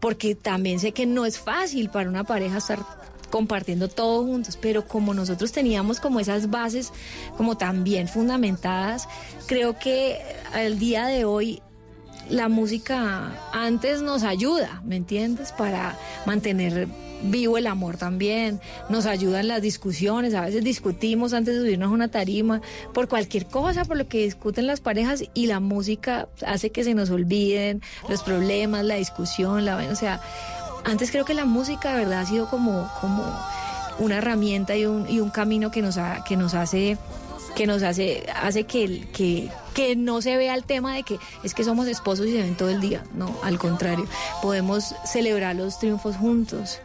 porque 0.00 0.34
también 0.34 0.80
sé 0.80 0.92
que 0.92 1.06
no 1.06 1.26
es 1.26 1.38
fácil 1.38 1.90
para 1.90 2.08
una 2.08 2.24
pareja 2.24 2.58
estar 2.58 2.80
compartiendo 3.30 3.88
todo 3.88 4.22
juntos, 4.24 4.58
pero 4.60 4.86
como 4.86 5.14
nosotros 5.14 5.52
teníamos 5.52 6.00
como 6.00 6.20
esas 6.20 6.50
bases 6.50 6.92
como 7.36 7.56
tan 7.56 7.84
bien 7.84 8.08
fundamentadas, 8.08 9.08
creo 9.46 9.78
que 9.78 10.18
al 10.52 10.78
día 10.78 11.06
de 11.06 11.24
hoy 11.24 11.62
la 12.28 12.48
música 12.48 13.32
antes 13.52 14.02
nos 14.02 14.22
ayuda, 14.22 14.82
¿me 14.84 14.96
entiendes? 14.96 15.52
Para 15.52 15.96
mantener 16.24 16.88
vivo 17.22 17.56
el 17.58 17.66
amor 17.66 17.96
también, 17.96 18.60
nos 18.88 19.06
ayudan 19.06 19.48
las 19.48 19.62
discusiones, 19.62 20.34
a 20.34 20.42
veces 20.42 20.62
discutimos 20.62 21.32
antes 21.32 21.54
de 21.54 21.60
subirnos 21.60 21.88
a 21.88 21.94
una 21.94 22.08
tarima 22.08 22.60
por 22.92 23.08
cualquier 23.08 23.46
cosa, 23.46 23.84
por 23.84 23.96
lo 23.96 24.08
que 24.08 24.24
discuten 24.24 24.66
las 24.66 24.80
parejas 24.80 25.24
y 25.34 25.46
la 25.46 25.60
música 25.60 26.28
hace 26.46 26.70
que 26.70 26.84
se 26.84 26.94
nos 26.94 27.10
olviden 27.10 27.80
los 28.08 28.22
problemas, 28.22 28.84
la 28.84 28.96
discusión, 28.96 29.64
la 29.64 29.76
o 29.76 29.96
sea, 29.96 30.20
antes 30.86 31.10
creo 31.10 31.24
que 31.24 31.34
la 31.34 31.44
música 31.44 31.90
de 31.92 32.04
verdad 32.04 32.20
ha 32.20 32.26
sido 32.26 32.48
como, 32.48 32.90
como 33.00 33.22
una 33.98 34.16
herramienta 34.18 34.76
y 34.76 34.86
un, 34.86 35.08
y 35.10 35.20
un 35.20 35.30
camino 35.30 35.70
que 35.70 35.82
nos, 35.82 35.98
ha- 35.98 36.24
que 36.24 36.36
nos 36.36 36.54
hace 36.54 36.96
que 37.54 37.66
nos 37.66 37.82
hace 37.82 38.26
hace 38.42 38.64
que, 38.64 39.08
que 39.14 39.50
que 39.72 39.96
no 39.96 40.20
se 40.20 40.36
vea 40.36 40.54
el 40.54 40.64
tema 40.64 40.94
de 40.94 41.02
que 41.04 41.18
es 41.42 41.54
que 41.54 41.64
somos 41.64 41.86
esposos 41.86 42.26
y 42.26 42.32
se 42.32 42.42
ven 42.42 42.54
todo 42.54 42.68
el 42.68 42.80
día. 42.82 43.02
No 43.14 43.34
al 43.42 43.58
contrario. 43.58 44.06
Podemos 44.42 44.94
celebrar 45.06 45.56
los 45.56 45.78
triunfos 45.78 46.16
juntos 46.16 46.80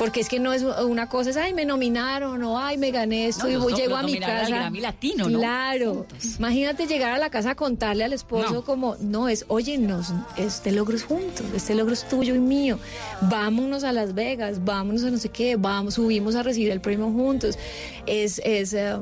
porque 0.00 0.20
es 0.20 0.30
que 0.30 0.40
no 0.40 0.54
es 0.54 0.62
una 0.62 1.10
cosa 1.10 1.28
es 1.28 1.36
ay 1.36 1.52
me 1.52 1.66
nominaron 1.66 2.42
o 2.42 2.58
ay 2.58 2.78
me 2.78 2.90
gané 2.90 3.26
esto 3.28 3.44
No, 3.44 3.50
y 3.50 3.56
voy 3.56 3.74
llego 3.74 3.96
a 3.96 4.02
mi 4.02 4.14
al 4.14 4.20
casa 4.20 4.48
Grammy 4.48 4.80
Latino, 4.80 5.28
¿no? 5.28 5.38
claro. 5.38 6.06
Imagínate 6.38 6.86
llegar 6.86 7.12
a 7.12 7.18
la 7.18 7.28
casa 7.28 7.50
a 7.50 7.54
contarle 7.54 8.04
al 8.04 8.14
esposo 8.14 8.50
No. 8.54 8.64
como 8.64 8.96
no 9.02 9.28
es 9.28 9.44
oye 9.48 9.76
nos 9.76 10.14
este 10.38 10.72
logro 10.72 10.96
es 10.96 11.04
juntos 11.04 11.44
este 11.54 11.74
logro 11.74 11.92
es 11.92 12.08
tuyo 12.08 12.34
y 12.34 12.38
mío. 12.38 12.78
Vámonos 13.20 13.84
a 13.84 13.92
Las 13.92 14.14
Vegas 14.14 14.64
vámonos 14.64 15.04
a 15.04 15.10
no 15.10 15.18
sé 15.18 15.28
qué 15.28 15.56
vamos 15.56 15.94
subimos 15.94 16.34
a 16.34 16.42
recibir 16.42 16.70
el 16.70 16.80
premio 16.80 17.10
juntos 17.10 17.58
es 18.06 18.40
es 18.42 18.72
eh, 18.72 18.96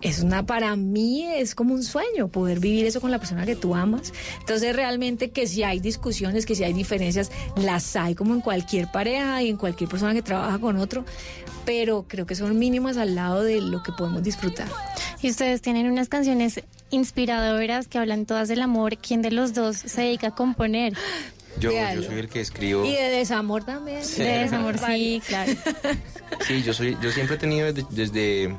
es 0.00 0.20
una, 0.20 0.46
para 0.46 0.76
mí 0.76 1.24
es 1.24 1.54
como 1.54 1.74
un 1.74 1.82
sueño 1.82 2.28
poder 2.28 2.60
vivir 2.60 2.86
eso 2.86 3.00
con 3.00 3.10
la 3.10 3.18
persona 3.18 3.44
que 3.46 3.56
tú 3.56 3.74
amas. 3.74 4.12
Entonces 4.40 4.74
realmente 4.74 5.30
que 5.30 5.46
si 5.46 5.62
hay 5.62 5.80
discusiones, 5.80 6.46
que 6.46 6.54
si 6.54 6.64
hay 6.64 6.72
diferencias, 6.72 7.30
las 7.56 7.96
hay 7.96 8.14
como 8.14 8.34
en 8.34 8.40
cualquier 8.40 8.90
pareja 8.90 9.42
y 9.42 9.48
en 9.50 9.56
cualquier 9.56 9.90
persona 9.90 10.14
que 10.14 10.22
trabaja 10.22 10.58
con 10.58 10.76
otro, 10.76 11.04
pero 11.64 12.04
creo 12.06 12.26
que 12.26 12.34
son 12.34 12.58
mínimas 12.58 12.96
al 12.96 13.14
lado 13.14 13.42
de 13.42 13.60
lo 13.60 13.82
que 13.82 13.92
podemos 13.92 14.22
disfrutar. 14.22 14.68
Y 15.20 15.30
ustedes 15.30 15.62
tienen 15.62 15.90
unas 15.90 16.08
canciones 16.08 16.62
inspiradoras 16.90 17.88
que 17.88 17.98
hablan 17.98 18.24
todas 18.24 18.48
del 18.48 18.62
amor. 18.62 18.96
¿Quién 18.98 19.20
de 19.20 19.32
los 19.32 19.52
dos 19.52 19.76
se 19.76 20.02
dedica 20.02 20.28
a 20.28 20.34
componer? 20.34 20.94
Yo, 21.58 21.72
yo 21.72 22.02
soy 22.04 22.18
el 22.20 22.28
que 22.28 22.40
escribo. 22.40 22.84
Y 22.84 22.92
de 22.92 23.10
desamor 23.10 23.64
también. 23.64 24.04
Sí. 24.04 24.22
De 24.22 24.38
desamor, 24.38 24.78
sí, 24.78 25.20
claro. 25.26 25.52
Sí, 26.46 26.62
yo 26.62 26.72
soy, 26.72 26.96
yo 27.02 27.10
siempre 27.10 27.34
he 27.34 27.38
tenido 27.38 27.72
desde, 27.72 27.86
desde, 27.90 28.56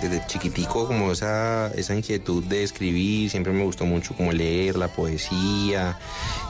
desde 0.00 0.24
chiquitico 0.26 0.86
como 0.86 1.12
esa, 1.12 1.72
esa 1.74 1.94
inquietud 1.94 2.44
de 2.44 2.62
escribir, 2.62 3.30
siempre 3.30 3.52
me 3.52 3.64
gustó 3.64 3.84
mucho 3.84 4.14
como 4.14 4.32
leer 4.32 4.76
la 4.76 4.88
poesía 4.88 5.98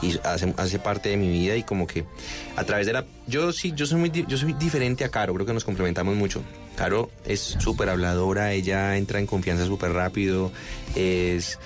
y 0.01 0.19
hace, 0.23 0.79
parte 0.79 1.09
de 1.09 1.17
mi 1.17 1.29
vida 1.29 1.55
y 1.55 1.63
como 1.63 1.87
que 1.87 2.05
a 2.55 2.63
través 2.63 2.85
de 2.85 2.93
la 2.93 3.05
yo 3.27 3.51
sí, 3.51 3.73
yo 3.75 3.85
soy 3.85 3.99
muy 3.99 4.11
yo 4.11 4.37
soy 4.37 4.53
diferente 4.53 5.03
a 5.03 5.09
Caro, 5.09 5.33
creo 5.33 5.45
que 5.45 5.53
nos 5.53 5.63
complementamos 5.63 6.15
mucho. 6.15 6.41
Caro 6.75 7.09
es 7.25 7.39
súper 7.59 7.89
habladora, 7.89 8.53
ella 8.53 8.95
entra 8.97 9.19
en 9.19 9.27
confianza 9.27 9.65
súper 9.65 9.91
rápido, 9.91 10.51
es, 10.95 11.59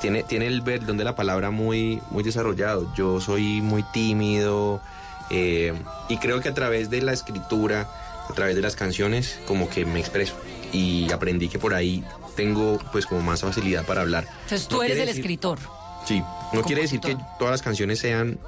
tiene, 0.00 0.22
tiene 0.24 0.46
el 0.46 0.60
ver 0.60 0.84
donde 0.84 1.04
la 1.04 1.16
palabra 1.16 1.50
muy, 1.50 2.00
muy 2.10 2.22
desarrollado. 2.22 2.92
Yo 2.94 3.20
soy 3.20 3.62
muy 3.62 3.82
tímido 3.92 4.82
eh, 5.30 5.72
y 6.08 6.18
creo 6.18 6.40
que 6.40 6.50
a 6.50 6.54
través 6.54 6.90
de 6.90 7.00
la 7.00 7.12
escritura, 7.12 7.88
a 8.28 8.32
través 8.34 8.54
de 8.54 8.62
las 8.62 8.76
canciones, 8.76 9.40
como 9.46 9.70
que 9.70 9.86
me 9.86 10.00
expreso 10.00 10.34
y 10.72 11.10
aprendí 11.12 11.48
que 11.48 11.58
por 11.58 11.74
ahí 11.74 12.02
tengo 12.34 12.78
pues 12.92 13.06
como 13.06 13.20
más 13.22 13.42
facilidad 13.42 13.84
para 13.84 14.00
hablar. 14.00 14.26
Entonces 14.44 14.66
tú 14.68 14.76
No 14.76 14.82
eres 14.82 14.98
el 14.98 15.06
decir- 15.08 15.20
escritor. 15.20 15.58
Sí, 16.06 16.22
no 16.52 16.62
quiere 16.62 16.82
decir 16.82 16.98
que 17.00 17.16
todas 17.38 17.52
las 17.52 17.62
canciones 17.62 18.00
sean 18.00 18.38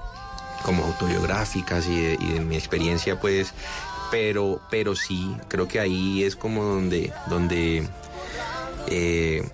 como 0.64 0.84
autobiográficas 0.84 1.86
y 1.86 1.94
de, 2.00 2.18
y 2.20 2.32
de 2.32 2.40
mi 2.40 2.56
experiencia, 2.56 3.20
pues, 3.20 3.52
pero, 4.10 4.60
pero 4.70 4.96
sí, 4.96 5.34
creo 5.48 5.68
que 5.68 5.78
ahí 5.78 6.22
es 6.24 6.34
como 6.36 6.64
donde, 6.64 7.12
donde 7.28 7.86
eh, 8.88 9.46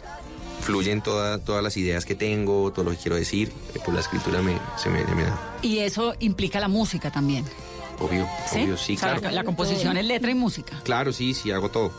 fluyen 0.60 1.00
toda- 1.02 1.38
todas 1.38 1.62
las 1.62 1.76
ideas 1.76 2.04
que 2.04 2.14
tengo, 2.14 2.72
todo 2.72 2.84
lo 2.86 2.90
que 2.92 2.96
quiero 2.98 3.16
decir, 3.16 3.52
por 3.84 3.94
la 3.94 4.00
escritura 4.00 4.40
me, 4.42 4.58
se 4.76 4.88
me, 4.90 5.04
me 5.14 5.24
da. 5.24 5.38
Y 5.62 5.78
eso 5.78 6.14
implica 6.20 6.60
la 6.60 6.68
música 6.68 7.10
también. 7.10 7.44
Obvio, 7.98 8.26
¿Sí? 8.50 8.62
obvio, 8.62 8.76
sí, 8.78 8.94
O 8.96 8.98
sea, 8.98 9.08
claro. 9.10 9.22
la, 9.24 9.32
la 9.32 9.44
composición 9.44 9.96
es 9.98 10.04
letra 10.06 10.30
y 10.30 10.34
música. 10.34 10.80
Claro, 10.84 11.12
sí, 11.12 11.34
sí, 11.34 11.50
hago 11.50 11.70
todo. 11.70 11.92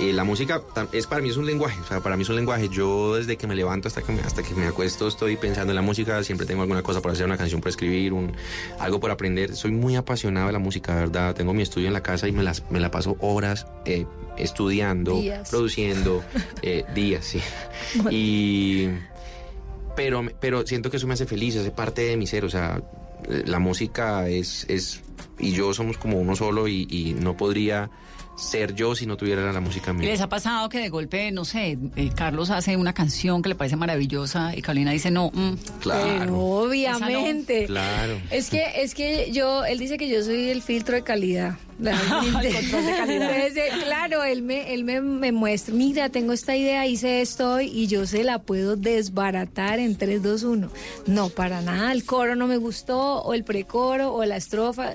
Eh, 0.00 0.14
la 0.14 0.24
música 0.24 0.62
es 0.92 1.06
para 1.06 1.20
mí 1.20 1.28
es 1.28 1.36
un 1.36 1.44
lenguaje, 1.44 1.78
o 1.78 1.86
sea, 1.86 2.00
para 2.00 2.16
mí 2.16 2.22
es 2.22 2.28
un 2.30 2.36
lenguaje. 2.36 2.70
Yo 2.70 3.16
desde 3.16 3.36
que 3.36 3.46
me 3.46 3.54
levanto 3.54 3.86
hasta 3.86 4.00
que 4.00 4.12
me, 4.12 4.22
hasta 4.22 4.42
que 4.42 4.54
me 4.54 4.66
acuesto 4.66 5.06
estoy 5.06 5.36
pensando 5.36 5.72
en 5.72 5.76
la 5.76 5.82
música, 5.82 6.24
siempre 6.24 6.46
tengo 6.46 6.62
alguna 6.62 6.82
cosa 6.82 7.02
por 7.02 7.10
hacer, 7.10 7.26
una 7.26 7.36
canción 7.36 7.60
por 7.60 7.68
escribir, 7.68 8.14
un, 8.14 8.32
algo 8.78 8.98
por 8.98 9.10
aprender. 9.10 9.54
Soy 9.54 9.72
muy 9.72 9.96
apasionado 9.96 10.46
de 10.46 10.54
la 10.54 10.58
música, 10.58 10.94
verdad. 10.94 11.34
Tengo 11.34 11.52
mi 11.52 11.62
estudio 11.62 11.88
en 11.88 11.92
la 11.92 12.02
casa 12.02 12.28
y 12.28 12.32
me, 12.32 12.42
las, 12.42 12.62
me 12.70 12.80
la 12.80 12.90
paso 12.90 13.16
horas 13.20 13.66
eh, 13.84 14.06
estudiando, 14.38 15.20
Días. 15.20 15.50
produciendo, 15.50 16.24
eh, 16.62 16.84
días, 16.94 17.26
sí. 17.26 17.40
Y 18.10 18.88
pero, 19.96 20.24
pero 20.40 20.66
siento 20.66 20.90
que 20.90 20.96
eso 20.96 21.06
me 21.06 21.12
hace 21.12 21.26
feliz, 21.26 21.56
hace 21.56 21.72
parte 21.72 22.02
de 22.02 22.16
mi 22.16 22.26
ser, 22.26 22.46
o 22.46 22.50
sea, 22.50 22.82
eh, 23.28 23.42
la 23.44 23.58
música 23.58 24.28
es, 24.30 24.64
es 24.68 25.02
y 25.38 25.52
yo 25.52 25.74
somos 25.74 25.98
como 25.98 26.18
uno 26.18 26.34
solo 26.36 26.68
y, 26.68 26.86
y 26.88 27.12
no 27.20 27.36
podría 27.36 27.90
ser 28.40 28.74
yo 28.74 28.94
si 28.94 29.04
no 29.06 29.16
tuviera 29.16 29.52
la 29.52 29.60
música 29.60 29.90
en 29.90 29.98
¿Y 29.98 30.00
mí. 30.00 30.06
les 30.06 30.20
ha 30.20 30.28
pasado 30.28 30.68
que 30.68 30.78
de 30.78 30.88
golpe, 30.88 31.30
no 31.30 31.44
sé, 31.44 31.78
eh, 31.96 32.10
Carlos 32.14 32.50
hace 32.50 32.76
una 32.76 32.92
canción 32.94 33.42
que 33.42 33.50
le 33.50 33.54
parece 33.54 33.76
maravillosa 33.76 34.56
y 34.56 34.62
Carolina 34.62 34.92
dice 34.92 35.10
no? 35.10 35.30
mm, 35.32 35.54
Pero 35.84 36.36
obviamente. 36.38 37.66
Claro. 37.66 38.18
Es 38.30 38.48
que, 38.50 38.64
es 38.76 38.94
que 38.94 39.30
yo, 39.32 39.64
él 39.64 39.78
dice 39.78 39.98
que 39.98 40.08
yo 40.08 40.22
soy 40.22 40.48
el 40.50 40.62
filtro 40.62 40.94
de 40.94 41.02
calidad. 41.02 41.56
El 41.80 41.96
control 41.98 42.42
de 42.42 42.96
calidad. 42.96 43.08
Entonces, 43.08 43.56
eh, 43.56 43.68
claro, 43.84 44.22
él 44.22 44.42
me, 44.42 44.74
él 44.74 44.84
me, 44.84 45.00
me 45.00 45.32
muestra, 45.32 45.74
mira, 45.74 46.10
tengo 46.10 46.34
esta 46.34 46.54
idea, 46.54 46.86
hice 46.86 47.22
esto 47.22 47.60
y 47.62 47.86
yo 47.86 48.04
se 48.06 48.22
la 48.22 48.38
puedo 48.38 48.76
desbaratar 48.76 49.78
en 49.78 49.96
3, 49.96 50.22
2, 50.22 50.42
1. 50.42 50.70
No, 51.06 51.28
para 51.30 51.62
nada, 51.62 51.92
el 51.92 52.04
coro 52.04 52.36
no 52.36 52.46
me 52.46 52.58
gustó, 52.58 53.22
o 53.22 53.32
el 53.32 53.44
precoro, 53.44 54.12
o 54.12 54.24
la 54.26 54.36
estrofa. 54.36 54.92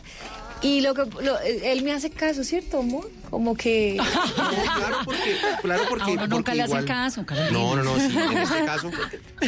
Y 0.66 0.82
lo 0.82 0.93
que 0.95 1.03
lo- 1.22 1.39
él 1.41 1.84
me 1.84 1.91
hace 1.93 2.09
caso, 2.09 2.43
¿cierto, 2.43 2.80
amor? 2.80 3.09
Como 3.30 3.55
que 3.55 3.97
claro, 3.99 4.97
porque, 5.05 5.36
claro, 5.61 5.84
porque, 5.89 6.03
A 6.03 6.07
uno 6.07 6.22
nunca 6.28 6.36
porque 6.53 6.55
le 6.55 6.63
igual- 6.63 6.86
caso, 6.86 7.26
Carolina. 7.26 7.51
No, 7.51 7.76
no, 7.76 7.84
no, 7.84 7.95
sí, 7.97 8.18
en 8.18 8.38
este 8.38 8.66
caso, 8.66 8.91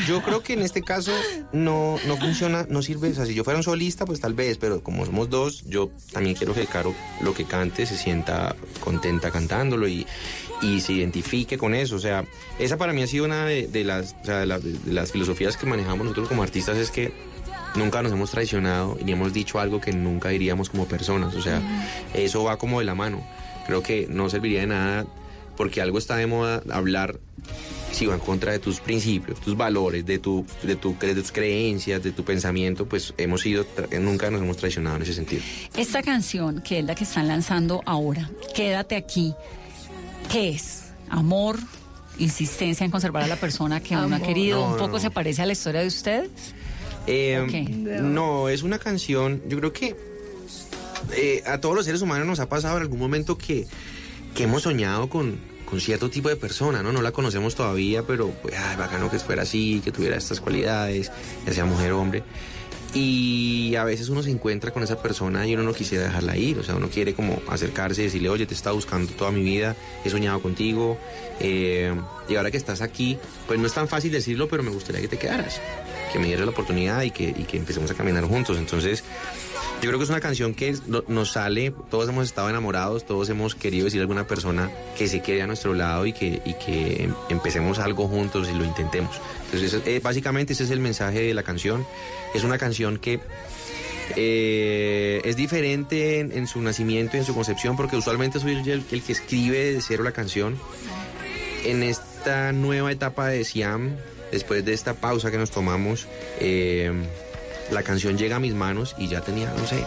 yo 0.07 0.21
creo 0.21 0.43
que 0.43 0.53
en 0.53 0.61
este 0.61 0.81
caso 0.81 1.11
no, 1.53 1.97
no 2.05 2.17
funciona, 2.17 2.65
no 2.69 2.81
sirve, 2.81 3.09
o 3.11 3.13
sea, 3.15 3.25
si 3.25 3.33
yo 3.33 3.43
fuera 3.43 3.57
un 3.57 3.63
solista, 3.63 4.05
pues 4.05 4.19
tal 4.19 4.33
vez, 4.33 4.57
pero 4.57 4.83
como 4.83 5.05
somos 5.05 5.29
dos, 5.29 5.63
yo 5.67 5.89
también 6.11 6.35
quiero 6.35 6.53
que 6.53 6.65
Caro 6.67 6.93
lo 7.21 7.33
que 7.33 7.45
cante 7.45 7.85
se 7.85 7.97
sienta 7.97 8.55
contenta 8.81 9.31
cantándolo 9.31 9.87
y, 9.87 10.05
y 10.61 10.81
se 10.81 10.93
identifique 10.93 11.57
con 11.57 11.73
eso, 11.73 11.95
o 11.95 11.99
sea, 11.99 12.25
esa 12.59 12.77
para 12.77 12.93
mí 12.93 13.01
ha 13.03 13.07
sido 13.07 13.25
una 13.25 13.45
de, 13.45 13.67
de 13.67 13.83
las, 13.83 14.15
o 14.21 14.25
sea, 14.25 14.39
de, 14.39 14.45
las- 14.45 14.63
de 14.63 14.93
las 14.93 15.11
filosofías 15.11 15.55
que 15.57 15.65
manejamos 15.65 16.03
nosotros 16.03 16.27
como 16.27 16.43
artistas, 16.43 16.77
es 16.77 16.91
que 16.91 17.11
nunca 17.77 18.01
nos 18.01 18.11
hemos 18.11 18.31
traicionado 18.31 18.97
y 18.99 19.03
ni 19.03 19.11
hemos 19.13 19.31
dicho 19.33 19.59
algo 19.59 19.79
que 19.79 19.91
nunca 19.93 20.29
diríamos 20.29 20.69
como 20.69 20.85
personas, 20.85 21.33
o 21.35 21.41
sea, 21.41 21.61
eso 22.13 22.43
va 22.43 22.57
como 22.57 22.79
de 22.79 22.85
la 22.85 22.95
mano. 22.95 23.21
Creo 23.65 23.83
que 23.83 24.07
no 24.09 24.29
serviría 24.29 24.61
de 24.61 24.67
nada 24.67 25.05
porque 25.55 25.81
algo 25.81 25.97
está 25.97 26.15
de 26.15 26.27
moda 26.27 26.61
hablar 26.71 27.19
si 27.91 28.05
va 28.05 28.13
en 28.13 28.19
contra 28.19 28.51
de 28.51 28.59
tus 28.59 28.79
principios, 28.79 29.39
tus 29.41 29.55
valores, 29.57 30.05
de, 30.05 30.19
tu, 30.19 30.45
de, 30.61 30.75
tu, 30.75 30.95
de 30.99 31.15
tus 31.15 31.31
creencias, 31.31 32.03
de 32.03 32.11
tu 32.11 32.23
pensamiento, 32.23 32.85
pues 32.85 33.13
hemos 33.17 33.41
sido, 33.41 33.65
tra- 33.65 33.99
nunca 33.99 34.29
nos 34.29 34.41
hemos 34.41 34.57
traicionado 34.57 34.97
en 34.97 35.01
ese 35.01 35.13
sentido. 35.13 35.41
Esta 35.75 36.03
canción, 36.03 36.61
que 36.61 36.79
es 36.79 36.85
la 36.85 36.93
que 36.95 37.05
están 37.05 37.27
lanzando 37.27 37.81
ahora, 37.85 38.29
Quédate 38.53 38.95
aquí, 38.95 39.33
¿qué 40.31 40.49
es? 40.49 40.91
¿Amor? 41.09 41.57
¿Insistencia 42.19 42.83
en 42.83 42.91
conservar 42.91 43.23
a 43.23 43.27
la 43.27 43.35
persona 43.37 43.79
que 43.79 43.95
uno 43.95 44.15
ha 44.15 44.19
querido? 44.19 44.59
No, 44.59 44.71
¿Un 44.73 44.77
poco 44.77 44.93
no. 44.93 44.99
se 44.99 45.09
parece 45.09 45.41
a 45.41 45.45
la 45.45 45.53
historia 45.53 45.81
de 45.81 45.87
ustedes? 45.87 46.29
Eh. 47.07 47.99
No, 48.01 48.49
es 48.49 48.63
una 48.63 48.79
canción, 48.79 49.41
yo 49.47 49.57
creo 49.57 49.73
que 49.73 49.95
eh, 51.15 51.41
a 51.45 51.59
todos 51.59 51.75
los 51.75 51.85
seres 51.85 52.01
humanos 52.01 52.27
nos 52.27 52.39
ha 52.39 52.49
pasado 52.49 52.77
en 52.77 52.83
algún 52.83 52.99
momento 52.99 53.37
que, 53.37 53.65
que 54.35 54.43
hemos 54.43 54.63
soñado 54.63 55.09
con, 55.09 55.37
con 55.69 55.79
cierto 55.79 56.09
tipo 56.09 56.29
de 56.29 56.35
persona, 56.35 56.83
¿no? 56.83 56.91
No 56.91 57.01
la 57.01 57.11
conocemos 57.11 57.55
todavía, 57.55 58.03
pero 58.03 58.29
pues, 58.41 58.55
ay, 58.57 58.75
bacano 58.75 59.09
que 59.09 59.19
fuera 59.19 59.43
así, 59.43 59.81
que 59.83 59.91
tuviera 59.91 60.17
estas 60.17 60.41
cualidades, 60.41 61.11
ya 61.45 61.53
sea 61.53 61.65
mujer 61.65 61.93
o 61.93 62.01
hombre. 62.01 62.23
Y 62.93 63.75
a 63.75 63.83
veces 63.83 64.09
uno 64.09 64.23
se 64.23 64.31
encuentra 64.31 64.71
con 64.71 64.81
esa 64.81 65.01
persona 65.01 65.45
y 65.45 65.53
uno 65.53 65.63
no 65.63 65.73
quisiera 65.73 66.05
dejarla 66.05 66.37
ir, 66.37 66.57
o 66.59 66.63
sea, 66.63 66.75
uno 66.75 66.89
quiere 66.89 67.13
como 67.13 67.41
acercarse 67.49 68.01
y 68.01 68.05
decirle, 68.05 68.29
oye, 68.29 68.45
te 68.45 68.53
he 68.53 68.57
estado 68.57 68.75
buscando 68.75 69.11
toda 69.13 69.31
mi 69.31 69.43
vida, 69.43 69.75
he 70.03 70.09
soñado 70.09 70.41
contigo, 70.41 70.97
eh, 71.39 71.93
y 72.29 72.35
ahora 72.35 72.49
que 72.49 72.57
estás 72.57 72.81
aquí, 72.81 73.17
pues 73.45 73.59
no 73.59 73.67
es 73.67 73.73
tan 73.73 73.87
fácil 73.87 74.11
decirlo, 74.11 74.47
pero 74.47 74.63
me 74.63 74.71
gustaría 74.71 75.01
que 75.01 75.07
te 75.09 75.17
quedaras, 75.17 75.59
que 76.11 76.17
me 76.19 76.25
dieras 76.27 76.45
la 76.45 76.51
oportunidad 76.51 77.01
y 77.03 77.11
que, 77.11 77.25
y 77.25 77.43
que 77.43 77.57
empecemos 77.57 77.91
a 77.91 77.93
caminar 77.93 78.23
juntos. 78.23 78.57
Entonces, 78.57 79.03
yo 79.81 79.89
creo 79.89 79.99
que 79.99 80.05
es 80.05 80.09
una 80.09 80.21
canción 80.21 80.55
que 80.55 80.75
no- 80.87 81.03
nos 81.07 81.33
sale, 81.33 81.71
todos 81.91 82.09
hemos 82.09 82.25
estado 82.25 82.49
enamorados, 82.49 83.05
todos 83.05 83.29
hemos 83.29 83.53
querido 83.53 83.85
decir 83.85 83.99
a 83.99 84.03
alguna 84.03 84.25
persona 84.25 84.71
que 84.97 85.07
se 85.07 85.21
quede 85.21 85.43
a 85.43 85.47
nuestro 85.47 85.73
lado 85.75 86.05
y 86.07 86.13
que, 86.13 86.41
y 86.45 86.53
que 86.55 87.03
em- 87.03 87.13
empecemos 87.29 87.77
algo 87.77 88.07
juntos 88.07 88.49
y 88.49 88.57
lo 88.57 88.65
intentemos. 88.65 89.17
Entonces, 89.51 89.81
eh, 89.85 89.99
básicamente 90.03 90.53
ese 90.53 90.63
es 90.63 90.71
el 90.71 90.79
mensaje 90.79 91.21
de 91.21 91.33
la 91.33 91.43
canción. 91.43 91.85
Es 92.33 92.43
una 92.43 92.57
canción 92.57 92.97
que 92.97 93.19
eh, 94.15 95.21
es 95.23 95.35
diferente 95.35 96.19
en, 96.19 96.47
su 96.47 96.61
nacimiento 96.61 97.17
y 97.17 97.19
en 97.21 97.25
su 97.25 97.33
concepción, 97.33 97.75
porque 97.75 97.95
usualmente 97.95 98.39
soy 98.39 98.53
el, 98.69 98.83
que 98.85 99.11
escribe 99.11 99.73
de 99.73 99.81
cero 99.81 100.03
la 100.03 100.11
canción. 100.11 100.57
En 101.65 101.83
esta 101.83 102.51
nueva 102.51 102.91
etapa 102.91 103.27
de 103.27 103.43
Siam, 103.43 103.95
después 104.31 104.63
de 104.63 104.73
esta 104.73 104.93
pausa 104.93 105.31
que 105.31 105.37
nos 105.37 105.51
tomamos, 105.51 106.07
eh, 106.39 106.91
la 107.71 107.83
canción 107.83 108.17
llega 108.17 108.37
a 108.37 108.39
mis 108.39 108.53
manos 108.53 108.95
y 108.97 109.07
ya 109.07 109.21
tenía, 109.21 109.53
no 109.57 109.67
sé, 109.67 109.83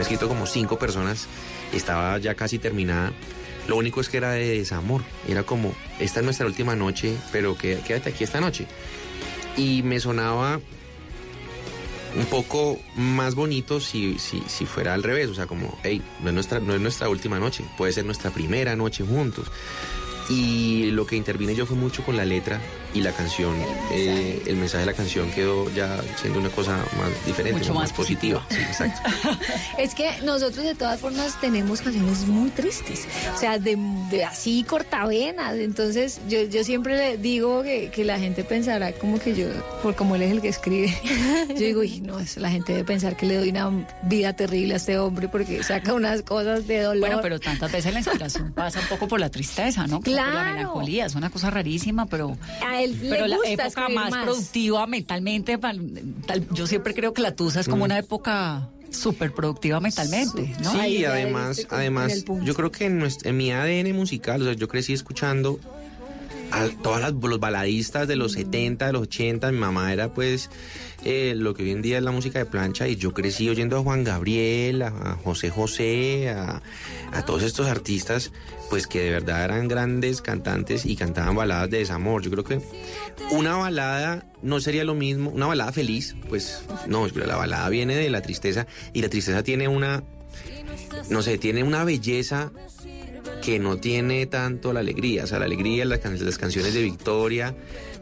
escrito 0.00 0.28
como 0.28 0.46
cinco 0.46 0.78
personas, 0.78 1.26
estaba 1.72 2.18
ya 2.18 2.34
casi 2.34 2.58
terminada. 2.58 3.12
Lo 3.68 3.76
único 3.76 4.00
es 4.00 4.08
que 4.08 4.18
era 4.18 4.32
de 4.32 4.58
desamor, 4.58 5.02
era 5.26 5.42
como, 5.42 5.74
esta 5.98 6.20
es 6.20 6.24
nuestra 6.24 6.46
última 6.46 6.76
noche, 6.76 7.16
pero 7.32 7.56
quédate 7.56 8.10
aquí 8.10 8.24
esta 8.24 8.40
noche. 8.40 8.66
Y 9.56 9.82
me 9.82 9.98
sonaba 9.98 10.60
un 12.16 12.26
poco 12.26 12.78
más 12.94 13.34
bonito 13.34 13.80
si, 13.80 14.18
si, 14.18 14.42
si 14.46 14.66
fuera 14.66 14.94
al 14.94 15.02
revés, 15.02 15.28
o 15.28 15.34
sea, 15.34 15.46
como, 15.46 15.78
hey, 15.82 16.00
no 16.22 16.28
es, 16.28 16.34
nuestra, 16.34 16.60
no 16.60 16.74
es 16.74 16.80
nuestra 16.80 17.08
última 17.08 17.38
noche, 17.38 17.64
puede 17.76 17.92
ser 17.92 18.04
nuestra 18.04 18.30
primera 18.30 18.76
noche 18.76 19.04
juntos. 19.04 19.50
Y 20.28 20.90
lo 20.90 21.06
que 21.06 21.16
intervine 21.16 21.54
yo 21.54 21.66
fue 21.66 21.76
mucho 21.76 22.04
con 22.04 22.16
la 22.16 22.24
letra 22.24 22.60
y 22.96 23.00
la 23.02 23.12
canción. 23.12 23.54
Eh, 23.92 24.42
el 24.46 24.56
mensaje 24.56 24.80
de 24.80 24.86
la 24.86 24.96
canción 24.96 25.30
quedó 25.32 25.70
ya 25.74 26.00
siendo 26.20 26.38
una 26.40 26.48
cosa 26.50 26.76
más 26.98 27.26
diferente, 27.26 27.58
Mucho 27.60 27.74
más 27.74 27.92
positiva. 27.92 28.44
Sí, 28.50 28.56
exacto. 28.56 29.00
Es 29.78 29.94
que 29.94 30.10
nosotros 30.24 30.64
de 30.64 30.74
todas 30.74 31.00
formas 31.00 31.38
tenemos 31.40 31.80
canciones 31.82 32.26
muy 32.26 32.50
tristes, 32.50 33.06
o 33.34 33.38
sea, 33.38 33.58
de, 33.58 33.76
de 34.10 34.24
así 34.24 34.64
cortavenas. 34.64 35.54
Entonces 35.56 36.20
yo, 36.28 36.42
yo 36.44 36.64
siempre 36.64 36.96
le 36.96 37.16
digo 37.18 37.62
que, 37.62 37.90
que 37.90 38.04
la 38.04 38.18
gente 38.18 38.42
pensará 38.44 38.92
como 38.92 39.18
que 39.18 39.34
yo, 39.34 39.46
por 39.82 39.94
como 39.94 40.16
él 40.16 40.22
es 40.22 40.32
el 40.32 40.40
que 40.40 40.48
escribe, 40.48 40.96
yo 41.48 41.54
digo, 41.54 41.80
"Uy, 41.80 42.00
no, 42.00 42.18
es, 42.18 42.36
la 42.38 42.50
gente 42.50 42.72
debe 42.72 42.84
pensar 42.84 43.16
que 43.16 43.26
le 43.26 43.36
doy 43.36 43.50
una 43.50 43.70
vida 44.02 44.32
terrible 44.34 44.74
a 44.74 44.76
este 44.78 44.98
hombre 44.98 45.28
porque 45.28 45.62
saca 45.62 45.92
unas 45.92 46.22
cosas 46.22 46.66
de 46.66 46.80
dolor. 46.80 47.00
Bueno, 47.08 47.18
pero 47.22 47.38
tantas 47.40 47.70
veces 47.70 47.92
la 47.92 48.00
inspiración 48.00 48.52
pasa 48.52 48.80
un 48.80 48.86
poco 48.86 49.08
por 49.08 49.20
la 49.20 49.30
tristeza, 49.30 49.82
¿no? 49.86 50.00
Como 50.00 50.02
Por 50.02 50.12
la 50.14 50.30
Claro. 50.30 50.52
melancolía, 50.52 51.06
es 51.06 51.14
una 51.14 51.30
cosa 51.30 51.50
rarísima, 51.50 52.06
pero... 52.06 52.36
A 52.66 52.80
él 52.82 52.85
él 52.86 52.98
le 53.02 53.10
Pero 53.10 53.26
la 53.26 53.36
época 53.44 53.88
más, 53.88 54.10
más. 54.10 54.24
productiva 54.24 54.86
mentalmente, 54.86 55.58
yo 56.52 56.66
siempre 56.66 56.94
creo 56.94 57.12
que 57.12 57.22
la 57.22 57.34
Tusa 57.34 57.60
es 57.60 57.66
como 57.68 57.82
Mm. 57.82 57.86
una 57.86 57.98
época 57.98 58.68
súper 58.90 59.32
productiva 59.32 59.78
mentalmente, 59.80 60.54
¿no? 60.62 60.72
Sí, 60.72 61.04
además, 61.04 61.66
además, 61.70 62.24
yo 62.42 62.54
creo 62.54 62.70
que 62.72 62.86
en, 62.86 62.98
nuestro- 62.98 63.28
en 63.28 63.36
mi 63.36 63.50
ADN 63.52 63.92
musical, 63.92 64.40
o 64.40 64.44
sea, 64.46 64.54
yo 64.54 64.68
crecí 64.68 64.92
escuchando 64.94 65.60
a 66.50 66.68
todas 66.82 67.00
las, 67.00 67.12
los 67.12 67.40
baladistas 67.40 68.08
de 68.08 68.16
los 68.16 68.32
70, 68.32 68.86
de 68.86 68.92
los 68.92 69.02
80, 69.02 69.52
mi 69.52 69.58
mamá 69.58 69.92
era 69.92 70.12
pues 70.12 70.50
eh, 71.04 71.34
lo 71.36 71.54
que 71.54 71.64
hoy 71.64 71.70
en 71.70 71.82
día 71.82 71.98
es 71.98 72.04
la 72.04 72.12
música 72.12 72.38
de 72.38 72.46
plancha 72.46 72.88
y 72.88 72.96
yo 72.96 73.12
crecí 73.12 73.48
oyendo 73.48 73.76
a 73.78 73.82
Juan 73.82 74.04
Gabriel, 74.04 74.82
a, 74.82 74.88
a 74.88 75.16
José 75.16 75.50
José, 75.50 76.30
a, 76.30 76.62
a 77.12 77.24
todos 77.24 77.42
estos 77.42 77.66
artistas 77.66 78.32
pues 78.68 78.86
que 78.86 79.00
de 79.00 79.10
verdad 79.10 79.44
eran 79.44 79.68
grandes 79.68 80.22
cantantes 80.22 80.86
y 80.86 80.96
cantaban 80.96 81.36
baladas 81.36 81.70
de 81.70 81.78
desamor. 81.78 82.22
Yo 82.22 82.30
creo 82.30 82.44
que 82.44 82.60
una 83.30 83.56
balada 83.56 84.26
no 84.42 84.60
sería 84.60 84.84
lo 84.84 84.94
mismo, 84.94 85.30
una 85.30 85.46
balada 85.46 85.72
feliz, 85.72 86.16
pues 86.28 86.62
no, 86.86 87.06
la 87.08 87.36
balada 87.36 87.68
viene 87.68 87.96
de 87.96 88.10
la 88.10 88.22
tristeza 88.22 88.66
y 88.92 89.02
la 89.02 89.08
tristeza 89.08 89.42
tiene 89.42 89.68
una, 89.68 90.02
no 91.10 91.22
sé, 91.22 91.38
tiene 91.38 91.62
una 91.62 91.84
belleza 91.84 92.52
que 93.42 93.58
no 93.58 93.76
tiene 93.78 94.26
tanto 94.26 94.72
la 94.72 94.80
alegría. 94.80 95.24
O 95.24 95.26
sea, 95.26 95.38
la 95.38 95.44
alegría, 95.46 95.84
las, 95.84 95.98
can- 96.00 96.24
las 96.24 96.38
canciones 96.38 96.74
de 96.74 96.82
Victoria, 96.82 97.54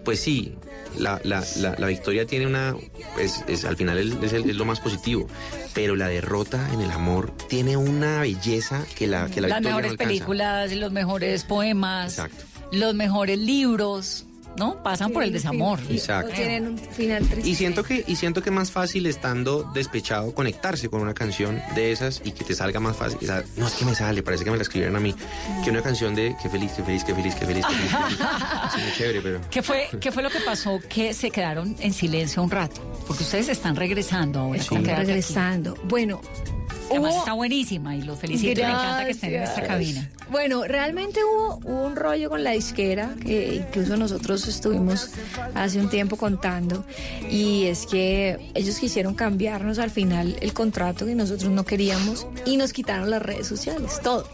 pues 0.04 0.20
sí, 0.20 0.54
la, 0.98 1.20
la, 1.24 1.44
la, 1.56 1.74
la 1.78 1.86
victoria 1.86 2.26
tiene 2.26 2.46
una, 2.46 2.76
es, 3.18 3.42
es- 3.48 3.64
al 3.64 3.76
final 3.76 3.98
es, 3.98 4.12
es 4.22 4.32
el- 4.32 4.48
es 4.48 4.56
lo 4.56 4.64
más 4.64 4.80
positivo, 4.80 5.26
pero 5.74 5.96
la 5.96 6.08
derrota 6.08 6.68
en 6.72 6.80
el 6.80 6.90
amor 6.90 7.32
tiene 7.48 7.76
una 7.76 8.20
belleza 8.20 8.84
que 8.96 9.06
la, 9.06 9.26
que 9.28 9.40
la 9.40 9.48
Las 9.48 9.58
victoria 9.58 9.60
no 9.60 9.76
mejores 9.76 9.90
alcanza. 9.92 10.08
películas, 10.08 10.72
los 10.76 10.92
mejores 10.92 11.44
poemas, 11.44 12.22
los 12.72 12.94
mejores 12.94 13.38
libros, 13.38 14.26
¿no? 14.56 14.82
Pasan 14.82 15.12
por 15.12 15.22
el 15.22 15.32
desamor. 15.32 15.78
Exacto. 15.88 16.32
O 16.32 16.34
tienen 16.34 16.66
un 16.68 16.78
final 16.78 17.26
triste. 17.26 17.48
Y 17.48 17.54
siento 17.54 17.82
que 17.82 18.04
y 18.06 18.16
siento 18.16 18.42
que 18.42 18.50
es 18.50 18.54
más 18.54 18.70
fácil 18.70 19.06
estando 19.06 19.64
despechado 19.74 20.34
conectarse 20.34 20.88
con 20.88 21.00
una 21.00 21.14
canción 21.14 21.60
de 21.74 21.92
esas 21.92 22.22
y 22.24 22.32
que 22.32 22.44
te 22.44 22.54
salga 22.54 22.80
más 22.80 22.96
fácil. 22.96 23.18
O 23.22 23.26
sea, 23.26 23.42
no 23.56 23.66
es 23.66 23.74
que 23.74 23.84
me 23.84 23.94
sale, 23.94 24.22
parece 24.22 24.44
que 24.44 24.50
me 24.50 24.56
la 24.56 24.62
escribieron 24.62 24.96
a 24.96 25.00
mí. 25.00 25.14
Que 25.64 25.70
una 25.70 25.82
canción 25.82 26.14
de 26.14 26.36
qué 26.42 26.48
feliz, 26.48 26.72
qué 26.76 26.82
feliz, 26.82 27.04
qué 27.04 27.14
feliz, 27.14 27.34
qué 27.34 27.46
feliz, 27.46 27.64
qué 27.66 27.74
feliz. 27.76 27.88
qué 27.88 27.96
feliz. 27.96 28.18
Sí, 28.74 28.80
muy 28.80 28.92
chévere, 28.96 29.20
pero 29.20 29.40
¿Qué 29.50 29.62
fue, 29.62 29.88
¿Qué 30.00 30.10
fue 30.10 30.22
lo 30.22 30.30
que 30.30 30.40
pasó? 30.40 30.80
Que 30.88 31.12
se 31.14 31.30
quedaron 31.30 31.76
en 31.80 31.92
silencio 31.92 32.42
un 32.42 32.50
rato. 32.50 32.80
Porque 33.06 33.22
ustedes 33.22 33.48
están 33.48 33.76
regresando 33.76 34.40
ahora. 34.40 34.60
Están 34.60 34.78
Aquí. 34.78 34.94
regresando. 34.94 35.76
Bueno, 35.84 36.20
Además 36.90 37.12
hubo- 37.12 37.18
está 37.20 37.32
buenísima 37.32 37.96
y 37.96 38.02
los 38.02 38.18
felicito. 38.18 38.60
Me 38.62 38.68
encanta 38.68 39.04
que 39.04 39.10
estén 39.12 39.30
en 39.34 39.40
Gracias. 39.40 39.66
cabina. 39.66 40.10
Bueno, 40.30 40.64
realmente 40.64 41.20
hubo, 41.24 41.60
hubo 41.64 41.84
un 41.86 41.96
rollo 41.96 42.28
con 42.30 42.42
la 42.44 42.52
disquera 42.52 43.14
que 43.24 43.56
incluso 43.56 43.96
nosotros 43.96 44.46
estuvimos 44.48 45.10
hace 45.54 45.78
un 45.80 45.88
tiempo 45.90 46.16
contando 46.16 46.84
y 47.30 47.64
es 47.66 47.86
que 47.86 48.50
ellos 48.54 48.78
quisieron 48.78 49.14
cambiarnos 49.14 49.78
al 49.78 49.90
final 49.90 50.36
el 50.40 50.52
contrato 50.52 51.06
que 51.06 51.14
nosotros 51.14 51.50
no 51.52 51.64
queríamos 51.64 52.26
y 52.46 52.56
nos 52.56 52.72
quitaron 52.72 53.10
las 53.10 53.22
redes 53.22 53.46
sociales, 53.46 54.00
todo. 54.02 54.26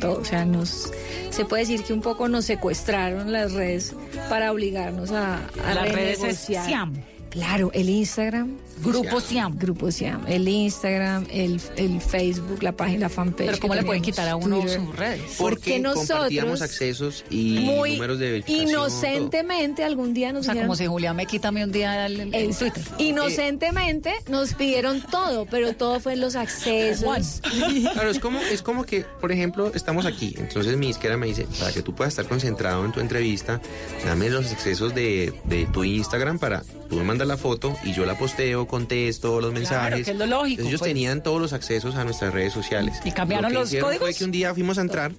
Todo, 0.00 0.20
o 0.20 0.24
sea, 0.24 0.44
nos 0.44 0.90
se 1.30 1.44
puede 1.44 1.62
decir 1.62 1.84
que 1.84 1.92
un 1.92 2.00
poco 2.00 2.28
nos 2.28 2.44
secuestraron 2.46 3.32
las 3.32 3.52
redes 3.52 3.94
para 4.28 4.50
obligarnos 4.50 5.12
a, 5.12 5.36
a 5.64 5.74
Las 5.74 5.88
redes 5.92 6.18
renegociar. 6.20 6.66
Siam. 6.66 6.92
Claro, 7.34 7.70
el 7.74 7.90
Instagram. 7.90 8.56
Grupo 8.82 9.20
Siam. 9.20 9.56
Grupo 9.58 9.90
Siam. 9.90 10.24
El 10.26 10.48
Instagram, 10.48 11.26
el, 11.30 11.60
el 11.76 12.00
Facebook, 12.00 12.62
la 12.62 12.72
página, 12.72 13.00
la 13.00 13.08
fanpage. 13.08 13.46
Pero 13.46 13.58
¿cómo 13.60 13.74
le 13.74 13.82
pueden 13.84 14.02
quitar 14.02 14.28
a 14.28 14.36
uno 14.36 14.60
Twitter. 14.60 14.80
sus 14.80 14.96
redes? 14.96 15.20
porque 15.38 15.78
nosotros, 15.80 16.08
compartíamos 16.10 16.62
accesos 16.62 17.24
y 17.30 17.58
Muy 17.60 17.92
números 17.94 18.18
de 18.20 18.30
verificación. 18.32 18.70
todo. 18.72 18.84
inocentemente 18.86 19.84
algún 19.84 20.14
día 20.14 20.32
nos 20.32 20.40
O 20.40 20.44
sea, 20.44 20.54
dijeron- 20.54 20.68
como 20.68 20.76
si 20.76 20.86
Julián 20.86 21.16
me 21.16 21.26
quita 21.26 21.48
a 21.48 21.52
mí 21.52 21.62
un 21.62 21.72
día 21.72 22.06
el, 22.06 22.20
el 22.20 22.34
el- 22.34 22.56
Twitter. 22.56 22.82
Inocentemente 22.98 24.12
nos 24.28 24.54
pidieron 24.54 25.00
todo, 25.02 25.46
pero 25.46 25.74
todo 25.74 25.98
fue 26.00 26.16
los 26.16 26.36
accesos. 26.36 27.40
Claro, 27.94 28.10
es 28.10 28.18
como, 28.18 28.38
es 28.40 28.62
como 28.62 28.84
que, 28.84 29.04
por 29.20 29.30
ejemplo, 29.32 29.72
estamos 29.74 30.06
aquí. 30.06 30.34
Entonces 30.38 30.76
mi 30.76 30.88
disquera 30.88 31.16
me 31.16 31.26
dice, 31.26 31.46
para 31.58 31.72
que 31.72 31.82
tú 31.82 31.94
puedas 31.94 32.12
estar 32.12 32.26
concentrado 32.26 32.84
en 32.84 32.92
tu 32.92 33.00
entrevista, 33.00 33.60
dame 34.04 34.30
los 34.30 34.50
accesos 34.52 34.94
de, 34.94 35.32
de 35.44 35.66
tu 35.66 35.84
Instagram 35.84 36.38
para 36.38 36.62
tú 36.88 36.96
me 36.96 37.04
mandas 37.04 37.23
la 37.26 37.36
foto 37.36 37.76
y 37.84 37.92
yo 37.92 38.04
la 38.06 38.16
posteo, 38.18 38.66
contesto 38.66 39.40
los 39.40 39.52
mensajes. 39.52 40.04
que 40.04 40.10
es 40.12 40.16
lo 40.16 40.26
lógico, 40.26 40.50
Entonces, 40.62 40.66
ellos 40.68 40.78
pues. 40.80 40.90
tenían 40.90 41.22
todos 41.22 41.40
los 41.40 41.52
accesos 41.52 41.94
a 41.96 42.04
nuestras 42.04 42.32
redes 42.32 42.52
sociales. 42.52 42.98
¿Y 43.04 43.10
cambiaron 43.12 43.44
Lo 43.52 43.64
que 43.64 43.76
los 43.76 43.84
códigos? 43.84 43.98
Fue 43.98 44.14
que 44.14 44.24
un 44.24 44.30
día 44.32 44.52
fuimos 44.54 44.78
a 44.78 44.82
entrar 44.82 45.12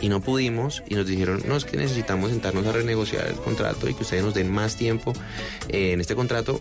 y 0.00 0.08
no 0.08 0.20
pudimos 0.22 0.82
y 0.88 0.94
nos 0.94 1.06
dijeron, 1.06 1.42
no, 1.46 1.56
es 1.56 1.64
que 1.64 1.76
necesitamos 1.76 2.30
sentarnos 2.30 2.66
a 2.66 2.72
renegociar 2.72 3.26
el 3.26 3.34
contrato 3.34 3.88
y 3.88 3.94
que 3.94 4.02
ustedes 4.02 4.24
nos 4.24 4.32
den 4.34 4.50
más 4.50 4.76
tiempo 4.76 5.12
eh, 5.68 5.92
en 5.92 6.00
este 6.00 6.14
contrato 6.14 6.60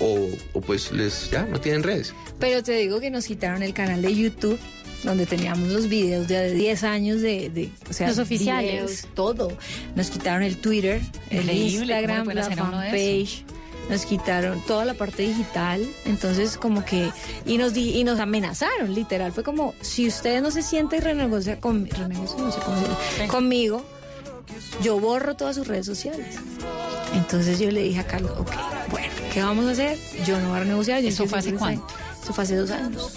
o, 0.00 0.28
o 0.54 0.60
pues 0.60 0.90
les 0.92 1.30
ya 1.30 1.44
no 1.44 1.60
tienen 1.60 1.82
redes. 1.84 2.12
Pero 2.40 2.62
te 2.62 2.72
digo 2.72 2.98
que 3.00 3.10
nos 3.10 3.26
quitaron 3.26 3.62
el 3.62 3.74
canal 3.74 4.02
de 4.02 4.14
YouTube 4.14 4.58
donde 5.04 5.24
teníamos 5.24 5.68
los 5.68 5.88
videos 5.88 6.28
de 6.28 6.52
10 6.52 6.84
años 6.84 7.22
de, 7.22 7.48
de- 7.48 7.70
o 7.88 7.92
sea, 7.94 8.08
Los 8.08 8.18
oficiales. 8.18 8.70
videos, 8.72 9.06
todo. 9.14 9.56
Nos 9.94 10.10
quitaron 10.10 10.42
el 10.42 10.58
Twitter, 10.58 11.00
el 11.30 11.40
Increíble, 11.42 11.78
¿cómo 11.78 11.80
Instagram, 11.80 12.28
la 12.34 12.42
fanpage. 12.50 13.44
Nos 13.90 14.06
quitaron 14.06 14.60
toda 14.62 14.84
la 14.84 14.94
parte 14.94 15.22
digital, 15.24 15.84
entonces 16.04 16.56
como 16.56 16.84
que 16.84 17.10
y 17.44 17.58
nos 17.58 17.74
di- 17.74 17.98
y 17.98 18.04
nos 18.04 18.20
amenazaron, 18.20 18.94
literal, 18.94 19.32
fue 19.32 19.42
como 19.42 19.74
si 19.80 20.06
usted 20.06 20.40
no 20.40 20.50
se 20.52 20.62
siente 20.62 20.96
y 20.98 21.00
renegocia, 21.00 21.58
con, 21.60 21.86
renegocia, 21.88 22.38
no 22.38 22.52
sé 22.52 22.60
cómo 22.64 22.76
se 22.80 22.88
dice, 22.88 23.26
conmigo, 23.28 23.84
yo 24.82 24.98
borro 25.00 25.34
todas 25.34 25.56
sus 25.56 25.66
redes 25.66 25.86
sociales. 25.86 26.36
Entonces 27.14 27.58
yo 27.58 27.70
le 27.72 27.82
dije 27.82 27.98
a 28.00 28.06
Carlos, 28.06 28.30
ok, 28.38 28.52
bueno, 28.90 29.08
¿qué 29.34 29.42
vamos 29.42 29.66
a 29.66 29.72
hacer? 29.72 29.98
Yo 30.24 30.38
no 30.38 30.48
voy 30.50 30.56
a 30.58 30.60
renegociar. 30.60 31.02
yo 31.02 31.08
¿Eso 31.08 31.26
fue 31.26 31.40
hace 31.40 31.54
cuánto? 31.54 31.84
Eso 32.22 32.32
fue 32.32 32.44
hace 32.44 32.54
dos 32.54 32.70
años. 32.70 33.12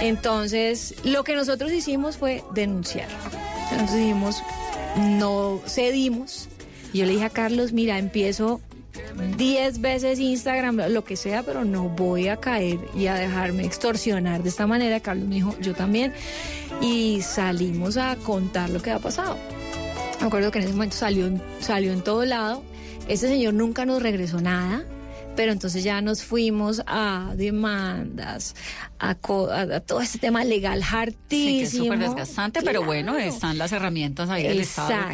Entonces, 0.00 0.94
lo 1.04 1.24
que 1.24 1.34
nosotros 1.34 1.70
hicimos 1.72 2.16
fue 2.16 2.42
denunciar. 2.54 3.08
Entonces 3.72 3.96
dijimos, 3.98 4.42
no 4.96 5.60
cedimos. 5.66 6.48
Yo 6.92 7.04
le 7.06 7.12
dije 7.12 7.24
a 7.24 7.30
Carlos, 7.30 7.72
mira, 7.72 7.98
empiezo 7.98 8.60
10 9.36 9.80
veces 9.80 10.18
Instagram, 10.18 10.76
lo 10.90 11.04
que 11.04 11.16
sea, 11.16 11.42
pero 11.42 11.64
no 11.64 11.88
voy 11.88 12.28
a 12.28 12.36
caer 12.38 12.78
y 12.96 13.06
a 13.06 13.14
dejarme 13.14 13.64
extorsionar 13.64 14.42
de 14.42 14.48
esta 14.48 14.66
manera. 14.66 15.00
Carlos 15.00 15.28
me 15.28 15.36
dijo, 15.36 15.54
yo 15.60 15.74
también. 15.74 16.12
Y 16.80 17.20
salimos 17.22 17.96
a 17.96 18.16
contar 18.16 18.70
lo 18.70 18.80
que 18.82 18.90
ha 18.90 18.98
pasado. 18.98 19.36
Me 20.20 20.26
acuerdo 20.26 20.50
que 20.50 20.58
en 20.58 20.64
ese 20.64 20.72
momento 20.74 20.96
salió, 20.96 21.30
salió 21.60 21.92
en 21.92 22.02
todo 22.02 22.24
lado. 22.24 22.62
Ese 23.08 23.28
señor 23.28 23.54
nunca 23.54 23.84
nos 23.84 24.02
regresó 24.02 24.40
nada. 24.40 24.84
Pero 25.36 25.50
entonces 25.50 25.82
ya 25.82 26.00
nos 26.00 26.22
fuimos 26.22 26.80
a 26.86 27.32
demandas, 27.34 28.54
a, 29.00 29.16
co- 29.16 29.50
a- 29.50 29.80
todo 29.80 30.00
este 30.00 30.20
tema 30.20 30.44
legal 30.44 30.80
Sí, 30.80 30.86
que 30.88 31.62
es 31.62 31.68
hartísimo. 31.74 31.84
súper 31.86 31.98
desgastante, 31.98 32.62
pero 32.62 32.84
bueno, 32.84 33.16
están 33.18 33.58
las 33.58 33.72
herramientas 33.72 34.30
ahí 34.30 34.44
del 34.44 34.60
Estado 34.60 35.08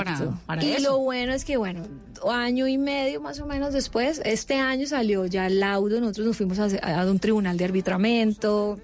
para 0.45 0.63
y 0.63 0.73
eso. 0.73 0.83
lo 0.91 0.99
bueno 0.99 1.33
es 1.33 1.47
que, 1.47 1.57
bueno, 1.57 1.85
año 2.29 2.67
y 2.69 2.77
medio 2.79 3.21
más 3.21 3.39
o 3.41 3.47
menos 3.47 3.73
después, 3.73 4.21
este 4.25 4.57
año 4.57 4.87
salió 4.87 5.27
ya 5.27 5.47
el 5.47 5.61
laudo, 5.61 6.01
nosotros 6.01 6.27
nos 6.27 6.37
fuimos 6.37 6.59
a, 6.59 7.01
a 7.01 7.11
un 7.11 7.19
tribunal 7.19 7.57
de 7.57 7.65
arbitramento, 7.67 8.79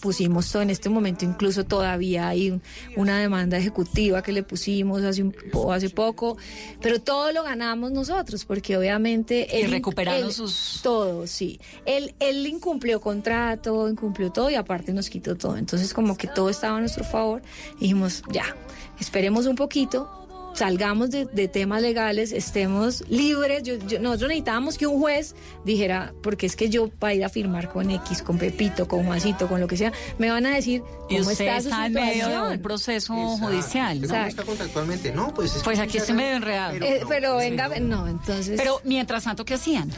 pusimos 0.00 0.52
todo 0.52 0.60
en 0.60 0.68
este 0.68 0.90
momento, 0.90 1.24
incluso 1.24 1.64
todavía 1.64 2.28
hay 2.28 2.50
un- 2.50 2.62
una 2.96 3.18
demanda 3.18 3.56
ejecutiva 3.56 4.22
que 4.22 4.30
le 4.30 4.42
pusimos 4.42 5.02
hace, 5.02 5.22
un, 5.22 5.34
hace 5.72 5.88
poco, 5.88 6.36
pero 6.82 7.00
todo 7.00 7.32
lo 7.32 7.42
ganamos 7.42 7.92
nosotros, 7.92 8.44
porque 8.44 8.76
obviamente... 8.76 9.48
Y 9.50 9.62
él- 9.62 9.70
recuperaron 9.70 10.26
él- 10.26 10.32
sus- 10.32 10.80
Todo, 10.82 11.26
sí. 11.26 11.58
Él, 11.86 12.14
él 12.20 12.46
incumplió 12.46 13.00
contrato, 13.00 13.88
incumplió 13.88 14.30
todo 14.30 14.50
y 14.50 14.54
aparte 14.54 14.92
nos 14.92 15.08
quitó 15.08 15.34
todo. 15.34 15.56
Entonces 15.56 15.94
como 15.94 16.16
que 16.18 16.26
todo 16.28 16.50
estaba 16.50 16.76
a 16.76 16.80
nuestro 16.80 17.02
favor. 17.04 17.40
Dijimos, 17.80 18.22
ya, 18.30 18.44
esperemos 19.00 19.46
un 19.46 19.56
poquito, 19.56 20.25
salgamos 20.56 21.10
de, 21.10 21.26
de 21.26 21.48
temas 21.48 21.82
legales, 21.82 22.32
estemos 22.32 23.04
libres. 23.08 23.62
Yo- 23.62 23.76
yo- 23.86 24.00
nosotros 24.00 24.28
necesitábamos 24.28 24.78
que 24.78 24.86
un 24.86 24.98
juez 25.00 25.34
dijera, 25.64 26.14
porque 26.22 26.46
es 26.46 26.56
que 26.56 26.68
yo 26.70 26.88
para 26.88 27.14
ir 27.14 27.24
a 27.24 27.28
firmar 27.28 27.68
con 27.68 27.90
X, 27.90 28.22
con 28.22 28.38
Pepito, 28.38 28.88
con 28.88 29.04
Juancito, 29.04 29.48
con 29.48 29.60
lo 29.60 29.68
que 29.68 29.76
sea, 29.76 29.92
me 30.18 30.30
van 30.30 30.46
a 30.46 30.54
decir 30.54 30.82
Y 31.08 31.18
cómo 31.18 31.30
usted 31.30 31.46
está 31.46 31.60
su 31.60 31.68
está 31.68 31.86
en 31.86 31.92
medio 31.92 32.28
de 32.28 32.54
un 32.56 32.62
proceso 32.62 33.14
judicial. 33.14 34.00
¿no? 34.00 34.08
¿Cómo 34.08 34.24
está 34.26 34.42
contractualmente? 34.44 35.12
No, 35.12 35.32
pues 35.34 35.54
es 35.56 35.62
Pues 35.62 35.78
aquí 35.78 35.98
estoy 35.98 36.14
medio 36.14 36.36
enredado. 36.36 36.74
Eh, 36.76 37.02
pero 37.08 37.36
venga, 37.36 37.68
no, 37.80 38.08
entonces... 38.08 38.54
Pero 38.56 38.80
mientras 38.84 39.24
tanto, 39.24 39.44
¿qué 39.44 39.54
hacían? 39.54 39.90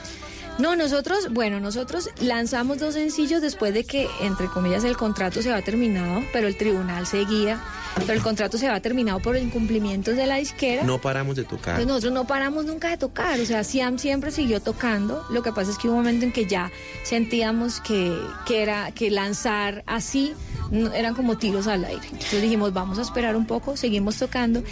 No, 0.58 0.74
nosotros, 0.74 1.28
bueno, 1.32 1.60
nosotros 1.60 2.10
lanzamos 2.20 2.78
dos 2.78 2.94
sencillos 2.94 3.40
después 3.40 3.72
de 3.72 3.84
que, 3.84 4.08
entre 4.20 4.46
comillas, 4.48 4.82
el 4.84 4.96
contrato 4.96 5.40
se 5.40 5.50
había 5.52 5.64
terminado, 5.64 6.22
pero 6.32 6.48
el 6.48 6.56
tribunal 6.56 7.06
seguía, 7.06 7.60
pero 8.00 8.14
el 8.14 8.22
contrato 8.22 8.58
se 8.58 8.66
había 8.66 8.80
terminado 8.82 9.20
por 9.20 9.36
incumplimientos 9.36 10.16
de 10.16 10.26
la 10.26 10.36
disquera. 10.36 10.82
No 10.82 11.00
paramos 11.00 11.36
de 11.36 11.44
tocar. 11.44 11.84
Nosotros 11.86 12.12
no 12.12 12.26
paramos 12.26 12.64
nunca 12.64 12.88
de 12.90 12.96
tocar, 12.96 13.38
o 13.40 13.44
sea, 13.46 13.62
Siam 13.62 13.98
siempre 13.98 14.32
siguió 14.32 14.60
tocando. 14.60 15.24
Lo 15.30 15.42
que 15.42 15.52
pasa 15.52 15.70
es 15.70 15.78
que 15.78 15.86
hubo 15.88 15.94
un 15.96 16.00
momento 16.02 16.24
en 16.24 16.32
que 16.32 16.46
ya 16.46 16.70
sentíamos 17.04 17.80
que, 17.80 18.16
que 18.46 18.62
era 18.62 18.90
que 18.92 19.10
lanzar 19.10 19.82
así 19.86 20.34
no- 20.70 20.92
eran 20.92 21.14
como 21.14 21.38
tiros 21.38 21.66
al 21.66 21.84
aire. 21.84 22.06
Entonces 22.10 22.42
dijimos, 22.42 22.72
vamos 22.72 22.98
a 22.98 23.02
esperar 23.02 23.36
un 23.36 23.46
poco, 23.46 23.76
seguimos 23.76 24.16
tocando 24.16 24.62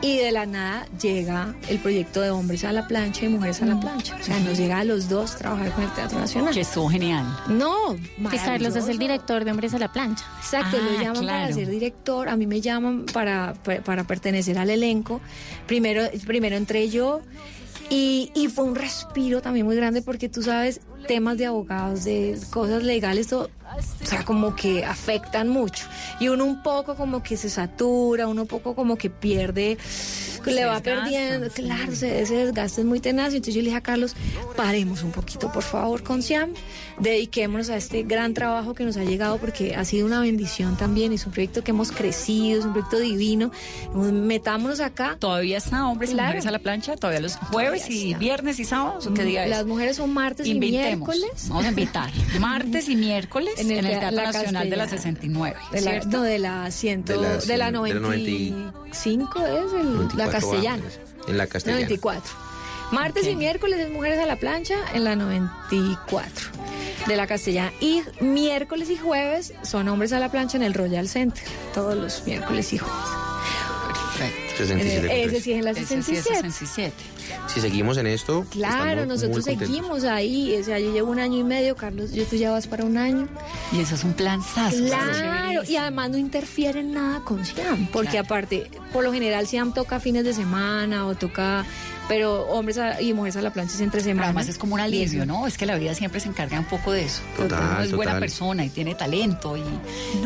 y 0.00 0.16
de 0.18 0.32
la 0.32 0.46
nada 0.46 0.86
llega 1.00 1.54
el 1.68 1.78
proyecto 1.78 2.20
de 2.20 2.30
hombres 2.30 2.64
a 2.64 2.72
la 2.72 2.88
plancha 2.88 3.26
y 3.26 3.28
mujeres 3.28 3.60
a 3.60 3.66
la 3.66 3.78
plancha. 3.78 4.16
O 4.20 4.24
sea, 4.24 4.38
nos 4.40 4.56
llega 4.56 4.78
a 4.78 4.84
los 4.84 5.08
dos 5.08 5.31
trabajar 5.36 5.72
con 5.72 5.84
el 5.84 5.90
Teatro 5.92 6.18
Nacional. 6.18 6.54
Que 6.54 6.60
estuvo 6.60 6.88
genial. 6.88 7.24
No, 7.48 7.96
Que 8.30 8.36
Carlos 8.38 8.76
es 8.76 8.88
el 8.88 8.98
director 8.98 9.44
de 9.44 9.50
Hombres 9.50 9.74
a 9.74 9.78
la 9.78 9.92
Plancha. 9.92 10.24
Exacto, 10.38 10.76
lo 10.78 10.98
Ah, 10.98 11.02
llaman 11.02 11.26
para 11.26 11.52
ser 11.52 11.68
director, 11.68 12.28
a 12.28 12.36
mí 12.36 12.46
me 12.46 12.60
llaman 12.60 13.06
para, 13.12 13.54
para, 13.64 13.82
para 13.82 14.04
pertenecer 14.04 14.58
al 14.58 14.70
elenco. 14.70 15.20
Primero, 15.66 16.02
primero 16.26 16.56
entré 16.56 16.88
yo 16.88 17.20
y, 17.90 18.30
y 18.34 18.48
fue 18.48 18.64
un 18.64 18.74
respiro 18.74 19.42
también 19.42 19.66
muy 19.66 19.76
grande 19.76 20.02
porque 20.02 20.28
tú 20.28 20.42
sabes, 20.42 20.80
temas 21.06 21.38
de 21.38 21.46
abogados, 21.46 22.04
de 22.04 22.38
cosas 22.50 22.82
legales, 22.82 23.28
todo, 23.28 23.50
o 24.02 24.06
sea, 24.06 24.24
como 24.24 24.54
que 24.54 24.84
afectan 24.84 25.48
mucho. 25.48 25.86
Y 26.20 26.28
uno 26.28 26.44
un 26.44 26.62
poco 26.62 26.94
como 26.94 27.22
que 27.22 27.36
se 27.36 27.48
satura, 27.50 28.26
uno 28.28 28.42
un 28.42 28.48
poco 28.48 28.74
como 28.74 28.96
que 28.96 29.08
pierde, 29.10 29.78
le 30.44 30.64
va 30.64 30.80
desgasta, 30.80 30.82
perdiendo, 31.04 31.48
claro, 31.50 31.94
se- 31.94 32.20
ese 32.20 32.34
desgaste 32.34 32.80
es 32.82 32.86
muy 32.86 33.00
tenaz. 33.00 33.32
Y 33.32 33.36
entonces 33.36 33.54
yo 33.54 33.60
le 33.62 33.66
dije 33.66 33.76
a 33.78 33.80
Carlos, 33.82 34.14
paremos 34.56 35.02
un 35.02 35.12
poquito, 35.12 35.50
por 35.52 35.62
favor, 35.62 36.02
con 36.02 36.22
Siam, 36.22 36.50
dediquémonos 36.98 37.70
a 37.70 37.76
este 37.76 38.02
gran 38.02 38.34
trabajo 38.34 38.74
que 38.74 38.84
nos 38.84 38.96
ha 38.96 39.04
llegado 39.04 39.38
porque 39.38 39.74
ha 39.76 39.84
sido 39.84 40.04
una 40.06 40.20
bendición 40.20 40.76
también, 40.76 41.12
es 41.12 41.24
un 41.26 41.32
proyecto 41.32 41.62
que 41.64 41.70
hemos 41.70 41.92
crecido, 41.92 42.58
es 42.58 42.64
un 42.66 42.72
proyecto 42.72 42.98
divino. 42.98 43.50
Metámonos 43.94 44.80
acá. 44.80 45.16
¿Todavía 45.18 45.58
está 45.58 45.86
hombres 45.88 46.10
y 46.10 46.14
Claro. 46.14 46.28
mujeres 46.28 46.46
a 46.46 46.50
la 46.50 46.58
plancha? 46.58 46.96
¿Todavía 46.96 47.20
los 47.20 47.36
jueves 47.36 47.88
y 47.88 48.14
viernes 48.14 48.58
y 48.58 48.64
sábados? 48.64 49.06
¿O 49.06 49.14
qué 49.14 49.24
día 49.24 49.44
es? 49.44 49.50
Las 49.50 49.64
mujeres 49.66 49.96
son 49.96 50.12
martes 50.12 50.46
y 50.46 50.50
Invitemos. 50.52 50.80
miércoles. 50.82 50.91
Vamos 51.48 51.64
a 51.64 51.68
invitar. 51.68 52.10
Martes 52.40 52.88
y 52.88 52.96
miércoles 52.96 53.54
en 53.58 53.70
el, 53.70 53.80
tea- 53.86 54.00
Teatro 54.00 54.16
la 54.16 54.24
Nacional 54.32 54.70
de 54.70 54.76
la 54.76 54.86
Castellana. 54.86 55.18
69. 55.18 55.56
De 55.72 55.80
la, 55.80 55.90
¿cierto? 55.90 56.08
no, 56.10 56.22
de 56.22 56.38
la, 56.38 56.70
ciento, 56.70 57.12
De 57.12 57.18
la 57.18 57.28
de 57.28 57.34
la, 57.34 57.40
cien- 57.40 57.46
de 57.46 57.56
la 57.58 57.70
95 58.00 59.38
es 59.46 59.72
el- 59.72 59.86
la 60.16 60.26
94 60.26 60.32
castellana. 60.32 60.74
años. 60.74 60.98
En 61.28 61.38
la 61.38 61.46
castellana. 61.46 61.80
94. 61.82 62.32
Martes 62.92 63.26
y 63.26 63.34
miércoles 63.36 63.80
es 63.80 63.90
Mujeres 63.90 64.18
a 64.18 64.26
la 64.26 64.36
Plancha 64.36 64.74
en 64.92 65.04
la 65.04 65.16
94 65.16 66.50
de 67.06 67.16
la 67.16 67.26
castellana. 67.26 67.72
Y 67.80 68.02
miércoles 68.20 68.90
y 68.90 68.96
jueves 68.96 69.54
son 69.62 69.88
Hombres 69.88 70.12
a 70.12 70.18
la 70.20 70.30
Plancha 70.30 70.56
en 70.58 70.62
el 70.62 70.74
Royal 70.74 71.08
Center. 71.08 71.42
Todos 71.72 71.96
los 71.96 72.22
miércoles 72.26 72.72
y 72.74 72.78
jueves. 72.78 72.98
Perfecto. 74.66 74.82
67 74.84 75.14
Eh, 75.14 75.24
ese 75.24 75.40
sí 75.40 75.52
es 75.52 75.58
en 75.58 75.64
la 75.64 75.70
Ese 75.72 75.84
sí 75.86 75.94
es 75.94 76.04
67. 76.06 76.50
67. 76.52 76.92
Si 77.52 77.60
seguimos 77.60 77.96
en 77.98 78.06
esto, 78.06 78.46
Claro, 78.50 79.04
nosotros 79.06 79.44
seguimos 79.44 80.04
ahí. 80.04 80.56
O 80.60 80.64
sea, 80.64 80.78
yo 80.78 80.92
llevo 80.92 81.10
un 81.10 81.18
año 81.18 81.38
y 81.38 81.44
medio, 81.44 81.76
Carlos. 81.76 82.12
Yo 82.12 82.24
tú 82.24 82.36
ya 82.36 82.50
vas 82.50 82.66
para 82.66 82.84
un 82.84 82.96
año. 82.96 83.28
Y 83.72 83.80
eso 83.80 83.94
es 83.94 84.04
un 84.04 84.12
planzazo. 84.14 84.76
Claro, 84.84 85.51
y 85.68 85.76
además 85.76 86.10
no 86.10 86.18
interfiere 86.18 86.80
en 86.80 86.92
nada 86.92 87.20
con 87.24 87.44
Siam, 87.44 87.86
porque 87.92 88.18
aparte, 88.18 88.70
por 88.92 89.04
lo 89.04 89.12
general 89.12 89.46
Siam 89.46 89.72
toca 89.74 90.00
fines 90.00 90.24
de 90.24 90.32
semana 90.34 91.06
o 91.06 91.14
toca, 91.14 91.64
pero 92.08 92.42
hombres 92.48 92.78
a- 92.78 93.00
y 93.00 93.12
mujeres 93.14 93.36
a 93.36 93.42
la 93.42 93.52
plancha 93.52 93.74
es 93.74 93.80
entre 93.80 94.00
Pero 94.00 94.10
semana. 94.10 94.26
además 94.26 94.48
es 94.48 94.58
como 94.58 94.74
un 94.74 94.80
alivio, 94.80 95.24
¿no? 95.24 95.46
Es 95.46 95.56
que 95.56 95.66
la 95.66 95.76
vida 95.76 95.94
siempre 95.94 96.20
se 96.20 96.28
encarga 96.28 96.58
un 96.58 96.64
poco 96.66 96.92
de 96.92 97.04
eso. 97.04 97.22
Total, 97.36 97.60
Uno 97.60 97.80
es 97.82 97.92
buena 97.92 98.18
persona 98.18 98.64
y 98.64 98.70
tiene 98.70 98.94
talento 98.94 99.56
y, 99.56 99.62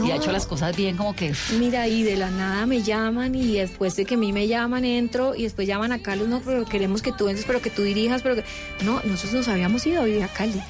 y 0.06 0.10
ha 0.10 0.16
hecho 0.16 0.32
las 0.32 0.46
cosas 0.46 0.74
bien 0.76 0.96
como 0.96 1.14
que... 1.14 1.32
Mira, 1.58 1.86
y 1.86 2.02
de 2.02 2.16
la 2.16 2.30
nada 2.30 2.66
me 2.66 2.82
llaman 2.82 3.34
y 3.34 3.54
después 3.58 3.94
de 3.96 4.04
que 4.04 4.14
a 4.14 4.18
mí 4.18 4.32
me 4.32 4.48
llaman 4.48 4.84
entro 4.84 5.34
y 5.34 5.42
después 5.44 5.68
llaman 5.68 5.92
a 5.92 6.00
Carlos, 6.00 6.28
no, 6.28 6.40
pero 6.40 6.64
queremos 6.64 7.02
que 7.02 7.12
tú 7.12 7.28
entres, 7.28 7.46
pero 7.46 7.60
que 7.60 7.70
tú 7.70 7.82
dirijas, 7.82 8.22
pero 8.22 8.34
que... 8.36 8.44
No, 8.84 9.00
nosotros 9.04 9.34
nos 9.34 9.48
habíamos 9.48 9.86
ido 9.86 10.00
a 10.00 10.04
vivir 10.04 10.22
a 10.22 10.28
Cali 10.28 10.60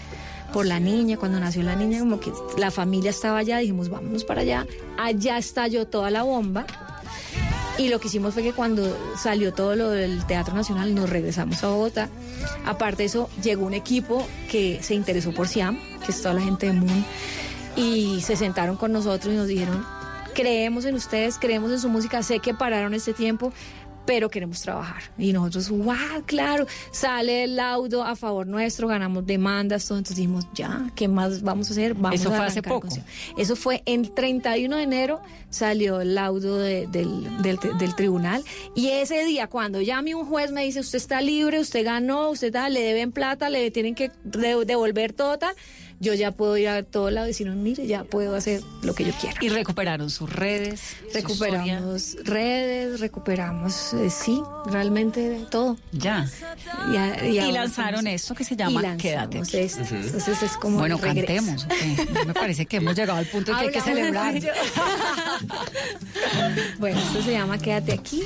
por 0.57 0.65
la 0.65 0.81
niña, 0.81 1.19
cuando 1.19 1.39
nació 1.39 1.63
la 1.65 1.77
niña, 1.77 1.99
como 1.99 2.19
que 2.19 2.33
la 2.57 2.71
familia 2.71 3.11
estaba 3.11 3.37
allá, 3.37 3.59
dijimos, 3.59 3.91
vámonos 3.91 4.25
para 4.25 4.41
allá, 4.41 4.67
allá 4.97 5.37
estalló 5.37 5.87
toda 5.87 6.11
la 6.11 6.23
bomba. 6.23 6.65
Y 7.77 7.91
lo 7.91 8.01
que 8.01 8.09
hicimos 8.09 8.33
fue 8.33 8.43
que 8.43 8.55
cuando 8.55 8.97
salió 9.19 9.53
todo 9.53 9.77
lo 9.77 9.91
del 9.91 10.25
Teatro 10.25 10.55
Nacional 10.55 10.95
nos 10.95 11.11
regresamos 11.11 11.63
a 11.63 11.69
Bogotá. 11.69 12.09
Aparte 12.65 13.03
de 13.03 13.05
eso, 13.05 13.29
llegó 13.43 13.67
un 13.67 13.75
equipo 13.75 14.27
que 14.51 14.83
se 14.83 14.95
interesó 14.95 15.31
por 15.33 15.47
Siam, 15.47 15.79
que 16.07 16.13
es 16.13 16.23
toda 16.23 16.33
la 16.33 16.41
gente 16.41 16.65
de 16.65 16.73
Moon, 16.73 17.05
y 17.77 18.23
se 18.23 18.35
sentaron 18.35 18.77
con 18.77 18.93
nosotros 18.93 19.35
y 19.35 19.37
nos 19.37 19.49
dijeron, 19.49 19.85
creemos 20.35 20.87
en 20.87 20.95
ustedes, 20.95 21.39
creemos 21.39 21.71
en 21.71 21.81
su 21.81 21.91
música, 21.91 22.23
sé 22.23 22.41
que 22.41 22.55
pararon 22.55 22.95
este 22.95 23.13
tiempo, 23.13 23.53
pero 24.07 24.31
queremos 24.31 24.63
trabajar. 24.63 25.03
Y 25.19 25.33
nosotros, 25.33 25.69
wow, 25.71 26.23
claro, 26.27 26.67
sale 26.93 27.45
el 27.45 27.57
laudo 27.57 28.05
a 28.05 28.15
favor 28.17 28.47
nuestro, 28.47 28.89
ganamos 28.89 29.27
demandas, 29.27 29.87
todo, 29.87 29.99
entonces 29.99 30.17
dijimos, 30.17 30.47
ya, 30.55 30.91
¿qué 30.95 31.09
más 31.09 31.43
vamos 31.43 31.69
a 31.69 31.73
hacer? 31.73 31.95
Vamos 31.95 32.21
Eso 32.21 32.33
a 32.33 32.37
fue 32.37 32.47
hace 32.47 32.63
poco. 32.63 32.89
Siam". 32.91 33.05
Eso 33.37 33.57
fue 33.57 33.83
el 33.85 34.13
31 34.13 34.77
de 34.77 34.83
enero, 34.85 35.21
salió 35.51 36.01
el 36.01 36.15
laudo 36.15 36.59
de- 36.59 36.87
del, 36.87 37.43
del- 37.43 37.59
del 37.79 37.95
tribunal. 37.97 38.45
Y 38.75 38.89
ese 38.91 39.25
día, 39.25 39.49
cuando 39.49 39.81
llame 39.83 40.15
un 40.15 40.25
juez, 40.27 40.53
me 40.53 40.65
dice: 40.65 40.81
Usted 40.81 40.99
está 40.99 41.21
libre, 41.21 41.59
usted 41.61 41.85
ganó, 41.85 42.31
usted 42.31 42.53
tal, 42.53 42.75
le 42.75 42.81
deben 42.83 43.11
plata, 43.13 43.49
le 43.51 43.71
tienen 43.71 43.95
que 43.95 44.11
de- 44.25 44.65
devolver 44.65 45.13
todo 45.13 45.39
tal. 45.39 45.55
Yo 45.99 46.13
ya 46.15 46.31
puedo 46.33 46.57
ir 46.59 46.69
a 46.69 46.83
todo 46.83 47.11
lado 47.11 47.27
y 47.27 47.31
decir: 47.31 47.47
Mire, 47.49 47.87
ya 47.87 48.05
puedo 48.05 48.37
hacer 48.37 48.61
lo 48.83 48.95
que 48.95 49.05
yo 49.07 49.13
quiera. 49.13 49.37
Y 49.41 49.49
recuperaron 49.49 50.11
sus 50.11 50.31
redes. 50.31 50.81
su. 50.81 51.15
Recuperamos 51.15 52.17
redes, 52.25 53.01
recuperamos, 53.01 53.95
eh, 53.95 54.11
sí, 54.11 54.41
realmente 54.67 55.47
todo. 55.51 55.77
Ya. 55.93 56.29
Y, 56.93 56.97
a- 56.97 57.25
Y 57.47 57.53
lanzaron 57.53 58.07
esto 58.07 58.35
que 58.35 58.45
se 58.45 58.57
llama 58.57 58.97
Quédate. 58.99 59.39
Entonces 59.39 60.43
es 60.43 60.53
como. 60.61 60.79
Bueno, 60.79 60.99
cantemos. 60.99 61.67
Me 62.27 62.35
parece 62.35 62.67
que 62.67 62.77
hemos 62.77 62.95
llegado 62.95 63.19
al 63.19 63.27
punto 63.27 63.53
en 63.53 63.59
que 63.59 63.65
hay 63.65 63.71
que 63.73 63.81
celebrar. 63.81 64.35
bueno, 66.79 66.99
esto 67.01 67.23
se 67.23 67.33
llama 67.33 67.59
Quédate 67.59 67.93
aquí. 67.93 68.23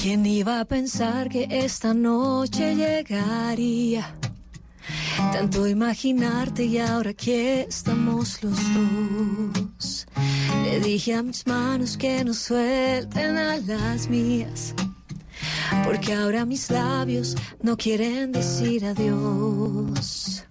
¿Quién 0.00 0.24
iba 0.24 0.60
a 0.60 0.64
pensar 0.64 1.28
que 1.28 1.46
esta 1.50 1.92
noche 1.92 2.74
llegaría? 2.74 4.14
Tanto 5.30 5.66
imaginarte 5.66 6.64
y 6.64 6.78
ahora 6.78 7.10
aquí 7.10 7.32
estamos 7.32 8.42
los 8.42 8.58
dos. 8.74 10.06
Le 10.64 10.80
dije 10.80 11.12
a 11.12 11.22
mis 11.22 11.46
manos 11.46 11.98
que 11.98 12.24
no 12.24 12.32
suelten 12.32 13.36
a 13.36 13.58
las 13.58 14.08
mías. 14.08 14.74
Porque 15.84 16.14
ahora 16.14 16.46
mis 16.46 16.70
labios 16.70 17.36
no 17.62 17.76
quieren 17.76 18.32
decir 18.32 18.86
adiós. 18.86 20.46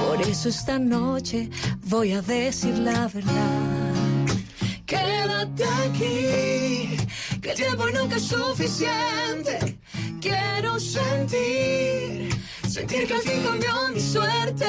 Por 0.00 0.20
eso 0.22 0.48
esta 0.48 0.78
noche 0.78 1.50
voy 1.84 2.12
a 2.12 2.22
decir 2.22 2.78
la 2.78 3.08
verdad. 3.08 3.94
Quédate 4.86 5.64
aquí, 5.84 6.96
que 7.40 7.50
el 7.50 7.56
tiempo 7.56 7.86
nunca 7.90 8.16
es 8.16 8.24
suficiente. 8.24 9.78
Quiero 10.20 10.78
sentir, 10.78 12.34
sentir 12.68 13.06
que 13.06 13.14
al 13.14 13.20
fin 13.22 13.42
cambió 13.42 13.88
mi 13.94 14.00
suerte. 14.00 14.66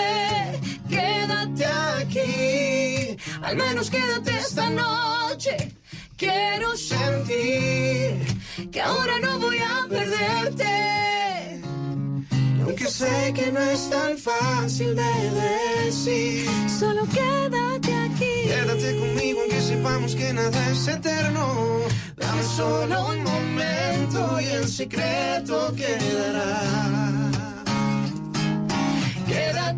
Quédate 0.89 1.65
aquí, 1.65 3.17
al 3.41 3.55
menos 3.55 3.89
quédate 3.89 4.31
esta 4.37 4.69
noche. 4.69 5.73
Quiero 6.17 6.77
sentir 6.77 8.42
que 8.73 8.81
ahora 8.81 9.19
no 9.19 9.39
voy 9.39 9.57
a 9.59 9.87
perderte. 9.87 11.61
sé 12.89 13.33
que 13.33 13.51
no 13.51 13.59
es 13.59 13.89
tan 13.89 14.17
fácil 14.17 14.95
de 14.95 15.13
decir. 15.85 16.49
Solo 16.79 17.03
quédate 17.05 17.93
aquí. 17.93 18.33
Quédate 18.45 18.97
conmigo 18.99 19.41
aunque 19.41 19.61
sepamos 19.61 20.15
que 20.15 20.33
nada 20.33 20.69
es 20.71 20.87
eterno. 20.87 21.81
Dame 22.17 22.43
solo 22.43 23.07
un 23.09 23.23
momento 23.23 24.41
y 24.41 24.45
el 24.45 24.67
secreto 24.67 25.73
quedará. 25.75 27.32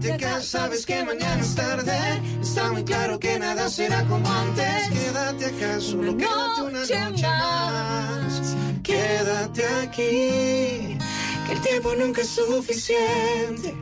Quédate 0.01 0.25
acá, 0.25 0.41
sabes 0.41 0.85
que 0.85 1.03
mañana 1.03 1.41
es 1.41 1.55
tarde. 1.55 1.97
Está 2.41 2.71
muy 2.71 2.83
claro 2.83 3.17
que 3.17 3.39
nada 3.39 3.69
será 3.69 4.03
como 4.03 4.27
antes. 4.29 4.89
Quédate 4.89 5.45
acá, 5.45 5.79
solo 5.79 6.17
quédate 6.17 6.61
una 6.61 6.79
noche 6.79 7.23
más. 7.23 8.55
Quédate 8.83 9.65
aquí, 9.83 10.97
que 11.45 11.53
el 11.53 11.61
tiempo 11.61 11.95
nunca 11.95 12.21
es 12.21 12.29
suficiente. 12.29 13.73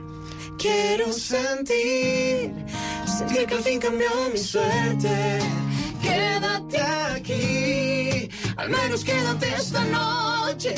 Quiero 0.59 1.11
sentir, 1.11 2.53
sentir 3.05 3.47
que 3.47 3.55
al 3.55 3.63
fin 3.63 3.79
cambió 3.79 4.09
mi 4.31 4.37
suerte. 4.37 5.39
Quédate 5.99 6.79
aquí, 6.79 8.29
al 8.55 8.69
menos 8.69 9.03
quédate 9.03 9.47
esta 9.55 9.83
noche. 9.85 10.75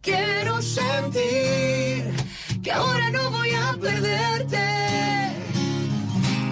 Quiero 0.00 0.62
sentir 0.62 2.14
que 2.62 2.70
ahora 2.70 3.10
no 3.10 3.30
voy 3.30 3.50
a 3.50 3.76
perderte. 3.80 4.58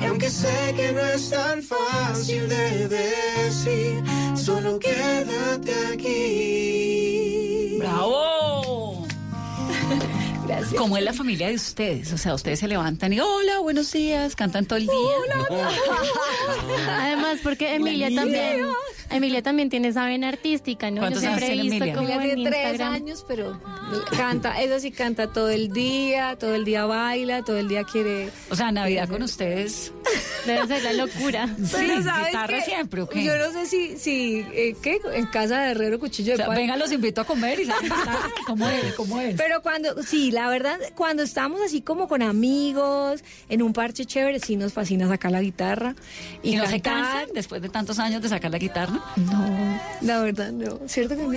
Y 0.00 0.04
aunque 0.04 0.30
sé 0.30 0.74
que 0.76 0.92
no 0.92 1.00
es 1.00 1.30
tan 1.30 1.62
fácil 1.62 2.48
de 2.48 2.88
decir, 2.88 4.02
solo 4.36 4.78
quédate 4.78 5.74
aquí. 5.92 7.76
¡Bravo! 7.78 9.06
Gracias. 10.46 10.74
¿Cómo 10.74 10.96
es 10.96 11.04
la 11.04 11.12
familia 11.12 11.48
de 11.48 11.54
ustedes? 11.56 12.12
O 12.12 12.18
sea, 12.18 12.34
ustedes 12.34 12.60
se 12.60 12.68
levantan 12.68 13.12
y 13.12 13.20
hola, 13.20 13.58
buenos 13.58 13.92
días, 13.92 14.34
cantan 14.34 14.64
todo 14.66 14.78
el 14.78 14.86
día. 14.86 14.94
Además, 16.88 17.40
porque 17.42 17.74
Emilia 17.74 18.14
también, 18.14 18.64
Emilia 19.10 19.42
también 19.42 19.68
tiene 19.70 19.88
esa 19.88 20.04
vena 20.06 20.28
artística, 20.28 20.90
¿no? 20.90 20.96
Yo 20.96 21.00
¿Cuántos 21.02 21.24
años 21.24 21.38
siempre 21.40 21.58
he 21.58 21.62
visto 21.62 21.76
Emilia? 21.76 21.94
como 21.94 22.08
Emilia 22.08 22.28
en 22.32 22.34
tiene 22.36 22.50
tres 22.50 22.70
Instagram. 22.72 22.92
años, 22.94 23.24
pero 23.26 23.60
canta, 24.16 24.60
esa 24.62 24.80
sí 24.80 24.90
canta 24.90 25.32
todo 25.32 25.48
el 25.50 25.72
día, 25.72 26.36
todo 26.38 26.54
el 26.54 26.64
día 26.64 26.84
baila, 26.86 27.42
todo 27.42 27.58
el 27.58 27.68
día 27.68 27.84
quiere. 27.84 28.30
O 28.50 28.56
sea, 28.56 28.70
Navidad 28.72 29.08
con 29.08 29.22
ustedes. 29.22 29.92
Debe 30.46 30.66
ser 30.66 30.82
la 30.84 30.92
locura. 30.92 31.48
Sí, 31.58 31.74
Pero 31.76 32.02
¿sabes 32.02 32.26
guitarra 32.28 32.58
qué? 32.58 32.64
siempre, 32.64 33.02
¿o 33.02 33.08
qué? 33.08 33.22
Yo 33.24 33.36
no 33.36 33.52
sé 33.52 33.66
si, 33.66 33.96
si 33.98 34.44
eh, 34.52 34.74
¿qué? 34.82 34.98
En 35.12 35.26
casa 35.26 35.60
de 35.60 35.70
Herrero 35.72 35.98
Cuchillo 35.98 36.32
O 36.32 36.36
de 36.36 36.36
sea, 36.38 36.46
Palo. 36.46 36.60
venga, 36.60 36.76
los 36.76 36.90
invito 36.92 37.20
a 37.20 37.24
comer 37.24 37.60
y 37.60 37.66
saben. 37.66 37.90
¿Cómo 38.46 38.68
es? 38.68 38.94
¿Cómo 38.94 39.20
es? 39.20 39.34
Pero 39.36 39.60
cuando, 39.62 40.02
sí, 40.02 40.30
la 40.30 40.48
verdad, 40.48 40.78
cuando 40.94 41.22
estamos 41.22 41.60
así 41.60 41.82
como 41.82 42.08
con 42.08 42.22
amigos, 42.22 43.22
en 43.48 43.62
un 43.62 43.72
parche 43.72 44.04
chévere, 44.06 44.40
sí 44.40 44.56
nos 44.56 44.72
fascina 44.72 45.08
sacar 45.08 45.30
la 45.32 45.40
guitarra 45.42 45.94
y, 46.42 46.52
¿Y 46.54 46.56
no 46.56 46.66
se 46.66 46.80
cansan 46.80 47.26
después 47.34 47.60
de 47.60 47.68
tantos 47.68 47.98
años 47.98 48.22
de 48.22 48.28
sacar 48.28 48.50
la 48.50 48.58
guitarra? 48.58 48.97
No, 49.16 49.80
la 50.00 50.20
verdad 50.20 50.52
no. 50.52 50.78
¿Cierto 50.86 51.16
que 51.16 51.22
no? 51.22 51.30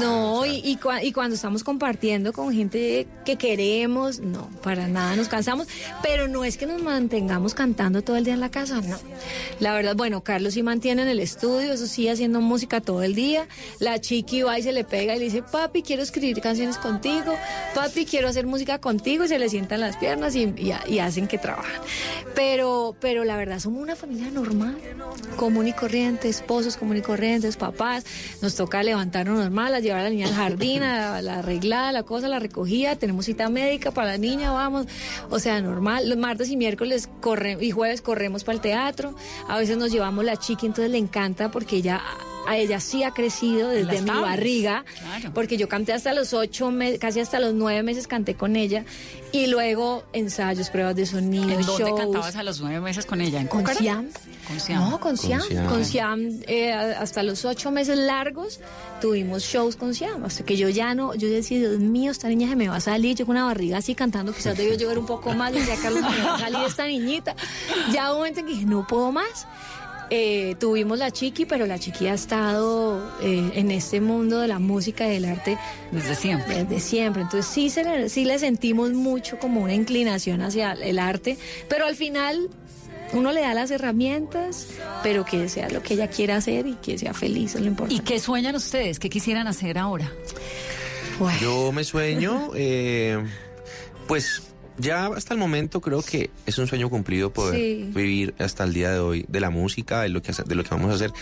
No, 0.00 0.46
y, 0.46 0.56
y, 0.64 0.76
cua- 0.76 1.02
y 1.04 1.12
cuando 1.12 1.34
estamos 1.34 1.64
compartiendo 1.64 2.32
con 2.32 2.52
gente 2.52 3.06
que 3.24 3.36
queremos, 3.36 4.20
no, 4.20 4.48
para 4.62 4.88
nada 4.88 5.16
nos 5.16 5.28
cansamos. 5.28 5.66
Pero 6.02 6.28
no 6.28 6.44
es 6.44 6.56
que 6.56 6.66
nos 6.66 6.82
mantengamos 6.82 7.54
cantando 7.54 8.02
todo 8.02 8.16
el 8.16 8.24
día 8.24 8.34
en 8.34 8.40
la 8.40 8.50
casa, 8.50 8.80
no. 8.80 8.96
La 9.60 9.74
verdad, 9.74 9.94
bueno, 9.96 10.22
Carlos 10.22 10.54
sí 10.54 10.62
mantiene 10.62 11.02
en 11.02 11.08
el 11.08 11.20
estudio, 11.20 11.72
eso 11.72 11.86
sí, 11.86 12.08
haciendo 12.08 12.40
música 12.40 12.80
todo 12.80 13.02
el 13.02 13.14
día. 13.14 13.46
La 13.78 14.00
chiqui 14.00 14.42
va 14.42 14.58
y 14.58 14.62
se 14.62 14.72
le 14.72 14.84
pega 14.84 15.14
y 15.14 15.18
le 15.18 15.24
dice, 15.26 15.42
papi, 15.42 15.82
quiero 15.82 16.02
escribir 16.02 16.40
canciones 16.40 16.78
contigo. 16.78 17.34
Papi, 17.74 18.04
quiero 18.06 18.28
hacer 18.28 18.46
música 18.46 18.78
contigo. 18.80 19.24
Y 19.24 19.28
se 19.28 19.38
le 19.38 19.48
sientan 19.48 19.80
las 19.80 19.96
piernas 19.96 20.34
y, 20.34 20.42
y- 20.56 20.72
y 20.88 20.98
hacen 20.98 21.26
que 21.26 21.38
trabajan. 21.38 21.80
Pero, 22.34 22.94
pero 23.00 23.24
la 23.24 23.36
verdad, 23.36 23.58
somos 23.58 23.82
una 23.82 23.96
familia 23.96 24.30
normal, 24.30 24.76
común 25.36 25.66
y 25.68 25.72
corriente, 25.72 26.28
esposos 26.66 26.96
y 26.96 27.02
corrientes, 27.02 27.56
papás. 27.56 28.04
Nos 28.42 28.54
toca 28.54 28.82
levantarnos 28.82 29.38
normal, 29.38 29.74
a 29.74 29.80
llevar 29.80 30.00
a 30.00 30.04
la 30.04 30.10
niña 30.10 30.28
al 30.28 30.34
jardín, 30.34 30.82
a 30.82 31.22
la 31.22 31.38
arreglada, 31.38 31.92
la 31.92 32.02
cosa, 32.02 32.28
la 32.28 32.38
recogida. 32.38 32.96
Tenemos 32.96 33.26
cita 33.26 33.48
médica 33.48 33.90
para 33.90 34.12
la 34.12 34.18
niña, 34.18 34.52
vamos. 34.52 34.86
O 35.30 35.38
sea, 35.38 35.60
normal. 35.60 36.08
Los 36.08 36.18
martes 36.18 36.50
y 36.50 36.56
miércoles 36.56 37.08
corre, 37.20 37.58
y 37.60 37.70
jueves 37.70 38.02
corremos 38.02 38.44
para 38.44 38.56
el 38.56 38.60
teatro. 38.60 39.14
A 39.48 39.58
veces 39.58 39.76
nos 39.76 39.90
llevamos 39.90 40.24
la 40.24 40.36
chiqui, 40.36 40.66
entonces 40.66 40.90
le 40.90 40.98
encanta 40.98 41.50
porque 41.50 41.76
ella. 41.76 42.00
A 42.48 42.56
ella 42.56 42.80
sí 42.80 43.02
ha 43.02 43.10
crecido 43.10 43.68
desde 43.68 44.00
mi 44.00 44.06
tablas, 44.06 44.22
barriga, 44.22 44.84
claro. 45.00 45.34
porque 45.34 45.56
yo 45.58 45.68
canté 45.68 45.92
hasta 45.92 46.14
los 46.14 46.32
ocho 46.32 46.70
meses, 46.70 46.98
casi 46.98 47.20
hasta 47.20 47.40
los 47.40 47.52
nueve 47.54 47.82
meses 47.82 48.06
canté 48.06 48.34
con 48.34 48.56
ella, 48.56 48.84
y 49.32 49.48
luego 49.48 50.04
ensayos, 50.14 50.70
pruebas 50.70 50.96
de 50.96 51.04
sonido, 51.04 51.44
¿En 51.50 51.66
dónde 51.66 51.84
shows. 51.84 52.00
cantabas 52.00 52.36
a 52.36 52.42
los 52.42 52.60
nueve 52.60 52.80
meses 52.80 53.04
con 53.04 53.20
ella? 53.20 53.40
¿En 53.40 53.48
Con 53.48 53.60
Cúcara? 53.60 53.78
Siam. 53.78 54.08
Con 54.46 54.60
Siam. 54.60 54.90
No, 54.90 54.98
con 54.98 55.16
Siam. 55.18 55.42
Siam. 55.42 55.66
Con 55.66 55.84
Siam, 55.84 56.40
eh, 56.46 56.72
hasta 56.72 57.22
los 57.22 57.44
ocho 57.44 57.70
meses 57.70 57.98
largos 57.98 58.60
tuvimos 59.00 59.42
shows 59.42 59.76
con 59.76 59.94
Siam. 59.94 60.24
Hasta 60.24 60.42
que 60.44 60.56
yo 60.56 60.70
ya 60.70 60.94
no, 60.94 61.14
yo 61.14 61.28
decía, 61.28 61.58
Dios 61.58 61.78
mío, 61.78 62.10
esta 62.10 62.28
niña 62.28 62.48
se 62.48 62.56
me 62.56 62.68
va 62.68 62.76
a 62.76 62.80
salir. 62.80 63.14
Yo 63.14 63.26
con 63.26 63.36
una 63.36 63.44
barriga 63.44 63.76
así 63.76 63.94
cantando, 63.94 64.32
quizás 64.32 64.56
debió 64.56 64.74
llevar 64.74 64.98
un 64.98 65.04
poco 65.06 65.34
más. 65.34 65.52
Decía 65.52 65.76
Carlos, 65.82 66.02
se 66.10 66.18
me 66.18 66.24
va 66.24 66.34
a 66.36 66.38
salir 66.38 66.58
esta 66.66 66.86
niñita. 66.86 67.36
Ya 67.92 68.06
hubo 68.06 68.12
un 68.12 68.18
momento 68.20 68.40
en 68.40 68.46
que 68.46 68.52
dije, 68.52 68.64
no 68.64 68.86
puedo 68.86 69.12
más. 69.12 69.46
Eh, 70.10 70.56
tuvimos 70.58 70.98
la 70.98 71.10
chiqui, 71.10 71.44
pero 71.44 71.66
la 71.66 71.78
chiqui 71.78 72.06
ha 72.06 72.14
estado 72.14 73.10
eh, 73.20 73.50
en 73.54 73.70
este 73.70 74.00
mundo 74.00 74.38
de 74.40 74.48
la 74.48 74.58
música 74.58 75.06
y 75.06 75.10
del 75.10 75.26
arte 75.26 75.58
Desde 75.92 76.14
siempre. 76.14 76.64
desde 76.64 76.80
siempre. 76.80 77.22
Entonces 77.22 77.50
sí, 77.52 77.68
se 77.68 77.84
le, 77.84 78.08
sí 78.08 78.24
le 78.24 78.38
sentimos 78.38 78.92
mucho 78.92 79.38
como 79.38 79.60
una 79.62 79.74
inclinación 79.74 80.40
hacia 80.40 80.72
el 80.72 80.98
arte, 80.98 81.36
pero 81.68 81.84
al 81.86 81.94
final 81.96 82.48
uno 83.12 83.32
le 83.32 83.40
da 83.42 83.52
las 83.54 83.70
herramientas, 83.70 84.68
pero 85.02 85.24
que 85.24 85.48
sea 85.48 85.68
lo 85.70 85.82
que 85.82 85.94
ella 85.94 86.08
quiera 86.08 86.36
hacer 86.36 86.66
y 86.66 86.74
que 86.74 86.96
sea 86.98 87.12
feliz, 87.14 87.54
es 87.54 87.60
lo 87.60 87.66
¿Y 87.66 87.68
importante. 87.68 88.04
qué 88.04 88.18
sueñan 88.20 88.54
ustedes? 88.56 88.98
¿Qué 88.98 89.10
quisieran 89.10 89.46
hacer 89.46 89.76
ahora? 89.78 90.10
Bueno, 91.18 91.38
Yo 91.40 91.72
me 91.72 91.84
sueño, 91.84 92.50
eh, 92.54 93.18
pues 94.06 94.42
ya 94.78 95.06
hasta 95.06 95.34
el 95.34 95.40
momento 95.40 95.80
creo 95.80 96.02
que 96.02 96.30
es 96.46 96.58
un 96.58 96.66
sueño 96.66 96.88
cumplido 96.90 97.32
poder 97.32 97.54
Sí. 97.56 97.90
vivir 97.94 98.34
hasta 98.38 98.64
el 98.64 98.72
día 98.72 98.90
de 98.92 98.98
hoy 99.00 99.24
de 99.28 99.40
la 99.40 99.50
música, 99.50 100.02
de 100.02 100.08
lo 100.08 100.22
que, 100.22 100.32
de 100.32 100.54
lo 100.54 100.62
que 100.64 100.70
vamos 100.70 100.90
a 100.90 100.94
hacer. 100.94 101.12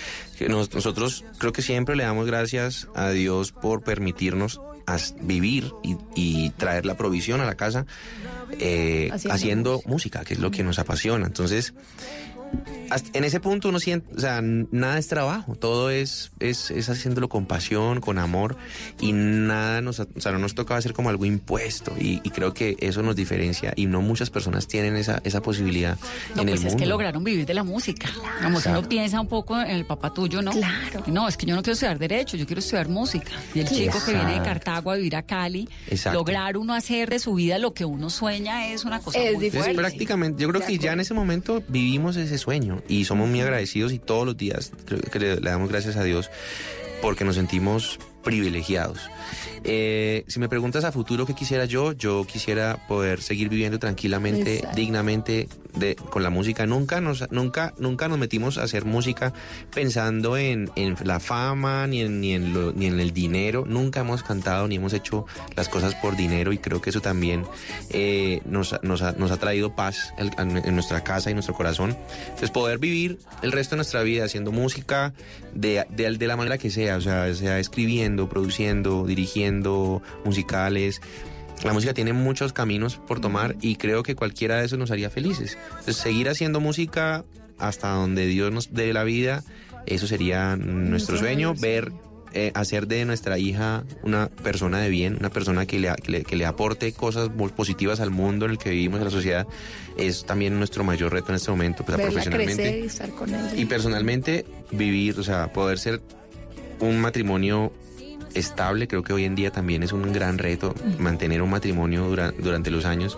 Nosotros 0.48 1.24
creo 1.38 1.52
que 1.52 1.62
siempre 1.62 1.96
le 1.96 2.04
damos 2.04 2.26
gracias 2.26 2.88
a 2.94 3.10
Dios 3.10 3.52
por 3.52 3.82
permitirnos 3.82 4.60
vivir 5.20 5.72
y, 5.82 5.96
y 6.14 6.50
traer 6.50 6.86
la 6.86 6.96
provisión 6.96 7.40
a 7.40 7.44
la 7.44 7.56
casa 7.56 7.86
eh, 8.60 9.08
Haciendo 9.12 9.34
haciendo, 9.34 9.82
música, 9.86 10.24
que 10.24 10.34
es 10.34 10.40
lo 10.40 10.50
que 10.52 10.62
nos 10.62 10.78
apasiona. 10.78 11.26
Entonces, 11.26 11.74
en 13.12 13.24
ese 13.24 13.40
punto 13.40 13.68
uno 13.68 13.80
siente, 13.80 14.14
o 14.16 14.20
sea, 14.20 14.40
nada 14.42 14.98
es 14.98 15.08
trabajo, 15.08 15.54
todo 15.56 15.90
es, 15.90 16.30
es, 16.40 16.70
es 16.70 16.88
haciéndolo 16.88 17.28
con 17.28 17.46
pasión, 17.46 18.00
con 18.00 18.18
amor 18.18 18.56
y 19.00 19.12
nada 19.12 19.80
nos, 19.80 20.00
o 20.00 20.06
sea, 20.18 20.32
no 20.32 20.38
nos 20.38 20.54
toca 20.54 20.76
hacer 20.76 20.92
como 20.92 21.10
algo 21.10 21.24
impuesto 21.24 21.92
y, 21.98 22.20
y 22.22 22.30
creo 22.30 22.54
que 22.54 22.76
eso 22.80 23.02
nos 23.02 23.16
diferencia 23.16 23.72
y 23.76 23.86
no 23.86 24.00
muchas 24.02 24.30
personas 24.30 24.68
tienen 24.68 24.96
esa, 24.96 25.20
esa 25.24 25.42
posibilidad 25.42 25.98
No, 26.34 26.42
en 26.42 26.48
pues 26.48 26.60
el 26.60 26.66
es 26.66 26.72
mundo. 26.72 26.78
que 26.78 26.86
lograron 26.86 27.24
vivir 27.24 27.44
de 27.46 27.54
la 27.54 27.64
música. 27.64 28.08
Como 28.42 28.60
si 28.60 28.68
uno 28.68 28.88
piensa 28.88 29.20
un 29.20 29.28
poco 29.28 29.60
en 29.60 29.68
el 29.70 29.84
papá 29.84 30.14
tuyo, 30.14 30.40
¿no? 30.42 30.52
Claro. 30.52 31.02
No, 31.08 31.26
es 31.28 31.36
que 31.36 31.46
yo 31.46 31.54
no 31.56 31.62
quiero 31.62 31.74
estudiar 31.74 31.98
Derecho, 31.98 32.36
yo 32.36 32.46
quiero 32.46 32.60
estudiar 32.60 32.88
música. 32.88 33.32
Y 33.54 33.60
el 33.60 33.68
chico 33.68 33.98
que 34.04 34.12
viene 34.12 34.34
de 34.34 34.42
Cartago 34.42 34.90
a 34.92 34.96
vivir 34.96 35.16
a 35.16 35.22
Cali, 35.22 35.68
Exacto. 35.88 36.18
lograr 36.18 36.56
uno 36.56 36.72
hacer 36.74 37.10
de 37.10 37.18
su 37.18 37.34
vida 37.34 37.58
lo 37.58 37.74
que 37.74 37.84
uno 37.84 38.10
sueña 38.10 38.68
es 38.68 38.84
una 38.84 39.00
cosa 39.00 39.18
Es 39.18 39.32
muy 39.34 39.44
difícil. 39.46 39.60
Fuerte. 39.62 39.74
prácticamente, 39.76 40.42
yo 40.42 40.48
creo 40.50 40.64
que 40.64 40.78
ya 40.78 40.92
en 40.92 41.00
ese 41.00 41.14
momento 41.14 41.62
vivimos 41.68 42.16
ese 42.16 42.35
sueño 42.38 42.82
y 42.88 43.04
somos 43.04 43.28
muy 43.28 43.40
agradecidos 43.40 43.92
y 43.92 43.98
todos 43.98 44.26
los 44.26 44.36
días 44.36 44.72
creo 44.84 45.00
que 45.00 45.18
le, 45.18 45.36
le 45.36 45.50
damos 45.50 45.68
gracias 45.68 45.96
a 45.96 46.04
Dios 46.04 46.30
porque 47.02 47.24
nos 47.24 47.36
sentimos 47.36 47.98
privilegiados. 48.24 48.98
Eh, 49.62 50.24
si 50.26 50.40
me 50.40 50.48
preguntas 50.48 50.84
a 50.84 50.90
futuro 50.90 51.26
qué 51.26 51.34
quisiera 51.34 51.64
yo, 51.64 51.92
yo 51.92 52.26
quisiera 52.26 52.86
poder 52.88 53.22
seguir 53.22 53.48
viviendo 53.48 53.78
tranquilamente, 53.78 54.56
Exacto. 54.56 54.76
dignamente 54.76 55.48
de, 55.76 55.94
con 55.96 56.22
la 56.22 56.30
música. 56.30 56.66
Nunca 56.66 57.00
nos, 57.00 57.30
nunca, 57.30 57.74
nunca 57.78 58.08
nos 58.08 58.18
metimos 58.18 58.58
a 58.58 58.64
hacer 58.64 58.84
música 58.84 59.32
pensando 59.74 60.36
en, 60.36 60.70
en 60.76 60.96
la 61.04 61.20
fama 61.20 61.86
ni 61.86 62.00
en, 62.02 62.20
ni, 62.20 62.32
en 62.32 62.52
lo- 62.52 62.72
ni 62.72 62.86
en 62.86 62.98
el 63.00 63.12
dinero. 63.12 63.64
Nunca 63.66 64.00
hemos 64.00 64.22
cantado 64.22 64.66
ni 64.68 64.76
hemos 64.76 64.92
hecho 64.92 65.26
las 65.54 65.68
cosas 65.68 65.94
por 65.96 66.16
dinero 66.16 66.52
y 66.52 66.58
creo 66.58 66.80
que 66.80 66.90
eso 66.90 67.00
también 67.00 67.44
eh, 67.90 68.40
nos, 68.44 68.74
nos, 68.82 69.02
ha, 69.02 69.12
nos 69.12 69.30
ha 69.30 69.36
traído 69.38 69.74
paz 69.76 70.12
en, 70.18 70.56
en 70.56 70.74
nuestra 70.74 71.04
casa 71.04 71.30
y 71.30 71.34
nuestro 71.34 71.54
corazón. 71.54 71.96
Entonces 72.24 72.50
poder 72.50 72.78
vivir 72.78 73.18
el 73.42 73.52
resto 73.52 73.74
de 73.74 73.78
nuestra 73.78 74.02
vida 74.02 74.24
haciendo 74.24 74.52
música 74.52 75.12
de, 75.54 75.84
de, 75.90 76.16
de 76.16 76.26
la 76.26 76.36
manera 76.36 76.58
que 76.58 76.70
sea, 76.70 76.96
o 76.96 77.00
sea, 77.00 77.32
sea 77.34 77.58
escribiendo, 77.58 78.28
produciendo, 78.28 79.06
dirigiendo 79.06 80.02
musicales. 80.24 81.00
La 81.64 81.72
música 81.72 81.94
tiene 81.94 82.12
muchos 82.12 82.52
caminos 82.52 82.96
por 82.96 83.20
tomar 83.20 83.56
y 83.60 83.76
creo 83.76 84.02
que 84.02 84.14
cualquiera 84.14 84.56
de 84.56 84.66
esos 84.66 84.78
nos 84.78 84.90
haría 84.90 85.10
felices. 85.10 85.56
Entonces, 85.70 85.96
seguir 85.96 86.28
haciendo 86.28 86.60
música 86.60 87.24
hasta 87.58 87.90
donde 87.90 88.26
Dios 88.26 88.52
nos 88.52 88.72
dé 88.72 88.92
la 88.92 89.04
vida, 89.04 89.42
eso 89.86 90.06
sería 90.06 90.56
nuestro 90.56 91.16
sueño, 91.16 91.54
ver 91.54 91.92
eh, 92.32 92.52
hacer 92.54 92.86
de 92.86 93.04
nuestra 93.06 93.38
hija 93.38 93.84
una 94.02 94.28
persona 94.28 94.78
de 94.78 94.90
bien, 94.90 95.16
una 95.18 95.30
persona 95.30 95.64
que 95.64 95.78
le, 95.78 95.94
que 95.94 96.10
le, 96.10 96.22
que 96.22 96.36
le 96.36 96.44
aporte 96.44 96.92
cosas 96.92 97.30
positivas 97.56 98.00
al 98.00 98.10
mundo 98.10 98.44
en 98.44 98.50
el 98.50 98.58
que 98.58 98.70
vivimos, 98.70 99.00
a 99.00 99.04
la 99.04 99.10
sociedad, 99.10 99.46
es 99.96 100.26
también 100.26 100.58
nuestro 100.58 100.84
mayor 100.84 101.12
reto 101.12 101.28
en 101.30 101.36
este 101.36 101.50
momento, 101.50 101.82
pues, 101.82 101.96
Verla 101.96 102.12
profesionalmente. 102.12 102.62
crecer 102.62 102.84
y 102.84 102.86
estar 102.86 103.10
con 103.10 103.30
ella. 103.30 103.52
Y 103.56 103.64
personalmente, 103.64 104.44
vivir, 104.70 105.18
o 105.18 105.22
sea, 105.22 105.50
poder 105.50 105.78
ser 105.78 106.02
un 106.80 107.00
matrimonio 107.00 107.72
estable, 108.36 108.86
creo 108.88 109.02
que 109.02 109.12
hoy 109.12 109.24
en 109.24 109.34
día 109.34 109.50
también 109.50 109.82
es 109.82 109.92
un 109.92 110.12
gran 110.12 110.38
reto 110.38 110.74
mantener 110.98 111.42
un 111.42 111.50
matrimonio 111.50 112.08
dura- 112.08 112.32
durante 112.38 112.70
los 112.70 112.84
años. 112.84 113.16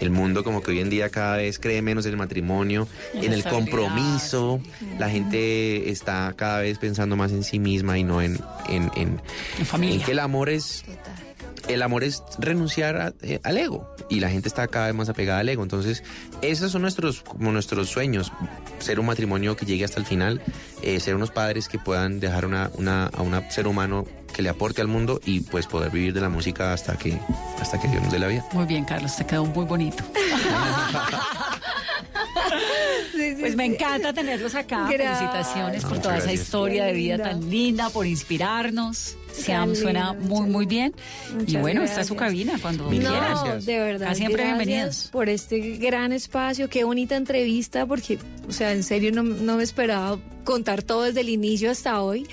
El 0.00 0.10
mundo 0.10 0.44
como 0.44 0.62
que 0.62 0.70
hoy 0.70 0.80
en 0.80 0.90
día 0.90 1.08
cada 1.08 1.36
vez 1.38 1.58
cree 1.58 1.82
menos 1.82 2.04
en 2.06 2.12
el 2.12 2.16
matrimonio, 2.18 2.86
En 3.14 3.24
en 3.24 3.32
el 3.32 3.42
compromiso. 3.44 4.60
La 4.98 5.10
gente 5.10 5.90
está 5.90 6.32
cada 6.36 6.60
vez 6.60 6.78
pensando 6.78 7.16
más 7.16 7.32
en 7.32 7.42
sí 7.42 7.58
misma 7.58 7.98
y 7.98 8.04
no 8.04 8.22
en, 8.22 8.38
en, 8.68 8.90
en, 8.94 9.20
en 9.94 10.00
que 10.02 10.12
el 10.12 10.18
amor 10.20 10.48
es 10.50 10.84
el 11.68 11.82
amor 11.82 12.02
es 12.02 12.22
renunciar 12.38 12.96
a- 12.96 13.12
eh, 13.20 13.40
al 13.42 13.58
ego. 13.58 13.94
Y 14.08 14.20
la 14.20 14.30
gente 14.30 14.48
está 14.48 14.66
cada 14.68 14.86
vez 14.86 14.94
más 14.94 15.10
apegada 15.10 15.40
al 15.40 15.48
ego. 15.50 15.62
Entonces, 15.62 16.02
esos 16.40 16.72
son 16.72 16.80
nuestros 16.80 17.20
como 17.22 17.52
nuestros 17.52 17.90
sueños, 17.90 18.32
ser 18.78 18.98
un 19.00 19.04
matrimonio 19.06 19.54
que 19.54 19.66
llegue 19.66 19.84
hasta 19.84 20.00
el 20.00 20.06
final, 20.06 20.40
eh, 20.82 20.98
ser 20.98 21.14
unos 21.14 21.30
padres 21.30 21.68
que 21.68 21.78
puedan 21.78 22.20
dejar 22.20 22.46
una, 22.46 22.70
una, 22.74 23.06
a 23.08 23.20
un 23.20 23.38
ser 23.50 23.66
humano 23.66 24.06
que 24.38 24.42
le 24.42 24.50
aporte 24.50 24.80
al 24.80 24.86
mundo 24.86 25.20
y 25.24 25.40
pues 25.40 25.66
poder 25.66 25.90
vivir 25.90 26.14
de 26.14 26.20
la 26.20 26.28
música 26.28 26.72
hasta 26.72 26.96
que 26.96 27.18
hasta 27.60 27.80
que 27.80 27.88
Dios 27.88 28.00
nos 28.04 28.12
dé 28.12 28.20
la 28.20 28.28
vida. 28.28 28.46
Muy 28.52 28.66
bien, 28.66 28.84
Carlos, 28.84 29.16
te 29.16 29.26
quedó 29.26 29.44
muy 29.44 29.64
bonito. 29.64 30.04
pues 33.40 33.56
me 33.56 33.64
encanta 33.64 34.12
tenerlos 34.12 34.54
acá. 34.54 34.86
Gracias. 34.88 35.18
Felicitaciones 35.18 35.84
por 35.84 35.98
toda 35.98 36.18
esa 36.18 36.26
gracias. 36.26 36.44
historia 36.44 36.84
de 36.84 36.92
vida 36.92 37.18
tan 37.18 37.50
linda, 37.50 37.90
por 37.90 38.06
inspirarnos. 38.06 39.16
Siam 39.32 39.72
Tan 39.72 39.76
suena 39.76 40.12
muy, 40.12 40.48
muy 40.48 40.66
bien. 40.66 40.94
y 41.32 41.34
Muchas 41.34 41.60
bueno, 41.60 41.82
está 41.82 42.04
su 42.04 42.14
gracias. 42.14 42.28
cabina 42.30 42.58
cuando 42.62 42.84
No, 42.84 42.90
quieras. 42.90 43.66
de 43.66 43.78
verdad. 43.80 44.14
Siempre 44.14 44.44
gracias 44.44 44.58
bienvenidos. 44.66 45.08
Por 45.10 45.28
este 45.28 45.58
gran 45.78 46.12
espacio, 46.12 46.68
qué 46.68 46.84
bonita 46.84 47.16
entrevista, 47.16 47.86
porque, 47.86 48.20
o 48.48 48.52
sea, 48.52 48.70
en 48.70 48.84
serio 48.84 49.10
no, 49.10 49.24
no 49.24 49.56
me 49.56 49.64
esperaba 49.64 50.16
contar 50.44 50.84
todo 50.84 51.02
desde 51.02 51.22
el 51.22 51.28
inicio 51.28 51.72
hasta 51.72 52.00
hoy. 52.02 52.28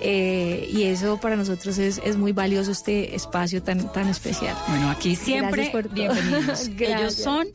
Eh, 0.00 0.68
y 0.72 0.84
eso 0.84 1.18
para 1.18 1.36
nosotros 1.36 1.78
es, 1.78 2.00
es 2.04 2.16
muy 2.16 2.32
valioso 2.32 2.70
este 2.70 3.14
espacio 3.14 3.62
tan, 3.62 3.92
tan 3.92 4.08
especial. 4.08 4.56
Bueno, 4.68 4.90
aquí 4.90 5.16
siempre 5.16 5.72
bienvenidos. 5.92 6.68
Ellos 6.78 7.14
son 7.14 7.48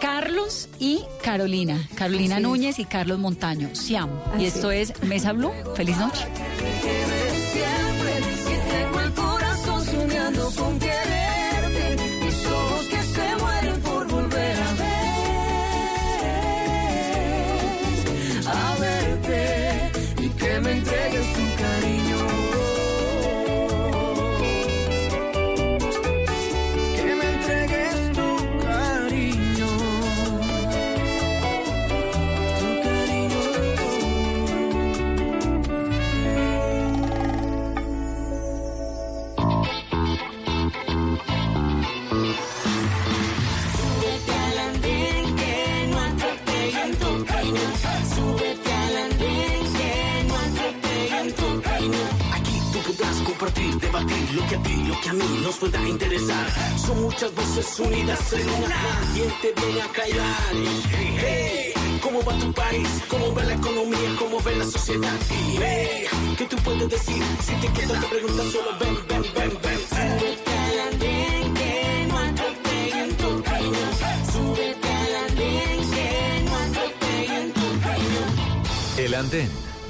Carlos 0.00 0.68
y 0.78 1.00
Carolina. 1.22 1.88
Carolina 1.94 2.36
Así 2.36 2.42
es. 2.42 2.48
Núñez 2.48 2.78
y 2.78 2.84
Carlos 2.84 3.18
Montaño, 3.18 3.70
Siam. 3.74 4.10
Así 4.32 4.42
y 4.42 4.46
esto 4.46 4.70
es 4.70 4.92
Mesa 5.04 5.32
Blue. 5.32 5.52
Feliz 5.76 5.96
noche. 5.96 6.26
Súbete 48.14 48.72
al 48.72 48.96
andén 48.96 49.64
que 49.76 50.24
no 50.26 50.34
atropellen 50.34 51.34
tu 51.34 51.62
camino. 51.62 51.98
Aquí 52.32 52.54
tú 52.72 52.78
podrás 52.80 53.16
compartir, 53.28 53.74
debatir 53.78 54.34
lo 54.34 54.46
que 54.46 54.54
a 54.56 54.62
ti, 54.62 54.76
lo 54.84 55.00
que 55.00 55.08
a 55.10 55.12
mí 55.12 55.40
nos 55.42 55.56
pueda 55.56 55.88
interesar. 55.88 56.46
Son 56.78 57.02
muchas 57.02 57.34
voces 57.34 57.80
unidas 57.80 58.32
en 58.32 58.48
una. 58.48 58.80
¿Quién 59.14 59.30
te 59.42 59.60
viene 59.60 59.82
a 59.82 59.88
callar? 59.88 60.52
Hey, 61.20 61.72
¿cómo 62.00 62.22
va 62.24 62.38
tu 62.38 62.52
país? 62.54 62.88
¿Cómo 63.08 63.34
va 63.34 63.44
la 63.44 63.54
economía? 63.54 64.16
¿Cómo 64.18 64.42
va 64.42 64.50
la 64.52 64.64
sociedad? 64.64 65.18
Hey, 65.60 66.06
¿qué 66.38 66.44
tú 66.46 66.56
puedes 66.64 66.88
decir? 66.88 67.22
Si 67.46 67.52
te 67.54 67.68
quedas 67.68 68.00
te 68.00 68.06
preguntas 68.06 68.46
solo 68.46 68.70
ven, 68.80 68.96
ven, 69.08 69.22
ven, 69.34 69.58
ven. 69.62 69.78
Súbete 69.90 70.51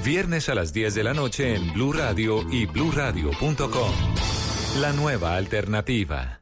Viernes 0.04 0.48
a 0.48 0.54
las 0.54 0.72
10 0.72 0.94
de 0.94 1.04
la 1.04 1.14
noche 1.14 1.54
en 1.54 1.72
Blue 1.72 1.92
Radio 1.92 2.42
y 2.50 2.66
bluradio.com. 2.66 3.92
La 4.80 4.92
nueva 4.92 5.36
alternativa. 5.36 6.41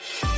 Thank 0.00 0.32
you 0.32 0.37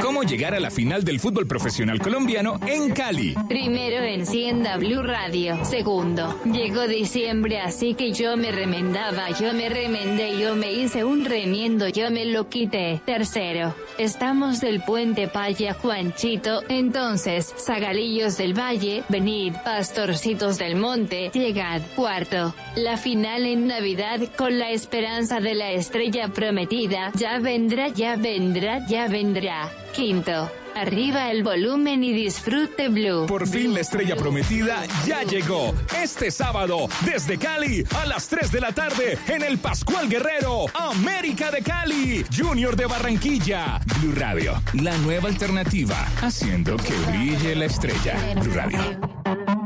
¿Cómo 0.00 0.22
llegar 0.22 0.54
a 0.54 0.60
la 0.60 0.70
final 0.70 1.04
del 1.04 1.20
fútbol 1.20 1.46
profesional 1.46 2.00
colombiano 2.00 2.60
en 2.66 2.90
Cali. 2.90 3.34
Primero 3.48 4.04
encienda 4.04 4.76
Blue 4.76 5.02
Radio. 5.02 5.64
Segundo, 5.64 6.38
llegó 6.44 6.86
diciembre, 6.86 7.60
así 7.60 7.94
que 7.94 8.12
yo 8.12 8.36
me 8.36 8.52
remendaba, 8.52 9.30
yo 9.30 9.52
me 9.54 9.68
remendé, 9.68 10.38
yo 10.38 10.54
me 10.54 10.72
hice 10.72 11.04
un 11.04 11.24
remiendo, 11.24 11.88
yo 11.88 12.10
me 12.10 12.26
lo 12.26 12.48
quité. 12.48 13.00
Tercero, 13.04 13.74
estamos 13.98 14.60
del 14.60 14.82
puente 14.82 15.28
Paya 15.28 15.74
Juanchito, 15.74 16.62
entonces, 16.68 17.54
Zagalillos 17.58 18.36
del 18.36 18.58
Valle, 18.58 19.02
venid, 19.08 19.54
pastorcitos 19.64 20.58
del 20.58 20.76
monte, 20.76 21.30
llegad. 21.32 21.80
Cuarto, 21.94 22.54
la 22.76 22.96
final 22.96 23.46
en 23.46 23.66
Navidad 23.66 24.20
con 24.36 24.58
la 24.58 24.70
esperanza 24.70 25.40
de 25.40 25.54
la 25.54 25.72
estrella 25.72 26.28
prometida, 26.28 27.12
ya 27.14 27.38
vendrá, 27.38 27.88
ya 27.88 28.16
vendrá, 28.16 28.86
ya 28.86 29.08
vendrá. 29.08 29.70
Quinto, 29.96 30.52
arriba 30.74 31.30
el 31.30 31.42
volumen 31.42 32.04
y 32.04 32.12
disfrute 32.12 32.90
Blue. 32.90 33.24
Por 33.24 33.48
fin 33.48 33.72
la 33.72 33.80
estrella 33.80 34.14
prometida 34.14 34.84
ya 35.06 35.22
llegó. 35.22 35.74
Este 36.02 36.30
sábado, 36.30 36.86
desde 37.06 37.38
Cali, 37.38 37.82
a 37.96 38.04
las 38.04 38.28
3 38.28 38.52
de 38.52 38.60
la 38.60 38.72
tarde, 38.72 39.16
en 39.26 39.42
el 39.42 39.56
Pascual 39.56 40.06
Guerrero, 40.10 40.66
América 40.74 41.50
de 41.50 41.62
Cali, 41.62 42.26
Junior 42.36 42.76
de 42.76 42.84
Barranquilla. 42.84 43.80
Blue 43.98 44.12
Radio, 44.14 44.62
la 44.74 44.94
nueva 44.98 45.30
alternativa, 45.30 45.96
haciendo 46.20 46.76
que 46.76 46.92
brille 47.10 47.56
la 47.56 47.64
estrella. 47.64 48.34
Blue 48.34 48.52
Radio. 48.52 49.65